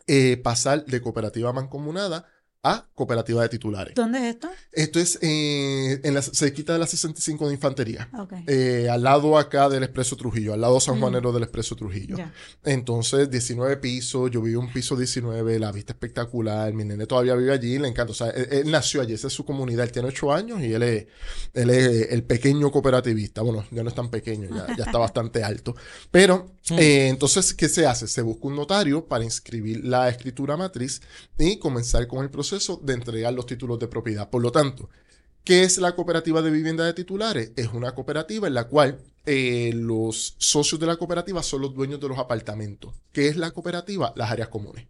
eh, 0.07 0.37
pasar 0.37 0.85
de 0.85 1.01
cooperativa 1.01 1.53
mancomunada 1.53 2.25
a 2.63 2.85
cooperativa 2.93 3.41
de 3.41 3.49
titulares. 3.49 3.95
¿Dónde 3.95 4.19
es 4.19 4.35
esto? 4.35 4.49
Esto 4.71 4.99
es 4.99 5.17
eh, 5.23 5.99
en 6.03 6.13
la 6.13 6.21
cerquita 6.21 6.73
de 6.73 6.79
la 6.79 6.85
65 6.85 7.47
de 7.47 7.55
Infantería. 7.55 8.07
Eh, 8.45 8.87
al 8.89 9.01
lado 9.01 9.39
acá 9.39 9.67
del 9.67 9.81
Expreso 9.83 10.15
Trujillo, 10.15 10.53
al 10.53 10.61
lado 10.61 10.79
San 10.79 10.97
Mm. 10.97 10.99
Juanero 10.99 11.31
del 11.31 11.43
Expreso 11.43 11.75
Trujillo. 11.75 12.17
Entonces, 12.63 13.31
19 13.31 13.77
pisos, 13.77 14.29
yo 14.29 14.41
viví 14.41 14.55
un 14.55 14.71
piso 14.71 14.95
19, 14.95 15.57
la 15.57 15.71
vista 15.71 15.93
espectacular, 15.93 16.71
mi 16.73 16.85
nene 16.85 17.07
todavía 17.07 17.33
vive 17.33 17.51
allí, 17.51 17.79
le 17.79 17.87
encanta, 17.87 18.11
o 18.11 18.15
sea, 18.15 18.29
él, 18.29 18.47
él 18.51 18.71
nació 18.71 19.01
allí, 19.01 19.13
esa 19.13 19.27
es 19.27 19.33
su 19.33 19.43
comunidad, 19.43 19.85
él 19.85 19.91
tiene 19.91 20.09
8 20.09 20.31
años 20.31 20.61
y 20.61 20.71
él 20.73 20.83
es, 20.83 21.07
él 21.53 21.69
es 21.71 22.11
el 22.11 22.23
pequeño 22.23 22.69
cooperativista, 22.71 23.41
bueno, 23.41 23.65
ya 23.71 23.81
no 23.81 23.89
es 23.89 23.95
tan 23.95 24.11
pequeño, 24.11 24.49
ya, 24.49 24.67
ya 24.77 24.83
está 24.83 24.97
bastante 24.99 25.43
alto, 25.43 25.75
pero 26.11 26.51
eh, 26.69 27.07
entonces, 27.07 27.55
¿qué 27.55 27.67
se 27.67 27.87
hace? 27.87 28.07
Se 28.07 28.21
busca 28.21 28.47
un 28.47 28.55
notario 28.55 29.07
para 29.07 29.23
inscribir 29.23 29.83
la 29.83 30.07
escritura 30.09 30.55
matriz 30.55 31.01
y 31.39 31.57
comenzar 31.57 32.05
con 32.07 32.23
el 32.23 32.29
proceso 32.29 32.50
de 32.81 32.93
entregar 32.93 33.33
los 33.33 33.45
títulos 33.45 33.79
de 33.79 33.87
propiedad. 33.87 34.29
Por 34.29 34.41
lo 34.41 34.51
tanto, 34.51 34.89
¿Qué 35.43 35.63
es 35.63 35.79
la 35.79 35.95
cooperativa 35.95 36.41
de 36.41 36.51
vivienda 36.51 36.85
de 36.85 36.93
titulares? 36.93 37.51
Es 37.55 37.69
una 37.69 37.95
cooperativa 37.95 38.47
en 38.47 38.53
la 38.53 38.65
cual 38.65 38.99
eh, 39.25 39.71
los 39.73 40.35
socios 40.37 40.79
de 40.79 40.85
la 40.85 40.97
cooperativa 40.97 41.41
son 41.41 41.61
los 41.61 41.73
dueños 41.73 41.99
de 41.99 42.09
los 42.09 42.19
apartamentos. 42.19 42.93
¿Qué 43.11 43.27
es 43.27 43.37
la 43.37 43.49
cooperativa? 43.49 44.13
Las 44.15 44.31
áreas 44.31 44.49
comunes. 44.49 44.85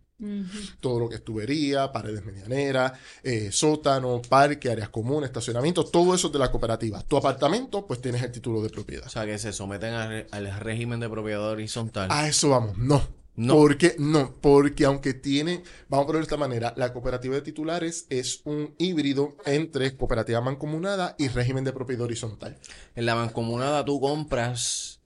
Todo 0.80 1.00
lo 1.00 1.10
que 1.10 1.16
es 1.16 1.24
tubería, 1.24 1.92
paredes 1.92 2.24
medianeras, 2.24 2.92
eh, 3.24 3.52
sótano, 3.52 4.22
parque, 4.22 4.70
áreas 4.70 4.90
comunes, 4.90 5.30
estacionamiento, 5.30 5.84
todo 5.84 6.14
eso 6.14 6.28
es 6.28 6.34
de 6.34 6.38
la 6.38 6.52
cooperativa. 6.52 7.02
Tu 7.02 7.18
apartamento, 7.18 7.88
pues 7.88 8.02
tienes 8.02 8.22
el 8.22 8.32
título 8.32 8.62
de 8.62 8.70
propiedad. 8.70 9.08
O 9.08 9.10
sea, 9.10 9.26
que 9.26 9.40
se 9.40 9.52
someten 9.52 9.94
al, 9.96 10.28
al 10.30 10.60
régimen 10.60 11.00
de 11.00 11.10
propiedad 11.10 11.50
horizontal. 11.50 12.10
A 12.12 12.28
eso 12.28 12.50
vamos, 12.50 12.78
no. 12.78 13.21
No. 13.42 13.56
Porque, 13.56 13.96
no, 13.98 14.36
porque 14.40 14.86
aunque 14.86 15.16
tiene, 15.16 15.64
vamos 15.90 16.04
a 16.04 16.08
ponerlo 16.08 16.20
de 16.20 16.24
esta 16.26 16.38
manera, 16.38 16.76
la 16.78 16.94
cooperativa 16.94 17.34
de 17.34 17.42
titulares 17.42 18.06
es 18.10 18.42
un 18.46 18.76
híbrido 18.78 19.36
entre 19.46 19.98
cooperativa 19.98 20.42
mancomunada 20.42 21.16
y 21.18 21.28
régimen 21.28 21.64
de 21.64 21.74
propiedad 21.74 22.04
horizontal. 22.04 22.60
En 22.96 23.08
la 23.08 23.16
mancomunada 23.16 23.84
tú 23.84 24.00
compras 24.00 25.00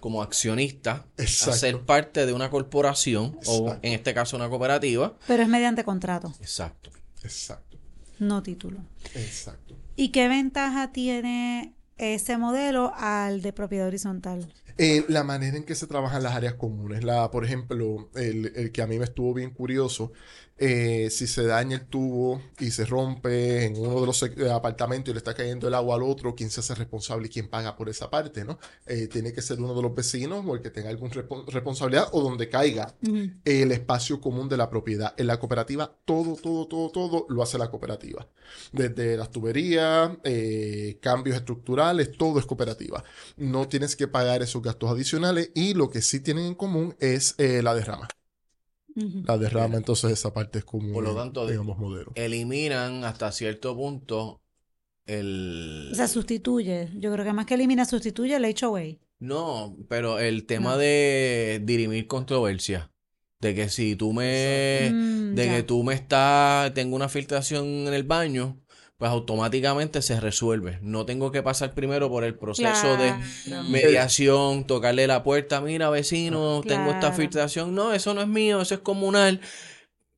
como 0.00 0.22
accionista 0.22 1.04
Exacto. 1.18 1.50
a 1.52 1.54
ser 1.54 1.80
parte 1.82 2.24
de 2.24 2.32
una 2.32 2.48
corporación 2.48 3.38
o 3.44 3.76
en 3.82 3.92
este 3.92 4.14
caso 4.14 4.36
una 4.36 4.48
cooperativa. 4.48 5.14
Pero 5.26 5.42
es 5.42 5.48
mediante 5.50 5.84
contrato, 5.84 6.32
Exacto. 6.40 6.90
Exacto, 7.22 7.76
no 8.18 8.42
título. 8.42 8.78
exacto. 9.14 9.76
¿Y 9.96 10.08
qué 10.08 10.28
ventaja 10.28 10.92
tiene 10.92 11.74
ese 11.98 12.38
modelo 12.38 12.94
al 12.96 13.42
de 13.42 13.52
propiedad 13.52 13.86
horizontal? 13.86 14.50
Eh, 14.78 15.04
la 15.08 15.22
manera 15.24 15.56
en 15.56 15.64
que 15.64 15.74
se 15.74 15.86
trabajan 15.86 16.22
las 16.22 16.34
áreas 16.34 16.54
comunes. 16.54 17.04
La, 17.04 17.30
por 17.30 17.44
ejemplo, 17.44 18.10
el, 18.14 18.52
el 18.56 18.72
que 18.72 18.82
a 18.82 18.86
mí 18.86 18.98
me 18.98 19.04
estuvo 19.04 19.34
bien 19.34 19.50
curioso, 19.50 20.12
eh, 20.64 21.10
si 21.10 21.26
se 21.26 21.44
daña 21.44 21.74
el 21.74 21.86
tubo 21.86 22.40
y 22.60 22.70
se 22.70 22.86
rompe 22.86 23.64
en 23.64 23.76
uno 23.76 24.00
de 24.00 24.06
los 24.06 24.22
eh, 24.22 24.48
apartamentos 24.48 25.10
y 25.10 25.12
le 25.12 25.18
está 25.18 25.34
cayendo 25.34 25.66
el 25.66 25.74
agua 25.74 25.96
al 25.96 26.04
otro, 26.04 26.36
¿quién 26.36 26.50
se 26.50 26.60
hace 26.60 26.76
responsable 26.76 27.26
y 27.26 27.30
quién 27.30 27.48
paga 27.48 27.74
por 27.74 27.88
esa 27.88 28.08
parte, 28.08 28.44
no? 28.44 28.60
Eh, 28.86 29.08
tiene 29.08 29.32
que 29.32 29.42
ser 29.42 29.58
uno 29.58 29.74
de 29.74 29.82
los 29.82 29.92
vecinos 29.92 30.44
o 30.46 30.54
el 30.54 30.62
que 30.62 30.70
tenga 30.70 30.88
alguna 30.88 31.14
responsabilidad 31.48 32.10
o 32.12 32.22
donde 32.22 32.48
caiga 32.48 32.94
el 33.44 33.72
espacio 33.72 34.20
común 34.20 34.48
de 34.48 34.56
la 34.56 34.70
propiedad. 34.70 35.14
En 35.16 35.26
la 35.26 35.40
cooperativa, 35.40 35.96
todo, 36.04 36.36
todo, 36.36 36.68
todo, 36.68 36.90
todo 36.90 37.26
lo 37.28 37.42
hace 37.42 37.58
la 37.58 37.68
cooperativa. 37.68 38.28
Desde 38.70 39.16
las 39.16 39.32
tuberías, 39.32 40.12
eh, 40.22 40.96
cambios 41.02 41.38
estructurales, 41.38 42.16
todo 42.16 42.38
es 42.38 42.46
cooperativa. 42.46 43.02
No 43.36 43.66
tienes 43.66 43.96
que 43.96 44.06
pagar 44.06 44.42
esos 44.42 44.62
gastos 44.62 44.92
adicionales 44.92 45.50
y 45.56 45.74
lo 45.74 45.90
que 45.90 46.02
sí 46.02 46.20
tienen 46.20 46.44
en 46.46 46.54
común 46.54 46.94
es 47.00 47.34
la 47.36 47.74
derrama. 47.74 48.06
La 48.94 49.38
derrama, 49.38 49.76
entonces 49.76 50.12
esa 50.12 50.32
parte 50.34 50.58
es 50.60 50.64
como, 50.64 50.92
Por 50.92 51.04
lo 51.04 51.14
tanto, 51.14 51.46
digamos, 51.46 51.78
modelo. 51.78 52.12
Eliminan 52.14 53.04
hasta 53.04 53.32
cierto 53.32 53.74
punto 53.76 54.42
el... 55.06 55.88
O 55.92 55.94
sea, 55.94 56.08
sustituye. 56.08 56.90
Yo 56.96 57.12
creo 57.12 57.24
que 57.24 57.32
más 57.32 57.46
que 57.46 57.54
elimina, 57.54 57.84
sustituye 57.84 58.36
el 58.36 58.44
HOA. 58.44 58.98
No, 59.18 59.76
pero 59.88 60.18
el 60.18 60.46
tema 60.46 60.72
No. 60.72 60.78
de 60.78 61.60
dirimir 61.64 62.06
controversia. 62.06 62.90
De 63.40 63.54
que 63.54 63.68
si 63.68 63.96
tú 63.96 64.12
me... 64.12 64.90
Mm, 64.92 65.34
de 65.34 65.46
ya. 65.46 65.56
que 65.56 65.62
tú 65.62 65.82
me 65.82 65.94
estás... 65.94 66.72
Tengo 66.74 66.94
una 66.94 67.08
filtración 67.08 67.66
en 67.66 67.94
el 67.94 68.04
baño, 68.04 68.60
pues 69.02 69.10
automáticamente 69.10 70.00
se 70.00 70.20
resuelve. 70.20 70.78
No 70.80 71.04
tengo 71.04 71.32
que 71.32 71.42
pasar 71.42 71.74
primero 71.74 72.08
por 72.08 72.22
el 72.22 72.36
proceso 72.36 72.96
de 72.96 73.12
mediación, 73.68 74.64
tocarle 74.64 75.08
la 75.08 75.24
puerta, 75.24 75.60
mira 75.60 75.90
vecino, 75.90 76.62
tengo 76.64 76.92
esta 76.92 77.10
filtración. 77.10 77.74
No, 77.74 77.92
eso 77.92 78.14
no 78.14 78.20
es 78.20 78.28
mío, 78.28 78.60
eso 78.60 78.76
es 78.76 78.80
comunal. 78.80 79.40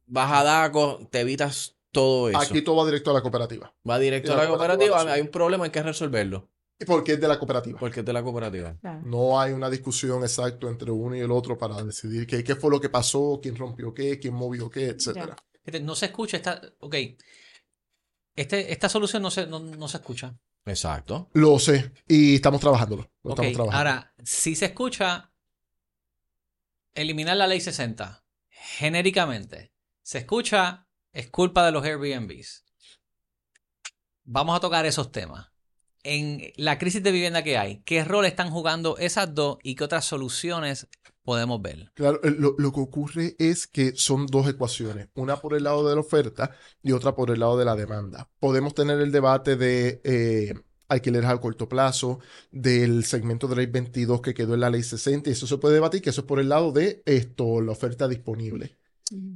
Vas 0.04 0.30
a 0.30 0.44
DACO, 0.44 1.08
te 1.10 1.20
evitas 1.20 1.76
todo 1.92 2.28
eso. 2.28 2.38
Aquí 2.38 2.60
todo 2.60 2.76
va 2.76 2.84
directo 2.84 3.10
a 3.10 3.14
la 3.14 3.22
cooperativa. 3.22 3.72
Va 3.88 3.98
directo 3.98 4.34
a 4.34 4.36
la 4.36 4.42
la 4.42 4.48
cooperativa 4.50 5.00
hay 5.14 5.22
un 5.22 5.28
problema, 5.28 5.64
hay 5.64 5.70
que 5.70 5.82
resolverlo. 5.82 6.50
Porque 6.86 7.12
es 7.12 7.20
de 7.22 7.28
la 7.28 7.38
cooperativa. 7.38 7.80
Porque 7.80 8.00
es 8.00 8.04
de 8.04 8.12
la 8.12 8.22
cooperativa. 8.22 8.76
Claro. 8.82 9.00
No 9.06 9.40
hay 9.40 9.54
una 9.54 9.70
discusión 9.70 10.22
exacta 10.24 10.68
entre 10.68 10.90
uno 10.90 11.16
y 11.16 11.20
el 11.20 11.30
otro 11.30 11.56
para 11.56 11.82
decidir 11.82 12.26
qué, 12.26 12.44
qué 12.44 12.54
fue 12.54 12.70
lo 12.70 12.78
que 12.78 12.90
pasó, 12.90 13.40
quién 13.42 13.56
rompió 13.56 13.94
qué, 13.94 14.18
quién 14.18 14.34
movió 14.34 14.68
qué, 14.68 14.88
etcétera. 14.88 15.36
Fíjate, 15.64 15.82
No 15.82 15.94
se 15.94 16.04
escucha 16.04 16.36
esta. 16.36 16.60
Ok. 16.80 16.96
Este, 18.34 18.72
esta 18.72 18.88
solución 18.88 19.22
no 19.22 19.30
se, 19.30 19.46
no, 19.46 19.60
no 19.60 19.88
se 19.88 19.98
escucha. 19.98 20.36
Exacto. 20.66 21.28
Lo 21.34 21.58
sé. 21.58 21.92
Y 22.08 22.36
estamos 22.36 22.60
trabajándolo. 22.60 23.10
Lo 23.22 23.30
estamos 23.30 23.52
trabajando. 23.52 23.76
Ahora, 23.76 24.14
si 24.24 24.54
se 24.54 24.66
escucha 24.66 25.32
eliminar 26.94 27.36
la 27.36 27.46
ley 27.46 27.60
60 27.60 28.24
genéricamente, 28.48 29.72
se 30.02 30.18
escucha 30.18 30.84
es 31.14 31.30
culpa 31.30 31.64
de 31.64 31.72
los 31.72 31.84
Airbnbs. 31.84 32.64
Vamos 34.24 34.56
a 34.56 34.60
tocar 34.60 34.84
esos 34.84 35.12
temas. 35.12 35.53
En 36.04 36.52
la 36.56 36.78
crisis 36.78 37.02
de 37.02 37.12
vivienda 37.12 37.42
que 37.42 37.56
hay, 37.56 37.82
¿qué 37.84 38.04
rol 38.04 38.26
están 38.26 38.50
jugando 38.50 38.98
esas 38.98 39.34
dos 39.34 39.56
y 39.62 39.74
qué 39.74 39.84
otras 39.84 40.04
soluciones 40.04 40.86
podemos 41.24 41.62
ver? 41.62 41.90
Claro, 41.94 42.20
eh, 42.22 42.34
lo, 42.38 42.54
que 42.56 42.80
ocurre 42.80 43.36
es 43.38 43.66
que 43.66 43.92
son 43.96 44.26
dos 44.26 44.46
ecuaciones, 44.46 45.08
una 45.14 45.36
por 45.36 45.54
el 45.54 45.64
lado 45.64 45.88
de 45.88 45.94
la 45.94 46.02
oferta 46.02 46.54
y 46.82 46.92
otra 46.92 47.16
por 47.16 47.30
el 47.30 47.40
lado 47.40 47.56
de 47.56 47.64
la 47.64 47.74
demanda. 47.74 48.28
Podemos 48.38 48.74
tener 48.74 49.00
el 49.00 49.12
debate 49.12 49.56
de 49.56 50.02
eh, 50.04 50.54
alquileres 50.88 51.30
a 51.30 51.38
corto 51.38 51.68
plazo, 51.68 52.20
del 52.50 53.04
segmento 53.04 53.48
de 53.48 53.56
ley 53.56 53.66
22 53.66 54.20
que 54.20 54.34
quedó 54.34 54.54
en 54.54 54.60
la 54.60 54.70
ley 54.70 54.82
60, 54.82 55.30
y 55.30 55.32
eso 55.32 55.46
se 55.46 55.56
puede 55.56 55.74
debatir, 55.74 56.02
que 56.02 56.10
eso 56.10 56.20
es 56.20 56.26
por 56.26 56.38
el 56.38 56.50
lado 56.50 56.72
de 56.72 57.02
esto, 57.06 57.60
la 57.60 57.72
oferta 57.72 58.08
disponible. 58.08 58.76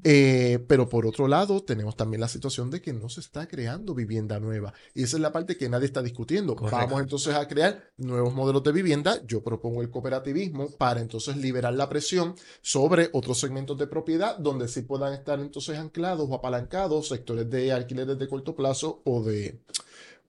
Eh, 0.03 0.64
pero 0.66 0.89
por 0.89 1.07
otro 1.07 1.29
lado, 1.29 1.62
tenemos 1.62 1.95
también 1.95 2.21
la 2.21 2.29
situación 2.29 2.71
de 2.71 2.81
que 2.81 2.93
no 2.93 3.09
se 3.09 3.21
está 3.21 3.47
creando 3.47 3.95
vivienda 3.95 4.41
nueva. 4.41 4.73
Y 4.95 5.03
esa 5.03 5.16
es 5.16 5.21
la 5.21 5.33
parte 5.33 5.57
que 5.57 5.69
nadie 5.69 5.87
está 5.87 6.03
discutiendo. 6.03 6.57
Correcto. 6.57 6.77
Vamos 6.77 7.01
entonces 7.01 7.35
a 7.35 7.47
crear 7.47 7.93
nuevos 7.99 8.33
modelos 8.33 8.62
de 8.62 8.73
vivienda. 8.73 9.21
Yo 9.27 9.43
propongo 9.43 9.83
el 9.83 9.91
cooperativismo 9.91 10.71
para 10.71 11.01
entonces 11.01 11.37
liberar 11.37 11.75
la 11.75 11.89
presión 11.89 12.35
sobre 12.62 13.11
otros 13.12 13.39
segmentos 13.39 13.77
de 13.77 13.87
propiedad 13.87 14.39
donde 14.39 14.69
sí 14.69 14.83
puedan 14.83 15.12
estar 15.12 15.39
entonces 15.39 15.77
anclados 15.79 16.29
o 16.31 16.35
apalancados 16.35 17.09
sectores 17.09 17.49
de 17.51 17.73
alquileres 17.73 18.19
de 18.19 18.29
corto 18.29 18.57
plazo 18.57 19.03
o 19.05 19.23
de, 19.23 19.61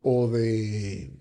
o 0.02 0.28
de 0.28 1.12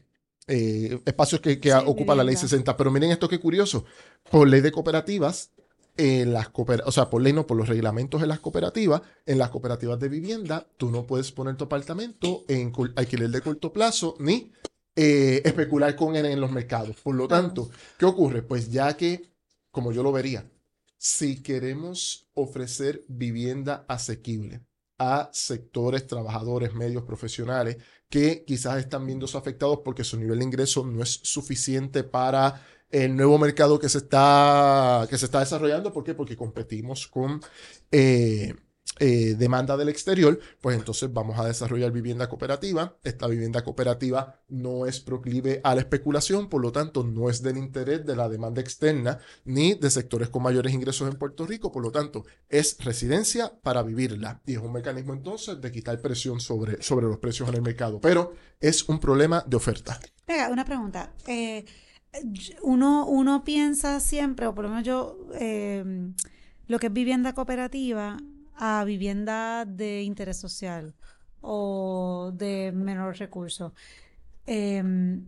eh, 0.49 1.01
espacios 1.05 1.41
que, 1.41 1.61
que 1.61 1.71
Sí, 1.71 1.77
ocupa 1.87 2.14
la 2.16 2.25
ley 2.25 2.35
vivienda. 2.35 2.49
60. 2.49 2.77
Pero 2.77 2.91
miren 2.91 3.11
esto 3.12 3.29
que 3.29 3.39
curioso. 3.39 3.85
Por 4.31 4.49
ley 4.49 4.61
de 4.61 4.73
cooperativas, 4.73 5.53
en 5.99 6.32
las 6.32 6.51
o 6.55 6.92
sea, 6.92 7.11
por 7.11 7.20
ley 7.20 7.32
no, 7.32 7.46
por 7.46 7.57
los 7.57 7.68
reglamentos 7.68 8.20
de 8.20 8.28
las 8.28 8.38
cooperativas, 8.38 9.03
en 9.26 9.36
las 9.36 9.51
cooperativas 9.51 9.99
de 9.99 10.09
vivienda, 10.09 10.66
tú 10.76 10.90
no 10.90 11.07
puedes 11.07 11.32
poner 11.32 11.57
tu 11.57 11.64
apartamento 11.64 12.44
en 12.49 12.72
alquiler 12.94 13.28
de 13.30 13.40
corto 13.42 13.72
plazo 13.72 14.14
ni 14.20 14.53
eh, 14.94 15.42
especular 15.44 15.96
con 15.96 16.14
él 16.14 16.26
en 16.26 16.40
los 16.40 16.53
mercados. 16.53 16.96
Por 17.03 17.16
lo 17.16 17.26
tanto, 17.26 17.68
¿qué 17.99 18.07
ocurre? 18.07 18.42
Pues 18.42 18.70
ya 18.70 18.96
que, 18.96 19.34
como 19.72 19.90
yo 19.90 20.05
lo 20.05 20.12
vería, 20.12 20.49
si 20.96 21.42
queremos 21.42 22.30
ofrecer 22.34 23.05
vivienda 23.09 23.84
asequible 23.88 24.62
a 24.99 25.30
sectores, 25.32 26.07
trabajadores, 26.07 26.74
medios, 26.74 27.03
profesionales 27.03 27.76
que 28.09 28.44
quizás 28.44 28.78
están 28.78 29.05
viéndose 29.05 29.36
afectados 29.36 29.80
porque 29.84 30.05
su 30.05 30.18
nivel 30.18 30.38
de 30.38 30.44
ingreso 30.44 30.84
no 30.86 31.03
es 31.03 31.20
suficiente 31.22 32.05
para 32.05 32.64
el 32.91 33.16
nuevo 33.16 33.39
mercado 33.39 33.78
que 33.78 33.89
se 33.89 33.99
está, 33.99 35.07
que 35.09 35.18
se 35.18 35.26
está 35.26 35.41
desarrollando. 35.41 35.93
¿Por 35.93 36.05
qué? 36.05 36.14
Porque 36.14 36.36
competimos 36.36 37.07
con 37.07 37.41
eh, 37.91 38.55
eh, 39.01 39.36
demanda 39.39 39.76
del 39.76 39.91
exterior, 39.91 40.41
pues 40.61 40.76
entonces 40.76 41.12
vamos 41.12 41.39
a 41.39 41.45
desarrollar 41.45 41.93
vivienda 41.93 42.28
cooperativa. 42.28 42.97
Esta 43.05 43.28
vivienda 43.28 43.62
cooperativa 43.62 44.41
no 44.49 44.86
es 44.86 44.99
proclive 44.99 45.61
a 45.62 45.76
la 45.76 45.82
especulación, 45.82 46.49
por 46.49 46.62
lo 46.62 46.72
tanto 46.72 47.05
no 47.05 47.30
es 47.30 47.43
del 47.43 47.59
interés 47.59 48.05
de 48.05 48.16
la 48.16 48.28
demanda 48.28 48.61
externa 48.61 49.20
ni 49.45 49.74
de 49.74 49.91
sectores 49.91 50.30
con 50.30 50.43
mayores 50.43 50.72
ingresos 50.72 51.09
en 51.09 51.16
Puerto 51.16 51.47
Rico, 51.47 51.70
por 51.70 51.82
lo 51.82 51.93
tanto 51.93 52.24
es 52.49 52.76
residencia 52.84 53.53
para 53.62 53.82
vivirla 53.82 54.43
y 54.47 54.55
es 54.55 54.59
un 54.59 54.72
mecanismo 54.72 55.12
entonces 55.12 55.61
de 55.61 55.70
quitar 55.70 56.01
presión 56.01 56.41
sobre, 56.41 56.82
sobre 56.82 57.07
los 57.07 57.18
precios 57.18 57.49
en 57.49 57.55
el 57.55 57.62
mercado, 57.62 58.01
pero 58.01 58.32
es 58.59 58.89
un 58.89 58.99
problema 58.99 59.45
de 59.47 59.57
oferta. 59.57 60.01
Venga, 60.26 60.49
una 60.49 60.64
pregunta. 60.64 61.12
Eh, 61.26 61.64
uno, 62.62 63.07
uno 63.07 63.45
piensa 63.45 64.01
siempre, 64.01 64.47
o 64.47 64.55
por 64.55 64.64
lo 64.64 64.71
menos 64.71 64.85
yo, 64.85 65.19
eh, 65.35 65.85
lo 66.66 66.79
que 66.79 66.87
es 66.89 66.93
vivienda 66.93 67.33
cooperativa 67.35 68.19
a 68.57 68.85
vivienda 68.85 69.64
de 69.64 70.03
interés 70.03 70.37
social 70.39 70.95
o 71.41 72.33
de 72.35 72.73
menor 72.75 73.16
recurso. 73.16 73.73
Em, 74.47 75.25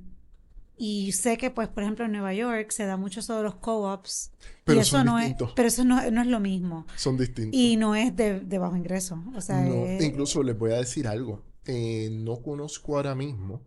y 0.77 1.13
sé 1.13 1.37
que, 1.37 1.51
pues, 1.51 1.69
por 1.69 1.83
ejemplo, 1.83 2.07
en 2.07 2.13
Nueva 2.13 2.33
York 2.33 2.71
se 2.71 2.87
da 2.87 2.97
mucho 2.97 3.21
eso 3.21 3.37
de 3.37 3.43
los 3.43 3.57
co-ops. 3.57 4.33
y 4.41 4.47
Pero 4.65 4.81
eso 4.81 4.97
son 4.97 5.07
no 5.07 5.19
es, 5.19 5.35
pero 5.55 5.69
eso 5.69 5.85
no, 5.85 6.11
no 6.11 6.23
es 6.23 6.27
lo 6.27 6.41
mismo. 6.41 6.87
Son 6.97 7.17
distintos. 7.19 7.53
Y 7.59 7.77
no 7.77 7.95
es 7.95 8.17
de, 8.17 8.41
de 8.41 8.59
bajo 8.59 8.77
ingreso. 8.77 9.23
O 9.37 9.41
sea, 9.43 9.61
No, 9.61 9.85
es- 9.85 10.03
incluso 10.03 10.43
les 10.43 10.59
voy 10.59 10.73
a 10.73 10.77
decir 10.79 11.07
algo. 11.07 11.43
Eh, 11.67 12.09
no 12.11 12.41
conozco 12.41 12.97
ahora 12.97 13.15
mismo 13.15 13.61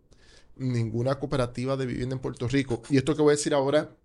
ninguna 0.56 1.18
cooperativa 1.18 1.76
de 1.76 1.86
vivienda 1.86 2.14
en 2.16 2.22
Puerto 2.22 2.48
Rico. 2.48 2.82
Y 2.90 2.96
esto 2.96 3.14
que 3.16 3.22
voy 3.22 3.32
a 3.32 3.36
decir 3.36 3.54
ahora, 3.54 3.96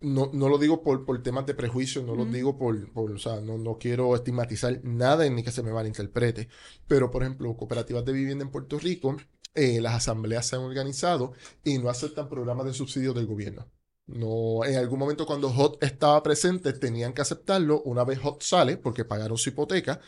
no, 0.00 0.30
no 0.32 0.48
lo 0.48 0.58
digo 0.58 0.82
por, 0.82 1.04
por 1.04 1.22
temas 1.22 1.46
de 1.46 1.54
prejuicio, 1.54 2.02
no 2.02 2.14
lo 2.14 2.24
digo 2.24 2.56
por, 2.56 2.92
por, 2.92 3.10
o 3.12 3.18
sea, 3.18 3.40
no, 3.40 3.58
no 3.58 3.78
quiero 3.78 4.14
estigmatizar 4.14 4.80
nada 4.84 5.28
ni 5.28 5.42
que 5.42 5.52
se 5.52 5.62
me 5.62 5.72
malinterprete. 5.72 6.48
Pero, 6.86 7.10
por 7.10 7.22
ejemplo, 7.22 7.56
cooperativas 7.56 8.04
de 8.04 8.12
vivienda 8.12 8.44
en 8.44 8.50
Puerto 8.50 8.78
Rico, 8.78 9.16
eh, 9.54 9.80
las 9.80 9.94
asambleas 9.94 10.46
se 10.46 10.56
han 10.56 10.62
organizado 10.62 11.32
y 11.64 11.78
no 11.78 11.90
aceptan 11.90 12.28
programas 12.28 12.66
de 12.66 12.74
subsidio 12.74 13.12
del 13.12 13.26
gobierno. 13.26 13.68
No, 14.06 14.64
en 14.64 14.76
algún 14.76 14.98
momento 14.98 15.26
cuando 15.26 15.48
HOT 15.50 15.82
estaba 15.84 16.22
presente 16.22 16.72
tenían 16.72 17.12
que 17.12 17.20
aceptarlo. 17.22 17.82
Una 17.82 18.04
vez 18.04 18.18
HOT 18.22 18.42
sale, 18.42 18.76
porque 18.78 19.04
pagaron 19.04 19.36
su 19.36 19.50
hipoteca, 19.50 20.00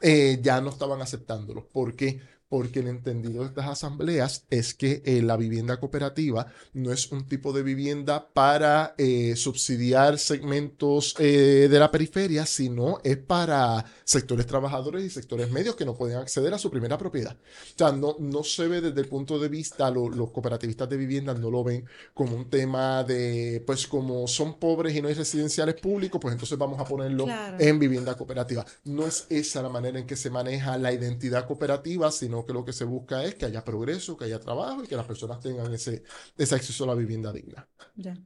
eh, 0.00 0.38
ya 0.40 0.60
no 0.60 0.70
estaban 0.70 1.00
aceptándolo. 1.02 1.68
¿Por 1.68 1.96
qué? 1.96 2.20
Porque 2.48 2.80
el 2.80 2.88
entendido 2.88 3.42
de 3.42 3.48
estas 3.48 3.66
asambleas 3.66 4.44
es 4.48 4.72
que 4.74 5.02
eh, 5.04 5.20
la 5.22 5.36
vivienda 5.36 5.78
cooperativa 5.78 6.46
no 6.72 6.92
es 6.92 7.12
un 7.12 7.26
tipo 7.28 7.52
de 7.52 7.62
vivienda 7.62 8.28
para 8.32 8.94
eh, 8.96 9.36
subsidiar 9.36 10.18
segmentos 10.18 11.14
eh, 11.18 11.68
de 11.70 11.78
la 11.78 11.90
periferia, 11.90 12.46
sino 12.46 13.00
es 13.04 13.18
para 13.18 13.84
sectores 14.04 14.46
trabajadores 14.46 15.04
y 15.04 15.10
sectores 15.10 15.50
medios 15.50 15.76
que 15.76 15.84
no 15.84 15.94
pueden 15.94 16.16
acceder 16.16 16.54
a 16.54 16.58
su 16.58 16.70
primera 16.70 16.96
propiedad. 16.96 17.36
O 17.36 17.78
sea, 17.78 17.92
no, 17.92 18.16
no 18.18 18.42
se 18.42 18.66
ve 18.66 18.80
desde 18.80 19.00
el 19.00 19.08
punto 19.08 19.38
de 19.38 19.48
vista, 19.48 19.90
lo- 19.90 20.08
los 20.08 20.30
cooperativistas 20.30 20.88
de 20.88 20.96
vivienda 20.96 21.34
no 21.34 21.50
lo 21.50 21.62
ven 21.62 21.84
como 22.14 22.34
un 22.34 22.48
tema 22.48 23.04
de, 23.04 23.62
pues 23.66 23.86
como 23.86 24.26
son 24.26 24.58
pobres 24.58 24.96
y 24.96 25.02
no 25.02 25.08
hay 25.08 25.14
residenciales 25.14 25.74
públicos, 25.74 26.18
pues 26.20 26.32
entonces 26.32 26.56
vamos 26.56 26.80
a 26.80 26.84
ponerlo 26.84 27.24
Claro. 27.24 27.56
en 27.60 27.78
vivienda 27.78 28.16
cooperativa. 28.16 28.64
No 28.84 29.06
es 29.06 29.26
esa 29.28 29.60
la 29.62 29.68
manera 29.68 29.98
en 29.98 30.06
que 30.06 30.16
se 30.16 30.30
maneja 30.30 30.78
la 30.78 30.92
identidad 30.94 31.46
cooperativa, 31.46 32.10
sino 32.10 32.37
que 32.46 32.52
lo 32.52 32.64
que 32.64 32.72
se 32.72 32.84
busca 32.84 33.24
es 33.24 33.34
que 33.34 33.46
haya 33.46 33.64
progreso, 33.64 34.16
que 34.16 34.24
haya 34.24 34.40
trabajo 34.40 34.84
y 34.84 34.86
que 34.86 34.96
las 34.96 35.06
personas 35.06 35.40
tengan 35.40 35.72
ese, 35.72 36.02
acceso 36.38 36.84
a 36.84 36.88
la 36.88 36.94
vivienda 36.94 37.32
digna. 37.32 37.68
Ya. 37.94 38.16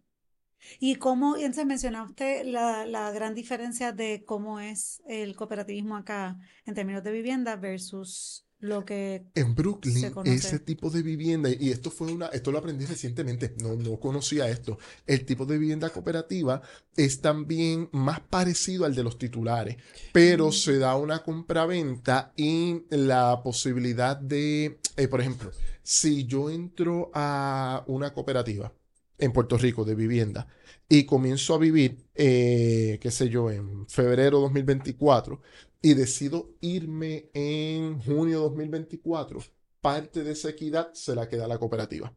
¿Y 0.79 0.97
cómo, 0.97 1.37
entonces 1.37 1.67
mencionaba 1.67 2.09
usted 2.09 2.45
la 2.45 3.11
gran 3.13 3.35
diferencia 3.35 3.93
de 3.93 4.25
cómo 4.25 4.61
es 4.61 5.03
el 5.07 5.35
cooperativismo 5.35 5.97
acá 5.97 6.39
en 6.65 6.75
términos 6.75 7.03
de 7.03 7.11
vivienda 7.11 7.57
versus 7.57 8.47
lo 8.63 8.85
que... 8.85 9.27
En 9.35 9.55
Brooklyn, 9.55 10.13
ese 10.25 10.61
tipo 10.61 10.89
de 10.89 11.03
vivienda, 11.03 11.51
y 11.51 11.71
esto 11.71 11.91
fue 11.91 12.13
una, 12.13 12.27
esto 12.29 12.53
lo 12.53 12.59
aprendí 12.59 12.87
recientemente, 12.87 13.55
no, 13.61 13.75
no 13.75 13.99
conocía 13.99 14.49
esto. 14.49 14.79
El 15.07 15.25
tipo 15.27 15.45
de 15.47 15.59
vivienda 15.59 15.91
cooperativa 15.91 16.63
es 16.97 17.21
también 17.21 17.89
más 17.93 18.21
parecido 18.21 18.85
al 18.85 18.95
de 18.95 19.03
los 19.03 19.19
titulares, 19.19 19.77
pero 20.13 20.49
Mm. 20.49 20.53
se 20.53 20.79
da 20.79 20.97
una 20.97 21.23
compraventa 21.25 22.33
y 22.37 22.83
la 22.91 23.43
posibilidad 23.43 24.17
de, 24.17 24.79
eh, 24.97 25.09
por 25.09 25.21
ejemplo, 25.21 25.51
si 25.83 26.25
yo 26.27 26.49
entro 26.49 27.11
a 27.15 27.85
una 27.89 28.15
cooperativa, 28.15 28.73
en 29.19 29.33
Puerto 29.33 29.57
Rico 29.57 29.85
de 29.85 29.95
vivienda 29.95 30.49
y 30.89 31.05
comienzo 31.05 31.55
a 31.55 31.59
vivir, 31.59 31.97
eh, 32.15 32.99
qué 33.01 33.11
sé 33.13 33.29
yo, 33.29 33.51
en 33.51 33.87
febrero 33.89 34.41
2024 34.41 35.41
y 35.83 35.95
decido 35.95 36.55
irme 36.61 37.31
en 37.35 38.01
junio 38.01 38.41
2024, 38.41 39.41
parte 39.81 40.23
de 40.23 40.33
esa 40.33 40.51
equidad 40.51 40.93
se 40.95 41.15
la 41.15 41.29
queda 41.29 41.49
la 41.49 41.59
cooperativa. 41.59 42.17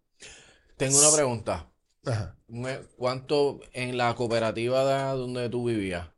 Tengo 0.78 1.00
una 1.00 1.12
pregunta. 1.12 1.72
Ajá. 2.06 2.38
Me- 2.48 2.80
¿Cuánto 2.98 3.60
en 3.74 3.98
la 3.98 4.14
cooperativa 4.16 4.86
de 5.14 5.18
donde 5.18 5.50
tú 5.50 5.66
vivías? 5.66 6.10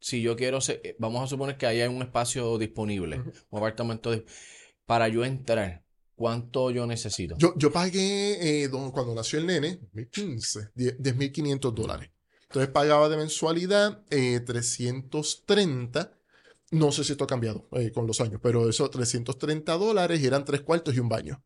Si 0.00 0.22
yo 0.22 0.36
quiero, 0.36 0.60
se- 0.60 0.80
eh, 0.82 0.96
vamos 0.98 1.22
a 1.22 1.26
suponer 1.26 1.56
que 1.58 1.66
ahí 1.66 1.80
hay 1.80 1.88
un 1.88 2.02
espacio 2.02 2.56
disponible, 2.58 3.16
un 3.50 3.58
apartamento 3.58 4.10
para 4.86 5.08
yo 5.08 5.24
entrar, 5.24 5.84
¿cuánto 6.14 6.70
yo 6.70 6.86
necesito? 6.86 7.36
Yo, 7.38 7.54
yo 7.56 7.70
pagué 7.72 8.62
eh, 8.64 8.68
don- 8.68 8.90
cuando 8.92 9.14
nació 9.14 9.38
el 9.38 9.46
nene, 9.46 9.78
2015, 9.92 10.70
10 10.74 10.98
10.500 10.98 11.74
dólares. 11.74 12.10
Entonces 12.44 12.70
pagaba 12.70 13.08
de 13.08 13.16
mensualidad 13.16 14.04
eh, 14.10 14.40
330. 14.40 16.12
No 16.74 16.90
sé 16.90 17.04
si 17.04 17.12
esto 17.12 17.22
ha 17.22 17.28
cambiado 17.28 17.68
eh, 17.72 17.92
con 17.92 18.04
los 18.08 18.20
años, 18.20 18.40
pero 18.42 18.68
eso 18.68 18.90
330 18.90 19.74
dólares 19.74 20.20
y 20.20 20.26
eran 20.26 20.44
tres 20.44 20.62
cuartos 20.62 20.96
y 20.96 20.98
un 20.98 21.08
baño. 21.08 21.40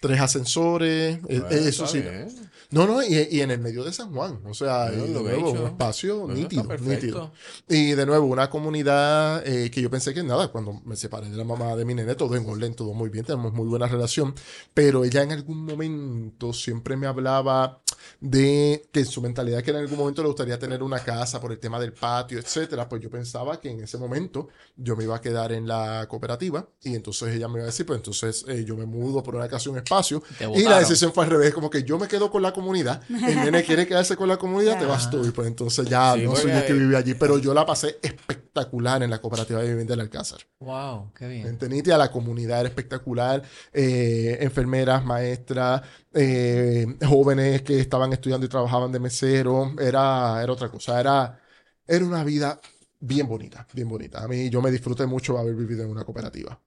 Tres 0.00 0.20
ascensores, 0.20 1.16
eh, 1.28 1.40
Bueno, 1.40 1.48
eso 1.48 1.86
sí. 1.86 2.00
bien. 2.00 2.28
No, 2.70 2.86
no, 2.86 3.02
y, 3.02 3.28
y 3.30 3.40
en 3.40 3.50
el 3.52 3.60
medio 3.60 3.84
de 3.84 3.92
San 3.92 4.12
Juan. 4.12 4.40
O 4.44 4.52
sea, 4.52 4.92
y 4.92 4.96
de 4.96 5.04
he 5.04 5.08
nuevo, 5.08 5.50
un 5.52 5.66
espacio 5.66 6.26
nítido, 6.28 6.64
nítido. 6.78 7.32
Y 7.68 7.92
de 7.92 8.04
nuevo, 8.04 8.26
una 8.26 8.50
comunidad 8.50 9.46
eh, 9.46 9.70
que 9.70 9.80
yo 9.80 9.90
pensé 9.90 10.12
que 10.12 10.22
nada, 10.22 10.48
cuando 10.48 10.80
me 10.84 10.96
separé 10.96 11.30
de 11.30 11.36
la 11.36 11.44
mamá 11.44 11.76
de 11.76 11.84
mi 11.84 11.94
nene, 11.94 12.14
todo 12.16 12.34
en 12.36 12.46
orden, 12.48 12.74
todo 12.74 12.92
muy 12.92 13.10
bien, 13.10 13.24
tenemos 13.24 13.52
muy 13.52 13.66
buena 13.68 13.86
relación, 13.86 14.34
pero 14.74 15.04
ella 15.04 15.22
en 15.22 15.32
algún 15.32 15.64
momento 15.64 16.52
siempre 16.52 16.96
me 16.96 17.06
hablaba 17.06 17.80
de 18.20 18.88
que 18.92 19.00
en 19.00 19.06
su 19.06 19.22
mentalidad 19.22 19.62
que 19.62 19.70
en 19.70 19.76
algún 19.78 19.98
momento 19.98 20.22
le 20.22 20.28
gustaría 20.28 20.58
tener 20.58 20.82
una 20.82 20.98
casa 21.00 21.40
por 21.40 21.52
el 21.52 21.58
tema 21.58 21.78
del 21.78 21.92
patio, 21.92 22.38
etcétera, 22.38 22.88
pues 22.88 23.00
yo 23.02 23.10
pensaba 23.10 23.60
que 23.60 23.70
en 23.70 23.82
ese 23.82 23.98
momento 23.98 24.48
yo 24.76 24.96
me 24.96 25.04
iba 25.04 25.16
a 25.16 25.20
quedar 25.20 25.52
en 25.52 25.66
la 25.68 26.06
cooperativa 26.08 26.68
y 26.82 26.94
entonces 26.94 27.34
ella 27.34 27.46
me 27.48 27.54
iba 27.54 27.62
a 27.64 27.66
decir, 27.66 27.86
pues 27.86 27.98
entonces 27.98 28.44
eh, 28.48 28.64
yo 28.64 28.76
me 28.76 28.84
mudo 28.86 29.22
por 29.22 29.36
una 29.36 29.48
casa, 29.48 29.70
un 29.70 29.78
espacio 29.84 30.22
y 30.52 30.64
la 30.64 30.78
decisión 30.78 31.12
fue 31.12 31.24
al 31.24 31.30
revés, 31.30 31.54
como 31.54 31.70
que 31.70 31.82
yo 31.84 31.98
me 31.98 32.08
quedo 32.08 32.30
con 32.30 32.42
la 32.42 32.52
comunidad, 32.52 33.02
el 33.26 33.40
nene 33.40 33.62
quiere 33.62 33.86
quedarse 33.86 34.16
con 34.16 34.28
la 34.28 34.36
comunidad, 34.36 34.78
te 34.78 34.86
vas 34.86 35.10
tú. 35.10 35.24
Y 35.24 35.30
pues 35.30 35.46
entonces 35.48 35.86
ya 35.88 36.14
Sí, 36.14 36.24
no 36.24 36.34
soy 36.36 36.52
yo 36.52 36.58
el 36.58 36.64
que 36.64 36.72
vive 36.72 36.96
allí, 36.96 37.14
pero 37.14 37.38
yo 37.38 37.54
la 37.54 37.64
pasé 37.66 37.98
espectacular 38.02 39.02
en 39.02 39.10
la 39.10 39.20
cooperativa 39.20 39.60
de 39.60 39.68
vivienda 39.68 39.92
del 39.92 40.00
Alcázar. 40.00 40.40
Wow, 40.60 41.12
qué 41.14 41.28
bien. 41.28 41.46
En 41.48 41.58
Tenitia 41.58 41.98
la 41.98 42.10
comunidad 42.10 42.60
era 42.60 42.68
espectacular, 42.68 43.42
eh, 43.72 44.38
enfermeras, 44.40 45.04
maestras, 45.04 45.82
eh, 46.12 46.86
jóvenes 47.06 47.62
que 47.62 47.80
estaban 47.80 48.12
estudiando 48.12 48.46
y 48.46 48.48
trabajaban 48.48 48.92
de 48.92 49.00
mesero, 49.00 49.74
era, 49.78 50.42
era 50.42 50.52
otra 50.52 50.68
cosa, 50.70 51.00
era, 51.00 51.38
era 51.86 52.04
una 52.04 52.24
vida 52.24 52.60
bien 53.00 53.28
bonita, 53.28 53.66
bien 53.72 53.88
bonita. 53.88 54.22
A 54.24 54.28
mí 54.28 54.48
yo 54.50 54.62
me 54.62 54.70
disfruté 54.70 55.06
mucho 55.06 55.38
haber 55.38 55.54
vivido 55.54 55.84
en 55.84 55.90
una 55.90 56.04
cooperativa. 56.04 56.58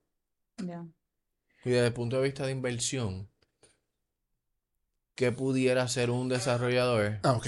Y 1.68 1.72
desde 1.72 1.88
el 1.88 1.93
punto 1.93 2.15
de 2.15 2.24
vista 2.24 2.45
de 2.45 2.53
inversión, 2.53 3.28
¿qué 5.15 5.34
pudiera 5.34 5.84
hacer 5.84 6.09
un 6.09 6.30
desarrollador 6.30 7.20
Ah, 7.24 7.41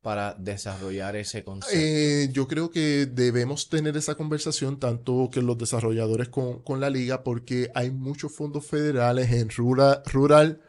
para 0.00 0.32
desarrollar 0.32 1.14
ese 1.14 1.44
concepto? 1.44 1.76
Eh, 1.78 2.30
yo 2.32 2.48
creo 2.48 2.70
que 2.70 3.04
debemos 3.04 3.68
tener 3.68 3.94
esa 3.98 4.14
conversación 4.14 4.80
tanto 4.80 5.28
que 5.30 5.42
los 5.42 5.58
desarrolladores 5.58 6.30
con, 6.30 6.62
con 6.62 6.80
la 6.80 6.88
liga 6.88 7.22
porque 7.22 7.70
hay 7.74 7.90
muchos 7.90 8.32
fondos 8.34 8.64
federales 8.64 9.30
en 9.30 9.50
Rural, 9.50 10.00
Rural 10.06 10.62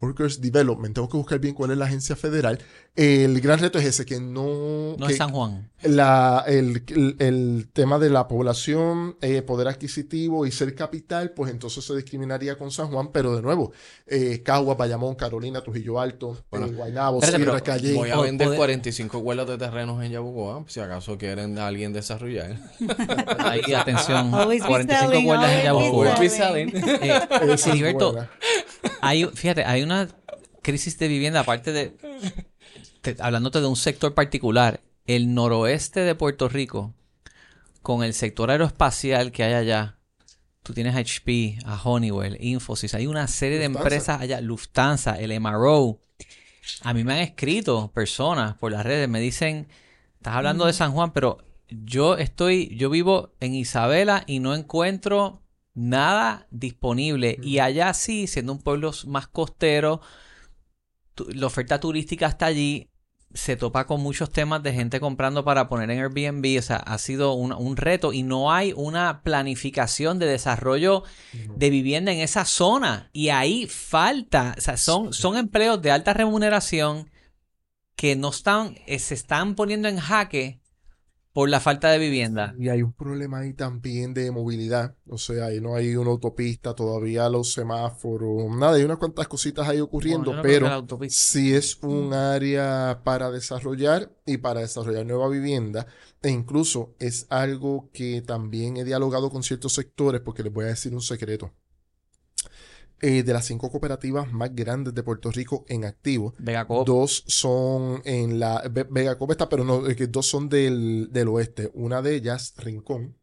Workers 0.00 0.40
Development. 0.40 0.94
Tengo 0.94 1.08
que 1.08 1.16
buscar 1.16 1.38
bien 1.38 1.54
cuál 1.54 1.70
es 1.72 1.78
la 1.78 1.86
agencia 1.86 2.16
federal. 2.16 2.58
El 2.96 3.40
gran 3.40 3.58
reto 3.60 3.78
es 3.78 3.84
ese, 3.86 4.04
que 4.04 4.18
no... 4.20 4.96
No 4.98 5.06
que 5.06 5.12
es 5.12 5.18
San 5.18 5.30
Juan. 5.30 5.70
la- 5.82 6.42
el, 6.48 6.82
el- 6.88 7.16
el 7.20 7.68
tema 7.72 7.98
de 8.00 8.10
la 8.10 8.26
población, 8.26 9.16
eh, 9.20 9.42
poder 9.42 9.68
adquisitivo 9.68 10.46
y 10.46 10.50
ser 10.50 10.74
capital, 10.74 11.30
pues 11.30 11.52
entonces 11.52 11.84
se 11.84 11.94
discriminaría 11.94 12.58
con 12.58 12.72
San 12.72 12.88
Juan, 12.88 13.10
pero 13.12 13.36
de 13.36 13.42
nuevo, 13.42 13.70
eh, 14.08 14.42
Cagua, 14.44 14.74
Bayamón, 14.74 15.14
Carolina, 15.14 15.60
Trujillo 15.60 16.00
Alto, 16.00 16.42
Bueno, 16.50 16.66
eh, 16.66 16.72
Guaynabo, 16.72 17.18
espérate, 17.22 17.44
Sierra, 17.44 17.60
Calle. 17.60 17.94
Voy 17.94 18.10
a 18.10 18.16
vender 18.20 18.48
poder- 18.48 18.58
45 18.58 19.20
vuelos 19.20 19.48
de 19.48 19.58
terrenos 19.58 20.02
en 20.02 20.10
Yabucoa, 20.10 20.64
si 20.66 20.80
acaso 20.80 21.16
quieren 21.18 21.56
a 21.58 21.68
alguien 21.68 21.92
desarrollar. 21.92 22.58
Ahí, 23.38 23.72
atención. 23.74 24.34
Always 24.34 24.62
be 24.62 24.68
45 24.68 25.10
selling, 25.10 25.26
cuerdas 25.26 25.52
en 25.52 25.62
Yabucoa. 25.64 26.14
Eh, 26.20 27.56
Filiberto, 27.58 28.12
buena. 28.12 28.30
hay, 29.00 29.24
fíjate, 29.26 29.64
hay 29.64 29.82
una 29.88 30.08
crisis 30.62 30.98
de 30.98 31.08
vivienda, 31.08 31.40
aparte 31.40 31.72
de, 31.72 31.96
te- 33.00 33.16
hablándote 33.20 33.60
de 33.60 33.66
un 33.66 33.76
sector 33.76 34.14
particular, 34.14 34.80
el 35.06 35.34
noroeste 35.34 36.00
de 36.00 36.14
Puerto 36.14 36.48
Rico, 36.48 36.94
con 37.82 38.02
el 38.04 38.12
sector 38.14 38.50
aeroespacial 38.50 39.32
que 39.32 39.44
hay 39.44 39.54
allá. 39.54 39.96
Tú 40.62 40.74
tienes 40.74 40.94
a 40.94 40.98
HP, 40.98 41.58
a 41.64 41.80
Honeywell, 41.82 42.36
Infosys, 42.40 42.92
hay 42.94 43.06
una 43.06 43.26
serie 43.28 43.58
de 43.58 43.64
empresas 43.64 44.20
allá, 44.20 44.40
Lufthansa, 44.42 45.18
el 45.18 45.38
MRO. 45.40 46.00
A 46.82 46.92
mí 46.92 47.04
me 47.04 47.14
han 47.14 47.20
escrito 47.20 47.90
personas 47.94 48.54
por 48.56 48.70
las 48.72 48.84
redes, 48.84 49.08
me 49.08 49.20
dicen, 49.20 49.68
estás 50.16 50.34
hablando 50.34 50.66
de 50.66 50.74
San 50.74 50.92
Juan, 50.92 51.12
pero 51.14 51.38
yo 51.70 52.18
estoy, 52.18 52.76
yo 52.76 52.90
vivo 52.90 53.32
en 53.40 53.54
Isabela 53.54 54.24
y 54.26 54.40
no 54.40 54.54
encuentro 54.54 55.40
nada 55.78 56.46
disponible. 56.50 57.38
Y 57.42 57.60
allá 57.60 57.94
sí, 57.94 58.26
siendo 58.26 58.52
un 58.52 58.60
pueblo 58.60 58.92
más 59.06 59.28
costero, 59.28 60.00
la 61.28 61.46
oferta 61.46 61.80
turística 61.80 62.26
está 62.26 62.46
allí, 62.46 62.90
se 63.32 63.56
topa 63.56 63.86
con 63.86 64.00
muchos 64.00 64.30
temas 64.30 64.62
de 64.62 64.72
gente 64.72 65.00
comprando 65.00 65.44
para 65.44 65.68
poner 65.68 65.90
en 65.90 66.00
Airbnb, 66.00 66.58
o 66.58 66.62
sea, 66.62 66.76
ha 66.76 66.98
sido 66.98 67.34
un, 67.34 67.52
un 67.52 67.76
reto 67.76 68.12
y 68.12 68.22
no 68.22 68.52
hay 68.52 68.72
una 68.74 69.22
planificación 69.22 70.18
de 70.18 70.26
desarrollo 70.26 71.04
de 71.32 71.70
vivienda 71.70 72.12
en 72.12 72.20
esa 72.20 72.44
zona. 72.44 73.10
Y 73.12 73.28
ahí 73.28 73.66
falta, 73.66 74.54
o 74.56 74.60
sea, 74.60 74.76
son, 74.76 75.12
son 75.12 75.36
empleos 75.36 75.80
de 75.82 75.90
alta 75.90 76.14
remuneración 76.14 77.10
que 77.96 78.16
no 78.16 78.30
están, 78.30 78.76
eh, 78.86 78.98
se 78.98 79.14
están 79.14 79.54
poniendo 79.54 79.88
en 79.88 79.98
jaque 79.98 80.60
por 81.38 81.50
la 81.50 81.60
falta 81.60 81.90
de 81.90 82.00
vivienda. 82.00 82.52
Y 82.58 82.68
hay 82.68 82.82
un 82.82 82.92
problema 82.92 83.38
ahí 83.38 83.52
también 83.52 84.12
de 84.12 84.28
movilidad. 84.32 84.96
O 85.06 85.18
sea, 85.18 85.44
ahí 85.44 85.60
no 85.60 85.76
hay 85.76 85.94
una 85.94 86.10
autopista, 86.10 86.74
todavía 86.74 87.28
los 87.28 87.52
semáforos, 87.52 88.50
nada, 88.56 88.74
hay 88.74 88.82
unas 88.82 88.98
cuantas 88.98 89.28
cositas 89.28 89.68
ahí 89.68 89.78
ocurriendo, 89.78 90.34
no 90.34 90.42
pero 90.42 90.84
sí 91.08 91.54
es 91.54 91.78
un 91.80 92.12
área 92.12 93.02
para 93.04 93.30
desarrollar 93.30 94.10
y 94.26 94.38
para 94.38 94.62
desarrollar 94.62 95.06
nueva 95.06 95.28
vivienda. 95.28 95.86
E 96.22 96.30
incluso 96.30 96.96
es 96.98 97.28
algo 97.30 97.88
que 97.92 98.20
también 98.20 98.76
he 98.76 98.82
dialogado 98.82 99.30
con 99.30 99.44
ciertos 99.44 99.74
sectores, 99.74 100.20
porque 100.20 100.42
les 100.42 100.52
voy 100.52 100.64
a 100.64 100.68
decir 100.70 100.92
un 100.92 101.02
secreto. 101.02 101.52
Eh, 103.00 103.22
de 103.22 103.32
las 103.32 103.46
cinco 103.46 103.70
cooperativas 103.70 104.32
más 104.32 104.54
grandes 104.54 104.92
de 104.94 105.02
Puerto 105.04 105.30
Rico 105.30 105.64
en 105.68 105.84
activo, 105.84 106.34
Vegacop. 106.38 106.86
Dos 106.86 107.22
son 107.28 108.02
en 108.04 108.40
la 108.40 108.62
Ve- 108.70 108.86
Vega 108.90 109.16
Copa 109.16 109.34
está, 109.34 109.48
pero 109.48 109.64
no, 109.64 109.86
es 109.86 109.96
que 109.96 110.08
dos 110.08 110.26
son 110.26 110.48
del, 110.48 111.08
del 111.12 111.28
oeste. 111.28 111.70
Una 111.74 112.02
de 112.02 112.16
ellas, 112.16 112.54
Rincón, 112.56 113.14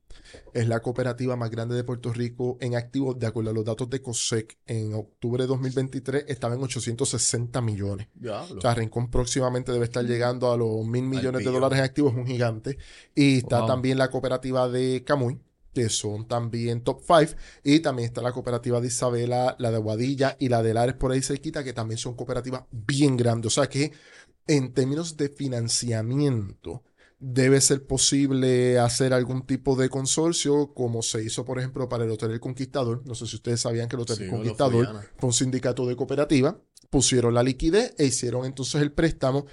es 0.53 0.67
la 0.67 0.79
cooperativa 0.81 1.35
más 1.35 1.49
grande 1.49 1.75
de 1.75 1.83
Puerto 1.83 2.11
Rico 2.13 2.57
en 2.61 2.75
activo, 2.75 3.13
de 3.13 3.27
acuerdo 3.27 3.51
a 3.51 3.53
los 3.53 3.65
datos 3.65 3.89
de 3.89 4.01
COSEC, 4.01 4.57
en 4.65 4.93
octubre 4.93 5.43
de 5.43 5.47
2023 5.47 6.25
estaba 6.27 6.55
en 6.55 6.63
860 6.63 7.61
millones. 7.61 8.07
Diablo. 8.15 8.57
O 8.57 8.61
sea, 8.61 8.73
Rincón 8.75 9.09
próximamente 9.11 9.71
debe 9.71 9.85
estar 9.85 10.05
llegando 10.05 10.51
a 10.51 10.57
los 10.57 10.85
mil 10.85 11.03
millones 11.03 11.43
de 11.45 11.51
dólares 11.51 11.79
en 11.79 11.85
activos, 11.85 12.13
es 12.13 12.17
un 12.19 12.27
gigante. 12.27 12.77
Y 13.13 13.37
está 13.39 13.59
Wow. 13.59 13.67
también 13.67 13.97
la 13.97 14.09
cooperativa 14.09 14.67
de 14.69 15.03
Camuy, 15.05 15.37
que 15.75 15.89
son 15.89 16.27
también 16.27 16.81
top 16.81 17.01
5. 17.05 17.39
Y 17.63 17.81
también 17.81 18.07
está 18.07 18.21
la 18.21 18.31
cooperativa 18.31 18.79
de 18.81 18.87
Isabela, 18.87 19.55
la 19.59 19.71
de 19.71 19.77
Guadilla 19.77 20.37
y 20.39 20.49
la 20.49 20.63
de 20.63 20.73
Lares 20.73 20.95
por 20.95 21.11
ahí 21.11 21.21
cerquita, 21.21 21.63
que 21.63 21.73
también 21.73 21.97
son 21.97 22.15
cooperativas 22.15 22.63
bien 22.71 23.17
grandes. 23.17 23.57
O 23.57 23.61
sea 23.61 23.69
que 23.69 23.91
en 24.47 24.73
términos 24.73 25.17
de 25.17 25.29
financiamiento, 25.29 26.83
debe 27.19 27.61
ser 27.61 27.85
posible 27.85 28.77
hacer 28.77 29.13
algún 29.13 29.45
tipo 29.45 29.75
de 29.75 29.89
consorcio, 29.89 30.73
como 30.73 31.01
se 31.01 31.23
hizo, 31.23 31.45
por 31.45 31.59
ejemplo, 31.59 31.89
para 31.89 32.03
el 32.03 32.11
Hotel 32.11 32.31
El 32.31 32.39
Conquistador. 32.39 33.01
No 33.05 33.15
sé 33.15 33.25
si 33.25 33.37
ustedes 33.37 33.61
sabían 33.61 33.87
que 33.87 33.95
el 33.95 34.03
Hotel 34.03 34.17
Sí, 34.17 34.23
El 34.23 34.29
Conquistador 34.29 34.87
fue 35.17 35.27
un 35.27 35.33
sindicato 35.33 35.85
de 35.87 35.95
cooperativa, 35.95 36.59
pusieron 36.89 37.33
la 37.33 37.43
liquidez 37.43 37.93
e 37.97 38.05
hicieron 38.05 38.45
entonces 38.45 38.81
el 38.81 38.91
préstamo. 38.91 39.45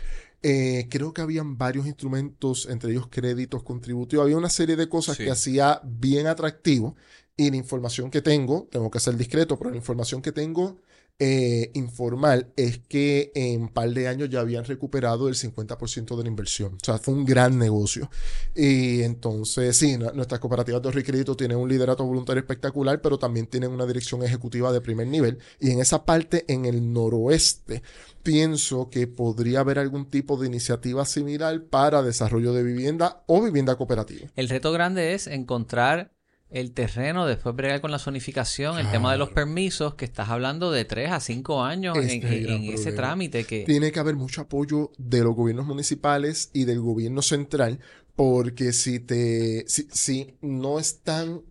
Eh, 0.42 0.88
creo 0.90 1.12
que 1.14 1.20
habían 1.22 1.56
varios 1.56 1.86
instrumentos, 1.86 2.66
entre 2.68 2.90
ellos 2.90 3.06
créditos 3.08 3.62
contributivos, 3.62 4.24
había 4.24 4.36
una 4.36 4.50
serie 4.50 4.74
de 4.76 4.88
cosas 4.88 5.16
Sí. 5.16 5.24
que 5.24 5.30
hacía 5.30 5.80
bien 5.84 6.26
atractivo 6.26 6.96
Y 7.36 7.50
la 7.50 7.56
información 7.56 8.10
que 8.10 8.20
tengo, 8.20 8.68
tengo 8.70 8.90
que 8.90 9.00
ser 9.00 9.16
discreto, 9.16 9.56
pero 9.58 9.70
la 9.70 9.76
información 9.76 10.20
que 10.20 10.32
tengo 10.32 10.78
eh, 11.24 11.70
informal 11.74 12.52
es 12.56 12.78
que 12.88 13.30
en 13.36 13.62
un 13.62 13.68
par 13.68 13.90
de 13.90 14.08
años 14.08 14.28
ya 14.28 14.40
habían 14.40 14.64
recuperado 14.64 15.28
el 15.28 15.36
50% 15.36 16.16
de 16.16 16.22
la 16.24 16.28
inversión. 16.28 16.74
O 16.74 16.84
sea, 16.84 16.98
fue 16.98 17.14
un 17.14 17.24
gran 17.24 17.56
negocio. 17.58 18.10
Y 18.56 19.02
entonces, 19.02 19.76
sí, 19.76 19.96
nu- 19.96 20.10
nuestras 20.14 20.40
cooperativas 20.40 20.82
de 20.82 20.88
ahorro 20.88 20.98
y 20.98 21.04
crédito 21.04 21.36
tienen 21.36 21.58
un 21.58 21.68
liderato 21.68 22.04
voluntario 22.04 22.40
espectacular, 22.40 23.00
pero 23.00 23.18
también 23.20 23.46
tienen 23.46 23.70
una 23.70 23.86
dirección 23.86 24.24
ejecutiva 24.24 24.72
de 24.72 24.80
primer 24.80 25.06
nivel. 25.06 25.38
Y 25.60 25.70
en 25.70 25.78
esa 25.80 26.04
parte, 26.04 26.44
en 26.48 26.64
el 26.64 26.92
noroeste, 26.92 27.82
pienso 28.24 28.90
que 28.90 29.06
podría 29.06 29.60
haber 29.60 29.78
algún 29.78 30.06
tipo 30.10 30.36
de 30.36 30.48
iniciativa 30.48 31.04
similar 31.04 31.62
para 31.66 32.02
desarrollo 32.02 32.52
de 32.52 32.64
vivienda 32.64 33.22
o 33.28 33.40
vivienda 33.42 33.76
cooperativa. 33.76 34.28
El 34.34 34.48
reto 34.48 34.72
grande 34.72 35.14
es 35.14 35.28
encontrar 35.28 36.10
el 36.52 36.72
terreno, 36.72 37.26
después 37.26 37.54
bregar 37.56 37.80
con 37.80 37.90
la 37.90 37.98
zonificación, 37.98 38.78
el 38.78 38.90
tema 38.90 39.10
de 39.12 39.18
los 39.18 39.30
permisos, 39.30 39.94
que 39.94 40.04
estás 40.04 40.28
hablando 40.28 40.70
de 40.70 40.84
3 40.84 41.10
a 41.10 41.20
5 41.20 41.62
años 41.64 41.96
Este 41.96 42.14
en, 42.14 42.22
es 42.22 42.30
el 42.30 42.36
en- 42.38 42.42
gran 42.44 42.62
en 42.64 42.72
ese 42.74 42.92
trámite 42.92 43.44
que... 43.44 43.64
Tiene 43.64 43.90
que 43.90 43.98
haber 44.00 44.16
mucho 44.16 44.42
apoyo 44.42 44.92
de 44.98 45.22
los 45.24 45.34
gobiernos 45.34 45.66
municipales 45.66 46.50
y 46.52 46.64
del 46.64 46.80
gobierno 46.80 47.22
central, 47.22 47.80
porque 48.14 48.72
si 48.72 49.00
te, 49.00 49.64
si, 49.66 49.88
si 49.90 50.36
no 50.42 50.78
están 50.78 51.42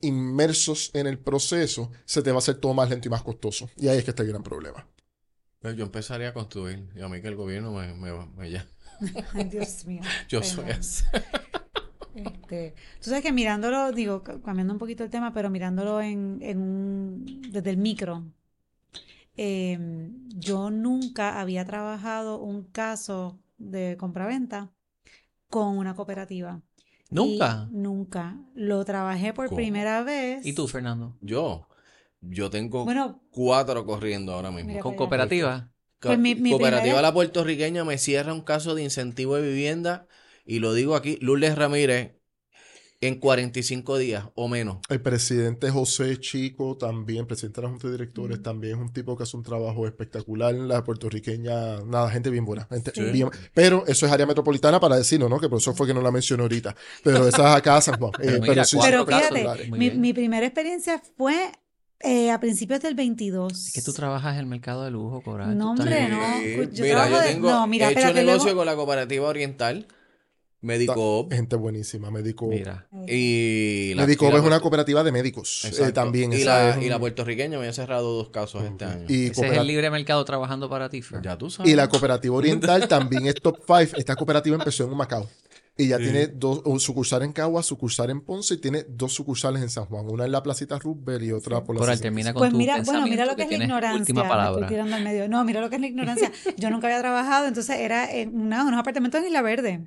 inmersos 0.00 0.90
en 0.94 1.06
el 1.06 1.18
proceso, 1.18 1.90
se 2.04 2.22
te 2.22 2.30
va 2.30 2.36
a 2.36 2.38
hacer 2.38 2.56
todo 2.56 2.74
más 2.74 2.90
lento 2.90 3.08
y 3.08 3.10
más 3.10 3.22
costoso. 3.22 3.70
Y 3.76 3.88
ahí 3.88 3.98
es 3.98 4.04
que 4.04 4.10
está 4.10 4.22
el 4.22 4.28
gran 4.28 4.42
problema. 4.42 4.86
Pero 5.60 5.74
yo 5.74 5.84
empezaría 5.84 6.28
a 6.28 6.32
construir. 6.34 6.88
Y 6.94 7.00
a 7.02 7.08
mí 7.08 7.20
que 7.22 7.28
el 7.28 7.36
gobierno 7.36 7.72
me, 7.72 7.92
me, 7.94 8.12
me 8.36 8.50
ya. 8.50 8.66
Ay, 9.34 9.44
Dios 9.44 9.84
mío. 9.86 10.02
Yo 10.28 10.42
soy 10.42 10.70
así. 10.70 11.04
Este, 12.24 12.74
tú 13.00 13.10
sabes 13.10 13.22
que 13.22 13.32
mirándolo, 13.32 13.92
digo, 13.92 14.22
ca- 14.22 14.40
cambiando 14.42 14.72
un 14.72 14.78
poquito 14.78 15.04
el 15.04 15.10
tema, 15.10 15.32
pero 15.32 15.50
mirándolo 15.50 16.00
en, 16.00 16.38
en 16.40 16.58
un, 16.58 17.42
desde 17.50 17.70
el 17.70 17.76
micro, 17.76 18.24
eh, 19.36 19.78
yo 20.36 20.70
nunca 20.70 21.40
había 21.40 21.64
trabajado 21.64 22.38
un 22.40 22.64
caso 22.64 23.38
de 23.58 23.96
compraventa 23.98 24.70
con 25.48 25.78
una 25.78 25.94
cooperativa. 25.94 26.62
Y 27.10 27.14
Nunca. 27.14 27.68
nunca. 27.70 28.36
Lo 28.54 28.84
trabajé 28.84 29.32
por 29.32 29.46
¿Cómo? 29.46 29.56
primera 29.56 30.02
vez. 30.02 30.44
¿Y 30.44 30.54
tú, 30.54 30.66
Fernando? 30.66 31.16
Yo, 31.20 31.68
yo 32.20 32.50
tengo 32.50 32.84
Bueno, 32.84 33.20
cuatro 33.30 33.84
corriendo 33.86 34.32
ahora 34.32 34.50
mismo. 34.50 34.70
Mira 34.70 34.80
¿Con 34.82 34.94
cooperativa? 34.96 35.70
Co- 36.00 36.08
Pues 36.08 36.18
mi- 36.18 36.34
mi 36.34 36.50
Cooperativa 36.50 36.84
primera- 36.84 37.02
La 37.02 37.12
Puertorriqueña 37.12 37.84
me 37.84 37.98
cierra 37.98 38.32
un 38.32 38.40
caso 38.42 38.74
de 38.74 38.82
incentivo 38.82 39.36
de 39.36 39.42
vivienda 39.48 40.08
y 40.46 40.58
lo 40.60 40.72
digo 40.74 40.94
aquí, 40.96 41.18
Lourdes 41.20 41.56
Ramírez, 41.56 42.12
en 43.02 43.20
45 43.20 43.98
días 43.98 44.24
o 44.34 44.48
menos. 44.48 44.78
El 44.88 45.02
presidente 45.02 45.70
José 45.70 46.18
Chico, 46.18 46.78
también, 46.78 47.26
presidente 47.26 47.60
de 47.60 47.66
la 47.66 47.70
Junta 47.70 47.88
de 47.88 47.92
Mm. 47.92 47.96
Directores, 47.98 48.42
también 48.42 48.76
es 48.76 48.80
un 48.80 48.90
tipo 48.92 49.14
que 49.16 49.24
hace 49.24 49.36
un 49.36 49.42
trabajo 49.42 49.86
espectacular. 49.86 50.54
La 50.54 50.82
puertorriqueña, 50.82 51.82
nada, 51.84 52.08
gente 52.10 52.30
bien 52.30 52.46
buena. 52.46 52.66
gente 52.70 52.92
Sí. 52.94 53.02
bien- 53.12 53.28
pero 53.52 53.84
eso 53.86 54.06
es 54.06 54.12
área 54.12 54.24
metropolitana 54.24 54.80
para 54.80 54.96
decirlo, 54.96 55.28
¿no? 55.28 55.38
Que 55.38 55.48
por 55.50 55.58
eso 55.58 55.74
fue 55.74 55.86
que 55.86 55.92
no 55.92 56.00
la 56.00 56.10
mencioné 56.10 56.42
ahorita. 56.44 56.74
Pero 57.04 57.28
esa 57.28 57.50
es 57.50 57.56
acá 57.56 57.80
San 57.82 57.98
Juan. 57.98 58.12
Eh, 58.18 58.22
Pero 58.26 58.40
pero, 58.40 58.52
mira, 58.52 58.64
sí, 58.64 58.78
pero 58.82 59.04
fíjate, 59.06 59.70
mi, 59.70 60.12
primera 60.14 60.46
experiencia 60.46 61.02
fue 61.18 61.52
eh, 62.00 62.30
a 62.30 62.40
principios 62.40 62.80
del 62.80 62.94
22. 62.94 63.68
Es 63.68 63.72
que 63.74 63.82
tú 63.82 63.92
trabajas 63.92 64.34
en 64.34 64.40
el 64.40 64.46
mercado 64.46 64.84
de 64.84 64.90
lujo, 64.90 65.20
Coral. 65.22 65.56
No, 65.56 65.70
hombre, 65.72 66.08
no. 66.08 66.18
Yo 66.72 66.82
Mira, 66.82 66.94
trabajo 66.94 67.10
yo 67.10 67.20
de- 67.20 67.26
tengo, 67.34 67.50
no, 67.50 67.66
mira, 67.66 67.88
he 67.88 67.92
hecho 67.92 68.12
negocio 68.14 68.44
luego- 68.44 68.58
con 68.60 68.66
la 68.66 68.74
Cooperativa 68.76 69.26
Oriental, 69.28 69.86
Medicoop 70.66 71.32
Gente 71.32 71.56
buenísima, 71.56 72.10
médico. 72.10 72.46
Mira. 72.48 72.86
y 73.08 73.94
la, 73.94 74.06
la 74.06 74.12
es 74.12 74.20
una 74.42 74.60
cooperativa 74.60 75.02
de 75.04 75.12
médicos. 75.12 75.64
eh, 75.64 75.92
también. 75.92 76.32
Y 76.32 76.36
esa 76.36 76.46
la, 76.64 76.70
es 76.76 76.84
y 76.84 76.88
la 76.88 76.98
puertorriqueña 76.98 77.58
me 77.58 77.68
ha 77.68 77.72
cerrado 77.72 78.12
dos 78.16 78.28
casos 78.30 78.64
este 78.64 78.84
año. 78.84 79.06
y 79.08 79.26
Ese 79.28 79.46
es 79.46 79.52
el 79.56 79.66
libre 79.66 79.90
mercado 79.90 80.24
trabajando 80.24 80.68
para 80.68 80.88
ti, 80.90 81.00
Fer. 81.02 81.22
ya 81.22 81.38
tú 81.38 81.48
sabes. 81.50 81.72
Y 81.72 81.76
la 81.76 81.88
cooperativa 81.88 82.34
oriental 82.36 82.86
también 82.88 83.26
es 83.26 83.36
top 83.36 83.58
5. 83.66 83.96
Esta 83.96 84.16
cooperativa 84.16 84.56
empezó 84.56 84.84
en 84.84 84.96
Macao. 84.96 85.28
Y 85.78 85.88
ya 85.88 85.98
Sí. 85.98 86.04
tiene 86.04 86.28
dos 86.28 86.62
un 86.64 86.80
sucursal 86.80 87.22
en 87.22 87.32
Cagua, 87.34 87.62
sucursal 87.62 88.08
en 88.08 88.22
Ponce 88.22 88.54
y 88.54 88.56
tiene 88.56 88.86
dos 88.88 89.12
sucursales 89.12 89.60
en 89.62 89.68
San 89.68 89.84
Juan. 89.84 90.06
Una 90.08 90.24
en 90.24 90.32
la 90.32 90.42
Placita 90.42 90.78
Roosevelt 90.78 91.22
y 91.22 91.32
otra 91.32 91.62
por 91.62 91.74
la 91.74 91.80
Coral, 91.80 91.98
65. 91.98 92.02
termina 92.02 92.32
con 92.32 92.40
Pues 92.40 92.50
tu 92.52 92.56
mira, 92.56 92.80
bueno, 92.82 93.06
mira 93.06 93.26
lo 93.26 93.36
que 93.36 93.42
es 93.42 93.50
la 93.50 93.56
ignorancia. 93.64 94.00
Última 94.00 94.26
palabra. 94.26 94.62
estoy 94.62 94.68
tirando 94.74 94.96
al 94.96 95.04
medio. 95.04 95.28
No, 95.28 95.44
mira 95.44 95.60
lo 95.60 95.68
que 95.68 95.74
es 95.76 95.80
la 95.82 95.86
ignorancia. 95.88 96.32
Yo 96.56 96.70
nunca 96.70 96.86
había 96.86 97.00
trabajado, 97.00 97.46
entonces 97.46 97.76
era 97.78 98.10
en 98.10 98.34
una- 98.34 98.64
unos 98.64 98.80
apartamentos 98.80 99.20
en 99.20 99.26
Isla 99.26 99.42
Verde. 99.42 99.86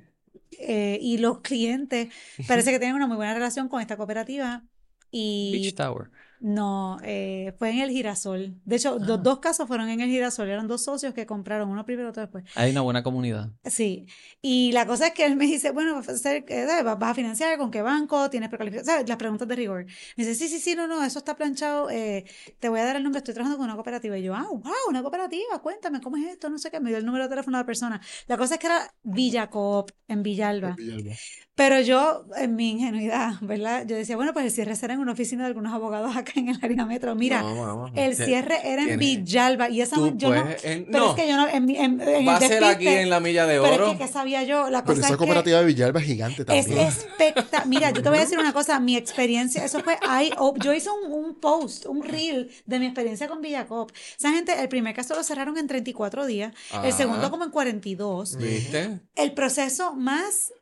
Eh, 0.58 0.98
y 1.00 1.18
los 1.18 1.40
clientes 1.40 2.08
parece 2.46 2.70
que 2.70 2.78
tienen 2.78 2.96
una 2.96 3.06
muy 3.06 3.16
buena 3.16 3.34
relación 3.34 3.68
con 3.68 3.80
esta 3.80 3.96
cooperativa. 3.96 4.64
Y 5.10 5.50
Beach 5.52 5.74
Tower. 5.74 6.10
No, 6.40 6.98
eh, 7.04 7.54
fue 7.58 7.70
en 7.70 7.80
el 7.80 7.90
Girasol. 7.90 8.54
De 8.64 8.76
hecho, 8.76 8.96
Ah. 8.98 9.04
los 9.06 9.22
dos 9.22 9.40
casos 9.40 9.68
fueron 9.68 9.88
en 9.90 10.00
el 10.00 10.08
Girasol. 10.08 10.48
Eran 10.48 10.66
dos 10.66 10.82
socios 10.82 11.12
que 11.12 11.26
compraron, 11.26 11.68
uno 11.68 11.84
primero, 11.84 12.08
otro 12.08 12.22
después. 12.22 12.44
Hay 12.54 12.70
una 12.70 12.80
buena 12.80 13.02
comunidad. 13.02 13.50
Sí, 13.64 14.06
y 14.40 14.72
la 14.72 14.86
cosa 14.86 15.08
es 15.08 15.12
que 15.12 15.26
él 15.26 15.36
me 15.36 15.46
dice, 15.46 15.70
bueno, 15.70 15.94
vas 15.94 16.08
a, 16.08 16.12
hacer, 16.12 16.44
eh, 16.48 16.66
¿sabes? 16.66 16.84
¿Vas 16.84 16.98
vas 16.98 17.10
a 17.10 17.14
financiar 17.14 17.58
con 17.58 17.70
qué 17.70 17.82
banco? 17.82 18.30
¿Tienes 18.30 18.48
precalificación? 18.48 18.94
¿Sabes? 18.94 19.08
Las 19.08 19.18
preguntas 19.18 19.46
de 19.46 19.54
rigor. 19.54 19.84
Me 20.16 20.24
dice, 20.24 20.34
sí, 20.34 20.48
sí, 20.48 20.58
sí, 20.58 20.74
no, 20.74 20.86
no, 20.86 21.04
eso 21.04 21.18
está 21.18 21.36
planchado, 21.36 21.90
eh, 21.90 22.24
te 22.58 22.68
voy 22.68 22.80
a 22.80 22.84
dar 22.84 22.96
el 22.96 23.02
nombre, 23.02 23.18
estoy 23.18 23.34
trabajando 23.34 23.58
con 23.58 23.66
una 23.66 23.74
cooperativa. 23.74 24.16
Y 24.18 24.22
yo, 24.22 24.34
ah, 24.34 24.46
wow, 24.50 24.72
una 24.88 25.02
cooperativa, 25.02 25.60
cuéntame, 25.62 26.00
¿cómo 26.00 26.16
es 26.16 26.26
esto? 26.26 26.48
No 26.48 26.58
sé 26.58 26.70
qué, 26.70 26.80
me 26.80 26.88
dio 26.88 26.98
el 26.98 27.04
número 27.04 27.24
de 27.24 27.30
teléfono 27.30 27.58
de 27.58 27.62
la 27.62 27.66
persona. 27.66 28.00
La 28.26 28.38
cosa 28.38 28.54
es 28.54 28.60
que 28.60 28.66
era 28.66 28.92
Villacoop, 29.02 29.90
en 30.08 30.22
Villalba. 30.22 30.74
Villalba. 30.76 31.14
Pero 31.54 31.78
yo, 31.80 32.24
en 32.36 32.56
mi 32.56 32.70
ingenuidad, 32.70 33.34
¿verdad? 33.42 33.84
Yo 33.86 33.94
decía, 33.94 34.16
bueno, 34.16 34.32
pues 34.32 34.46
el 34.46 34.50
cierre 34.50 34.74
será 34.76 34.94
en 34.94 35.00
una 35.00 35.12
oficina 35.12 35.42
de 35.42 35.48
algunos 35.48 35.74
abogados 35.74 36.16
acá 36.16 36.29
en 36.36 36.48
el 36.48 36.58
área 36.62 36.84
metro. 36.86 37.14
Mira, 37.14 37.42
No, 37.42 37.90
el 37.94 38.14
cierre 38.16 38.58
era 38.64 38.82
en 38.82 38.88
tienes- 38.88 38.98
Villalba 38.98 39.68
y 39.70 39.80
esa 39.80 39.96
yo 40.14 40.30
no, 40.30 40.46
en- 40.62 40.86
pero 40.90 41.04
no. 41.04 41.10
es 41.10 41.16
que 41.16 41.28
yo 41.28 41.36
no, 41.36 41.48
en, 41.48 41.64
mi- 41.64 41.76
en, 41.76 42.00
en 42.00 42.26
Va 42.28 42.36
a 42.36 42.38
el 42.38 42.48
ser 42.48 42.64
aquí 42.64 42.88
en 42.88 43.10
la 43.10 43.20
milla 43.20 43.46
de 43.46 43.60
pero 43.60 43.74
oro. 43.74 43.86
es 43.92 43.92
que, 43.98 44.06
¿qué 44.06 44.08
sabía 44.12 44.42
yo? 44.44 44.70
La 44.70 44.82
Pero 44.84 44.94
cosa 44.96 44.98
esa 45.00 45.06
es 45.08 45.12
que 45.12 45.16
cooperativa 45.18 45.58
de 45.60 45.64
Villalba 45.66 46.00
es 46.00 46.06
gigante 46.06 46.42
es 46.42 46.46
también. 46.66 46.86
espectacular. 46.88 47.66
Mira, 47.66 47.90
yo 47.90 48.02
te 48.02 48.08
voy 48.08 48.18
a 48.18 48.22
decir 48.22 48.38
una 48.38 48.52
cosa, 48.52 48.78
mi 48.80 48.96
experiencia, 48.96 49.64
eso 49.64 49.80
fue 49.80 49.98
ahí, 50.08 50.30
yo 50.62 50.72
hice 50.72 50.88
un, 50.90 51.12
un 51.12 51.34
post, 51.34 51.86
un 51.86 52.02
reel 52.02 52.50
de 52.66 52.78
mi 52.78 52.86
experiencia 52.86 53.28
con 53.28 53.40
Villacop. 53.40 53.90
Esa 54.18 54.32
gente, 54.32 54.52
el 54.60 54.68
primer 54.68 54.94
caso 54.94 55.14
lo 55.14 55.22
cerraron 55.22 55.56
en 55.58 55.66
34 55.66 56.26
días, 56.26 56.54
el 56.84 56.92
segundo 56.92 57.30
como 57.30 57.44
en 57.44 57.50
42. 57.50 58.36
¿Viste? 58.36 59.00
El 59.16 59.32
proceso 59.32 59.94
más 59.94 60.52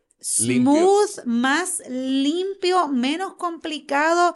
Limpio. 0.40 0.72
smooth, 0.72 1.24
más 1.26 1.82
limpio, 1.88 2.88
menos 2.88 3.34
complicado. 3.34 4.34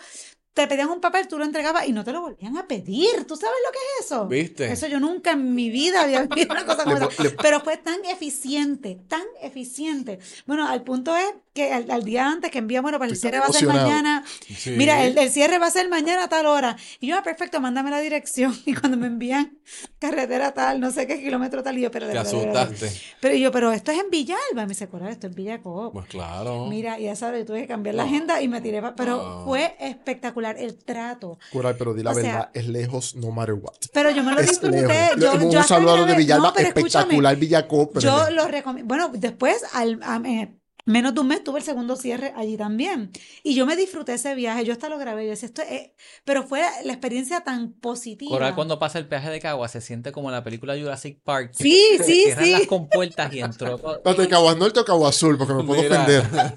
Te 0.55 0.67
pedían 0.67 0.91
un 0.91 1.01
papel, 1.01 1.29
tú 1.29 1.39
lo 1.39 1.45
entregabas 1.45 1.89
y 1.89 1.93
no 1.93 2.05
te 2.05 2.13
lo 2.13 2.21
volvían 2.21 2.59
a 2.59 2.69
pedir. 2.69 3.25
¿Tú 3.27 3.37
sabes 3.37 3.57
lo 3.67 3.73
que 3.73 3.79
es 3.79 4.07
eso? 4.07 4.27
¿Viste? 4.27 4.71
Eso 4.71 4.87
yo 4.87 5.01
nunca 5.01 5.33
en 5.33 5.55
mi 5.55 5.71
vida 5.71 6.03
había 6.03 6.25
visto 6.25 6.53
una 6.53 6.67
cosa 6.67 6.85
como 6.85 6.97
esa. 6.97 7.09
Pero 7.41 7.61
fue 7.61 7.79
tan 7.79 8.05
eficiente, 8.05 9.01
tan 9.09 9.25
eficiente. 9.41 10.19
Bueno, 10.47 10.69
al 10.69 10.83
punto 10.83 11.17
es 11.17 11.33
que 11.55 11.73
al, 11.73 11.91
al 11.91 12.03
día 12.05 12.29
antes 12.29 12.51
que 12.51 12.59
envía, 12.59 12.81
bueno, 12.81 12.99
pues 12.99 13.11
el 13.11 13.17
cierre 13.19 13.39
va 13.39 13.47
a 13.47 13.53
ser 13.53 13.67
mañana. 13.69 14.25
Sí. 14.57 14.71
Mira, 14.71 15.05
el, 15.05 15.19
el 15.19 15.31
cierre 15.31 15.59
va 15.59 15.67
a 15.67 15.71
ser 15.71 15.89
mañana 15.89 16.25
a 16.25 16.29
tal 16.29 16.47
hora. 16.47 16.77
Y 16.99 17.09
yo, 17.09 17.17
ah, 17.19 17.23
perfecto, 17.23 17.61
mándame 17.61 17.91
la 17.91 18.01
dirección. 18.01 18.57
Y 18.67 18.75
cuando 18.75 18.97
me 18.97 19.07
envían 19.09 19.59
carretera 19.99 20.53
tal, 20.55 20.81
no 20.81 20.91
sé 20.91 21.07
qué 21.07 21.21
kilómetro 21.21 21.63
tal, 21.63 21.77
y 21.79 21.83
yo, 21.83 21.91
pero 21.91 22.09
Te 22.09 22.17
asustaste. 22.19 22.91
Pero 23.21 23.35
yo, 23.37 23.53
pero 23.53 23.71
esto 23.73 23.91
es 23.93 23.99
en 24.01 24.09
Villalba. 24.11 24.39
Me 24.63 24.67
dice, 24.69 24.89
Coral, 24.89 25.11
esto 25.11 25.27
es 25.27 25.35
Villacoop. 25.35 25.93
Pues 25.93 26.07
claro. 26.07 26.67
Mira, 26.67 26.99
y 26.99 27.05
ya 27.05 27.17
sabes, 27.17 27.41
yo 27.41 27.47
tuve 27.47 27.63
que 27.63 27.69
cambiar 27.69 27.95
la 27.97 28.05
No. 28.05 28.09
agenda 28.09 28.41
y 28.41 28.49
me 28.49 28.61
tiré, 28.61 28.81
pa- 28.81 28.95
pero 28.95 29.17
No. 29.23 29.45
fue 29.45 29.77
espectacular 29.81 30.57
el 30.59 30.83
trato. 30.83 31.39
Coral, 31.53 31.77
pero 31.77 31.93
di 31.95 32.03
la 32.03 32.13
O 32.13 32.15
sea- 32.15 32.23
verdad, 32.23 32.51
es 32.55 32.67
lejos 32.69 33.15
no 33.17 33.31
matter 33.31 33.55
what. 33.55 33.75
Pero 33.93 34.11
yo 34.11 34.23
me 34.25 34.33
lo 34.33 34.41
Es 34.41 34.49
disfruté. 34.49 34.83
lejos. 34.87 35.17
Yo, 35.21 35.33
un 35.35 35.51
yo 35.51 35.61
hasta 35.61 35.75
saludo 35.77 36.07
de 36.07 36.17
Villalba, 36.17 36.53
no, 36.57 36.57
espectacular 36.57 37.37
Villacop. 37.37 37.93
pero 37.95 38.01
Yo 38.27 38.31
lo 38.31 38.47
recomiendo. 38.49 38.89
Bueno, 38.89 39.11
después, 39.15 39.63
al, 39.75 40.01
a- 40.03 40.21
eh, 40.25 40.55
menos 40.85 41.14
de 41.14 41.20
un 41.20 41.28
mes, 41.28 41.45
tuve 41.45 41.59
el 41.59 41.64
segundo 41.64 41.97
cierre 41.97 42.33
allí 42.37 42.57
también. 42.57 43.11
Y 43.43 43.55
yo 43.55 43.66
me 43.66 43.76
disfruté 43.76 44.14
ese 44.14 44.35
viaje. 44.35 44.64
Yo 44.64 44.72
hasta 44.72 44.89
lo 44.89 44.99
grabé. 44.99 45.24
Yo 45.24 45.30
decía, 45.30 45.47
esto 45.47 45.62
es... 45.62 45.91
Pero 46.24 46.43
fue 46.43 46.62
la 46.85 46.93
experiencia 46.93 47.43
tan 47.43 47.72
positiva. 47.72 48.30
Coral 48.30 48.55
cuando 48.55 48.78
pasa 48.78 48.99
el 48.99 49.07
peaje 49.07 49.30
de 49.30 49.41
Cagua 49.41 49.68
se 49.68 49.80
siente 49.80 50.12
como 50.12 50.28
en 50.28 50.35
la 50.35 50.45
película 50.45 50.76
Jurassic 50.76 51.20
Park. 51.22 51.53
Sí, 51.55 51.78
sí, 51.99 52.24
cierran 52.24 52.45
sí. 52.45 52.53
las 52.53 52.66
compuertas 52.66 53.33
y 53.33 53.41
entró. 53.41 53.74
Espérate, 53.97 54.28
Caguas 54.28 54.57
Norte 54.57 54.80
o 54.80 54.85
Caguas 54.85 55.14
Sur, 55.14 55.39
porque 55.39 55.55
me 55.55 55.64
puedo 55.64 55.83
Mira. 55.83 56.03
ofender. 56.03 56.53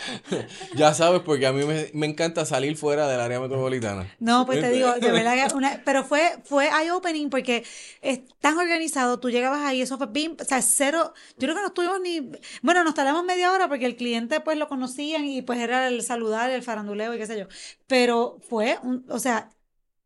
Ya 0.75 0.95
sabes, 0.95 1.23
porque 1.23 1.47
a 1.47 1.53
mí 1.53 1.65
me, 1.65 1.91
me 1.95 2.07
encanta 2.07 2.45
salir 2.45 2.77
fuera 2.77 3.09
del 3.09 3.21
área 3.21 3.41
metropolitana. 3.41 4.15
No, 4.19 4.47
pues 4.47 4.61
te 4.61 4.71
digo, 4.71 4.93
de 4.95 5.11
verdad 5.11 5.49
que 5.49 5.55
una, 5.55 5.83
pero 5.85 6.05
fue, 6.05 6.39
fue 6.45 6.69
eye-opening 6.69 7.31
porque 7.31 7.65
es 8.03 8.21
tan 8.41 8.59
organizado, 8.59 9.19
tú 9.19 9.31
llegabas 9.31 9.63
ahí, 9.63 9.81
eso 9.81 9.99
fue 9.99 10.09
bien, 10.09 10.37
o 10.41 10.45
sea, 10.45 10.63
cero, 10.63 11.13
yo 11.39 11.47
creo 11.47 11.55
que 11.55 11.61
no 11.63 11.67
estuvimos 11.69 12.01
ni, 12.01 12.31
bueno, 12.63 12.85
nos 12.85 12.95
tardamos 12.95 13.16
media 13.25 13.53
hora 13.53 13.69
porque 13.69 13.87
el 13.87 13.97
cliente 13.97 14.41
pues 14.41 14.59
lo 14.59 14.69
conocían 14.69 15.25
y 15.27 15.43
pues 15.43 15.59
era 15.61 15.89
el 15.89 16.03
saludar, 16.03 16.51
el 16.51 16.63
faranduleo 16.63 17.15
y 17.15 17.19
qué 17.19 17.27
sé 17.27 17.39
yo, 17.39 17.47
pero 17.87 18.39
fue, 18.49 18.79
un, 18.83 19.05
o 19.09 19.19
sea, 19.19 19.51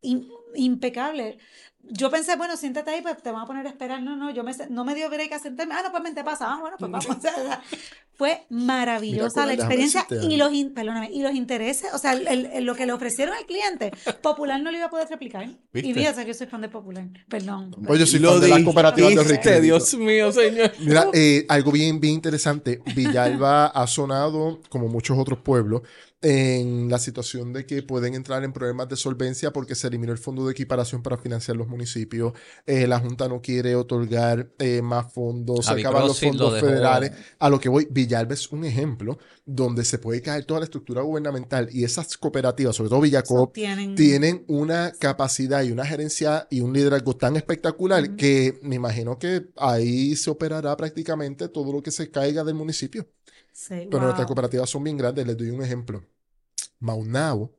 im- 0.02 0.28
impecable. 0.54 1.38
Yo 1.92 2.10
pensé, 2.10 2.36
bueno, 2.36 2.56
siéntate 2.56 2.90
ahí, 2.90 3.02
pues 3.02 3.20
te 3.22 3.30
van 3.32 3.42
a 3.42 3.46
poner 3.46 3.66
a 3.66 3.70
esperar. 3.70 4.00
No, 4.02 4.14
no, 4.16 4.30
yo 4.30 4.44
me, 4.44 4.52
no 4.68 4.84
me 4.84 4.94
dio 4.94 5.08
break 5.10 5.32
a 5.32 5.38
sentarme. 5.38 5.74
Ah, 5.74 5.80
no, 5.84 5.90
pues 5.90 6.02
mente 6.02 6.22
pasa. 6.22 6.46
Ah, 6.52 6.58
bueno, 6.60 6.76
pues 6.78 6.90
vamos. 6.90 7.06
O 7.18 7.20
sea, 7.20 7.62
Fue 8.14 8.44
maravillosa 8.50 9.46
la 9.46 9.54
experiencia 9.54 10.06
y 10.22 10.36
los, 10.36 10.52
in- 10.52 10.74
perdóname, 10.74 11.10
y 11.10 11.22
los 11.22 11.32
intereses, 11.34 11.92
o 11.94 11.98
sea, 11.98 12.12
el- 12.12 12.46
el- 12.46 12.64
lo 12.64 12.74
que 12.74 12.84
le 12.86 12.92
ofrecieron 12.92 13.34
al 13.34 13.46
cliente, 13.46 13.90
Popular 14.22 14.60
no 14.60 14.70
lo 14.70 14.76
iba 14.76 14.86
a 14.86 14.90
poder 14.90 15.08
replicar. 15.08 15.48
Y 15.72 15.94
fíjate 15.94 16.20
que 16.22 16.28
yo 16.28 16.34
soy 16.34 16.46
fan 16.46 16.60
de 16.60 16.68
Popular. 16.68 17.06
Perdón. 17.28 17.74
Oye, 17.88 18.00
yo 18.00 18.06
soy 18.06 18.20
Lo 18.20 18.38
de 18.38 18.48
las 18.48 18.62
cooperativas 18.62 19.14
de 19.14 19.24
Riquelme. 19.24 19.60
Dios 19.62 19.94
mío, 19.94 20.30
señor. 20.32 20.70
Mira, 20.80 21.06
eh, 21.14 21.46
algo 21.48 21.72
bien, 21.72 21.98
bien 21.98 22.14
interesante. 22.14 22.82
Villalba 22.94 23.66
ha 23.68 23.86
sonado, 23.86 24.60
como 24.68 24.88
muchos 24.88 25.16
otros 25.18 25.38
pueblos, 25.40 25.82
en 26.22 26.90
la 26.90 26.98
situación 26.98 27.52
de 27.52 27.64
que 27.64 27.82
pueden 27.82 28.14
entrar 28.14 28.44
en 28.44 28.52
problemas 28.52 28.88
de 28.88 28.96
solvencia 28.96 29.52
porque 29.52 29.74
se 29.74 29.86
eliminó 29.86 30.12
el 30.12 30.18
fondo 30.18 30.44
de 30.44 30.52
equiparación 30.52 31.02
para 31.02 31.16
financiar 31.16 31.56
los 31.56 31.66
municipios. 31.66 32.34
Eh, 32.66 32.86
la 32.86 32.98
Junta 32.98 33.26
no 33.28 33.40
quiere 33.40 33.74
otorgar 33.74 34.50
eh, 34.58 34.82
más 34.82 35.12
fondos, 35.12 35.64
se 35.64 35.72
acaban 35.72 36.06
los 36.06 36.22
lo 36.22 36.28
fondos 36.28 36.60
federales. 36.60 37.12
A 37.38 37.48
lo 37.48 37.58
que 37.58 37.70
voy, 37.70 37.88
Villalba 37.90 38.34
es 38.34 38.50
un 38.52 38.64
ejemplo 38.64 39.18
donde 39.46 39.84
se 39.84 39.98
puede 39.98 40.20
caer 40.20 40.44
toda 40.44 40.60
la 40.60 40.64
estructura 40.64 41.00
gubernamental 41.02 41.68
y 41.72 41.84
esas 41.84 42.16
cooperativas, 42.18 42.76
sobre 42.76 42.90
todo 42.90 43.00
Villacop, 43.00 43.54
Tienen, 43.54 43.94
tienen 43.94 44.44
una 44.46 44.92
capacidad 44.98 45.62
y 45.62 45.72
una 45.72 45.86
gerencia 45.86 46.46
y 46.50 46.60
un 46.60 46.74
liderazgo 46.74 47.16
tan 47.16 47.36
espectacular 47.36 48.16
que 48.16 48.58
me 48.62 48.76
imagino 48.76 49.18
que 49.18 49.46
ahí 49.56 50.14
se 50.16 50.30
operará 50.30 50.76
prácticamente 50.76 51.48
todo 51.48 51.72
lo 51.72 51.82
que 51.82 51.90
se 51.90 52.10
caiga 52.10 52.44
del 52.44 52.54
municipio. 52.54 53.06
Sí, 53.60 53.86
Pero 53.90 53.98
wow. 53.98 54.02
nuestras 54.02 54.26
cooperativas 54.26 54.70
son 54.70 54.84
bien 54.84 54.96
grandes. 54.96 55.26
Les 55.26 55.36
doy 55.36 55.50
un 55.50 55.62
ejemplo. 55.62 56.04
Maunabo. 56.80 57.56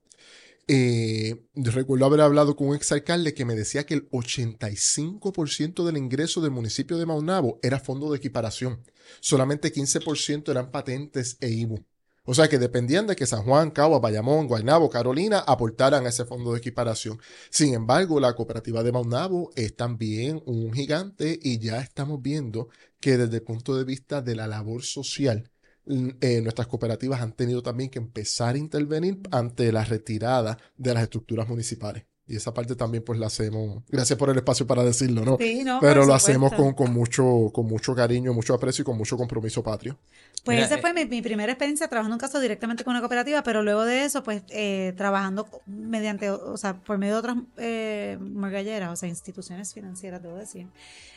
eh, 0.67 1.47
yo 1.53 1.71
recuerdo 1.71 2.05
haber 2.05 2.21
hablado 2.21 2.55
con 2.55 2.67
un 2.69 2.75
exalcalde 2.75 3.33
que 3.33 3.45
me 3.45 3.55
decía 3.55 3.85
que 3.85 3.93
el 3.95 4.09
85% 4.09 5.83
del 5.85 5.97
ingreso 5.97 6.41
del 6.41 6.51
municipio 6.51 6.97
de 6.97 7.05
Maunabo 7.05 7.59
era 7.61 7.79
fondo 7.79 8.09
de 8.11 8.17
equiparación. 8.17 8.83
Solamente 9.19 9.71
15% 9.73 10.49
eran 10.49 10.71
patentes 10.71 11.37
e 11.41 11.49
IBU. 11.49 11.85
O 12.23 12.33
sea 12.35 12.47
que 12.47 12.59
dependían 12.59 13.07
de 13.07 13.15
que 13.15 13.25
San 13.25 13.43
Juan, 13.43 13.71
Cagua, 13.71 13.99
Bayamón, 13.99 14.47
Guaynabo, 14.47 14.89
Carolina 14.89 15.39
aportaran 15.39 16.05
a 16.05 16.09
ese 16.09 16.25
fondo 16.25 16.51
de 16.53 16.59
equiparación. 16.59 17.19
Sin 17.49 17.73
embargo, 17.73 18.19
la 18.19 18.33
cooperativa 18.35 18.83
de 18.83 18.91
Maunabo 18.91 19.49
es 19.55 19.75
también 19.75 20.41
un 20.45 20.71
gigante 20.71 21.37
y 21.41 21.59
ya 21.59 21.81
estamos 21.81 22.21
viendo 22.21 22.69
que 22.99 23.17
desde 23.17 23.37
el 23.37 23.43
punto 23.43 23.75
de 23.75 23.83
vista 23.85 24.21
de 24.21 24.35
la 24.35 24.47
labor 24.47 24.83
social, 24.83 25.51
eh, 25.87 26.41
nuestras 26.41 26.67
cooperativas 26.67 27.21
han 27.21 27.33
tenido 27.33 27.63
también 27.63 27.89
que 27.89 27.99
empezar 27.99 28.55
a 28.55 28.57
intervenir 28.57 29.19
ante 29.31 29.71
la 29.71 29.83
retirada 29.83 30.57
de 30.77 30.93
las 30.93 31.03
estructuras 31.03 31.47
municipales. 31.47 32.05
Y 32.31 32.37
esa 32.37 32.53
parte 32.53 32.77
también 32.77 33.03
pues 33.03 33.19
la 33.19 33.27
hacemos, 33.27 33.83
gracias 33.89 34.17
por 34.17 34.29
el 34.29 34.37
espacio 34.37 34.65
para 34.65 34.85
decirlo, 34.85 35.25
¿no? 35.25 35.35
Sí, 35.37 35.63
no, 35.65 35.79
Pero 35.81 36.05
lo 36.05 36.13
hacemos 36.13 36.53
con, 36.53 36.73
con 36.73 36.93
mucho, 36.93 37.51
con 37.51 37.65
mucho 37.65 37.93
cariño, 37.93 38.33
mucho 38.33 38.53
aprecio 38.53 38.83
y 38.83 38.85
con 38.85 38.97
mucho 38.97 39.17
compromiso 39.17 39.61
patrio. 39.61 39.97
Pues 40.45 40.55
Mira, 40.55 40.65
esa 40.65 40.75
eh, 40.75 40.81
fue 40.81 40.93
mi, 40.93 41.03
mi 41.05 41.21
primera 41.21 41.51
experiencia 41.51 41.89
trabajando 41.89 42.15
un 42.15 42.21
caso 42.21 42.39
directamente 42.39 42.85
con 42.85 42.91
una 42.91 43.01
cooperativa, 43.01 43.43
pero 43.43 43.63
luego 43.63 43.83
de 43.83 44.05
eso, 44.05 44.23
pues 44.23 44.43
eh, 44.49 44.93
trabajando 44.95 45.45
mediante, 45.65 46.29
o 46.29 46.55
sea, 46.55 46.75
por 46.75 46.97
medio 46.97 47.15
de 47.15 47.19
otras 47.19 47.37
eh, 47.57 48.17
morgalleras, 48.21 48.93
o 48.93 48.95
sea, 48.95 49.09
instituciones 49.09 49.73
financieras, 49.73 50.23
debo 50.23 50.37
decir, 50.37 50.67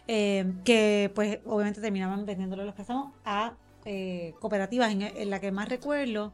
eh, 0.08 0.52
que 0.64 1.12
pues 1.14 1.38
obviamente 1.44 1.80
terminaban 1.80 2.26
vendiéndole 2.26 2.64
los 2.64 2.74
préstamos 2.74 3.12
a 3.24 3.54
eh, 3.84 4.34
cooperativas, 4.40 4.90
en, 4.92 5.02
en 5.02 5.30
la 5.30 5.40
que 5.40 5.52
más 5.52 5.68
recuerdo, 5.68 6.32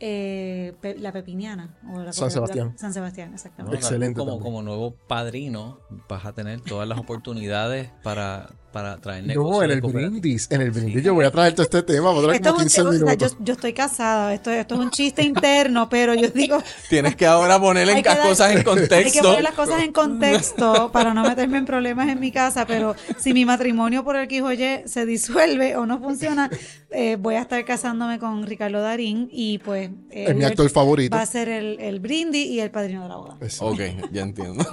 eh, 0.00 0.74
Pe- 0.80 0.96
la 0.98 1.10
Pepiniana. 1.12 1.76
O 1.92 2.00
la 2.00 2.12
San 2.12 2.28
cooperativa- 2.28 2.30
Sebastián. 2.30 2.78
San 2.78 2.92
Sebastián, 2.94 3.28
¿no? 3.30 3.34
exactamente. 3.36 3.76
Excelente 3.76 4.18
Como, 4.18 4.38
como 4.40 4.62
nuevo 4.62 4.94
padrino, 5.08 5.80
vas 6.08 6.24
a 6.24 6.32
tener 6.32 6.60
todas 6.60 6.86
las 6.88 6.98
oportunidades 6.98 7.90
para, 8.02 8.50
para 8.72 8.98
traer 8.98 9.22
No, 9.22 9.28
negocios. 9.28 9.62
en 9.64 9.68
de 9.68 9.74
el 9.74 9.80
brindis, 9.80 10.46
en 10.50 10.60
el 10.60 10.70
brindis 10.70 11.02
yo 11.02 11.14
voy 11.14 11.24
a 11.24 11.30
traerte 11.30 11.62
este 11.62 11.82
tema, 11.82 12.10
voy 12.10 12.18
a 12.18 12.20
durar 12.20 12.36
Esto 12.36 12.48
es 12.48 12.52
como 12.52 12.62
un 12.62 12.68
15 12.68 12.80
o 12.80 12.84
sea, 12.92 12.92
minutos. 13.06 13.32
yo, 13.38 13.44
yo 13.44 13.52
estoy 13.54 13.72
casada, 13.72 14.34
esto, 14.34 14.50
esto 14.50 14.74
es 14.74 14.80
un 14.80 14.90
chiste 14.90 15.22
interno, 15.22 15.88
pero 15.88 16.14
yo 16.14 16.28
digo, 16.28 16.62
Tienes 16.90 17.16
que 17.16 17.26
ahora 17.26 17.58
en 17.96 18.02
que 18.02 18.08
las 18.08 18.18
dar- 18.18 18.28
cosas 18.28 18.50
en 18.50 18.58
Hay 18.58 18.64
que 18.64 18.68
contexto. 18.70 19.22
poner 19.22 19.42
las 19.42 19.54
cosas 19.54 19.82
en 19.82 19.92
contexto 19.92 20.90
para 20.92 21.14
no 21.14 21.22
meterme 21.22 21.58
en 21.58 21.64
problemas 21.64 22.08
en 22.08 22.20
mi 22.20 22.30
casa, 22.30 22.66
pero 22.66 22.94
si 23.18 23.32
mi 23.32 23.44
matrimonio 23.44 24.04
por 24.04 24.16
el 24.16 24.28
que 24.28 24.38
se 24.86 25.06
disuelve 25.06 25.76
o 25.76 25.86
no 25.86 25.98
funciona, 26.00 26.50
eh, 26.90 27.16
voy 27.18 27.36
a 27.36 27.40
estar 27.40 27.64
casándome 27.64 28.18
con 28.18 28.46
Ricardo 28.46 28.80
Darín 28.80 29.28
y 29.32 29.58
pues 29.58 29.90
es 30.10 30.34
mi 30.34 30.44
actor 30.44 30.68
favorito. 30.70 31.16
va 31.16 31.22
a 31.22 31.26
ser 31.26 31.48
el, 31.48 31.80
el 31.80 32.00
brindis 32.00 32.46
y 32.46 32.60
el 32.60 32.70
padrino 32.70 33.02
de 33.04 33.08
la 33.08 33.16
boda. 33.16 33.38
Ok, 33.60 33.80
ya 34.12 34.22
entiendo. 34.22 34.64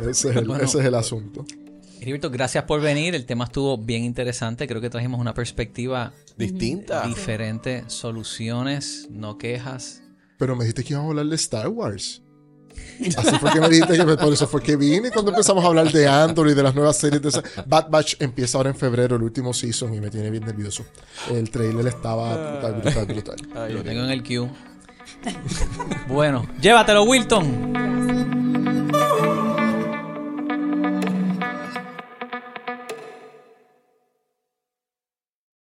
ese 0.00 0.30
es 0.30 0.36
el, 0.36 0.46
Bueno. 0.46 0.62
ese 0.64 0.78
es 0.80 0.84
el 0.84 0.94
asunto. 0.94 1.44
Heriberto, 2.02 2.30
gracias 2.30 2.64
por 2.64 2.80
venir. 2.80 3.14
El 3.14 3.24
tema 3.26 3.44
estuvo 3.44 3.78
bien 3.78 4.02
interesante. 4.02 4.66
Creo 4.66 4.80
que 4.80 4.90
trajimos 4.90 5.20
una 5.20 5.34
perspectiva 5.34 6.12
Distinta. 6.36 7.06
diferente, 7.06 7.84
soluciones, 7.86 9.06
no 9.10 9.38
quejas. 9.38 10.02
Pero 10.36 10.56
me 10.56 10.64
dijiste 10.64 10.82
que 10.82 10.94
íbamos 10.94 11.08
a 11.08 11.10
hablar 11.10 11.26
de 11.26 11.36
Star 11.36 11.68
Wars. 11.68 12.20
Así 13.16 13.36
fue 13.38 13.52
que 13.52 13.60
me 13.60 13.68
dijiste 13.68 13.96
que 13.96 14.04
me- 14.04 14.16
por 14.16 14.32
eso 14.32 14.48
fue 14.48 14.60
que 14.62 14.74
vine 14.76 15.10
cuando 15.12 15.30
empezamos 15.30 15.62
a 15.62 15.68
hablar 15.68 15.92
de 15.92 16.08
Andor 16.08 16.48
y 16.48 16.54
de 16.54 16.62
las 16.64 16.74
nuevas 16.74 16.96
series 16.96 17.22
de 17.22 17.28
esa- 17.28 17.42
Bad 17.66 17.88
Batch 17.90 18.16
empieza 18.20 18.58
ahora 18.58 18.70
en 18.70 18.76
febrero, 18.76 19.14
el 19.16 19.22
último 19.22 19.52
season, 19.54 19.94
y 19.94 20.00
me 20.00 20.10
tiene 20.10 20.28
bien 20.30 20.44
nervioso. 20.44 20.84
El 21.30 21.50
trailer 21.50 21.86
estaba 21.86 22.34
brutal, 22.60 22.80
brutal, 22.82 23.06
brutal. 23.06 23.36
Ay, 23.54 23.74
Lo 23.74 23.82
tengo 23.84 24.02
en 24.04 24.10
el 24.10 24.22
queue. 24.24 24.48
bueno, 26.08 26.48
llévatelo, 26.60 27.04
Wilton. 27.04 28.41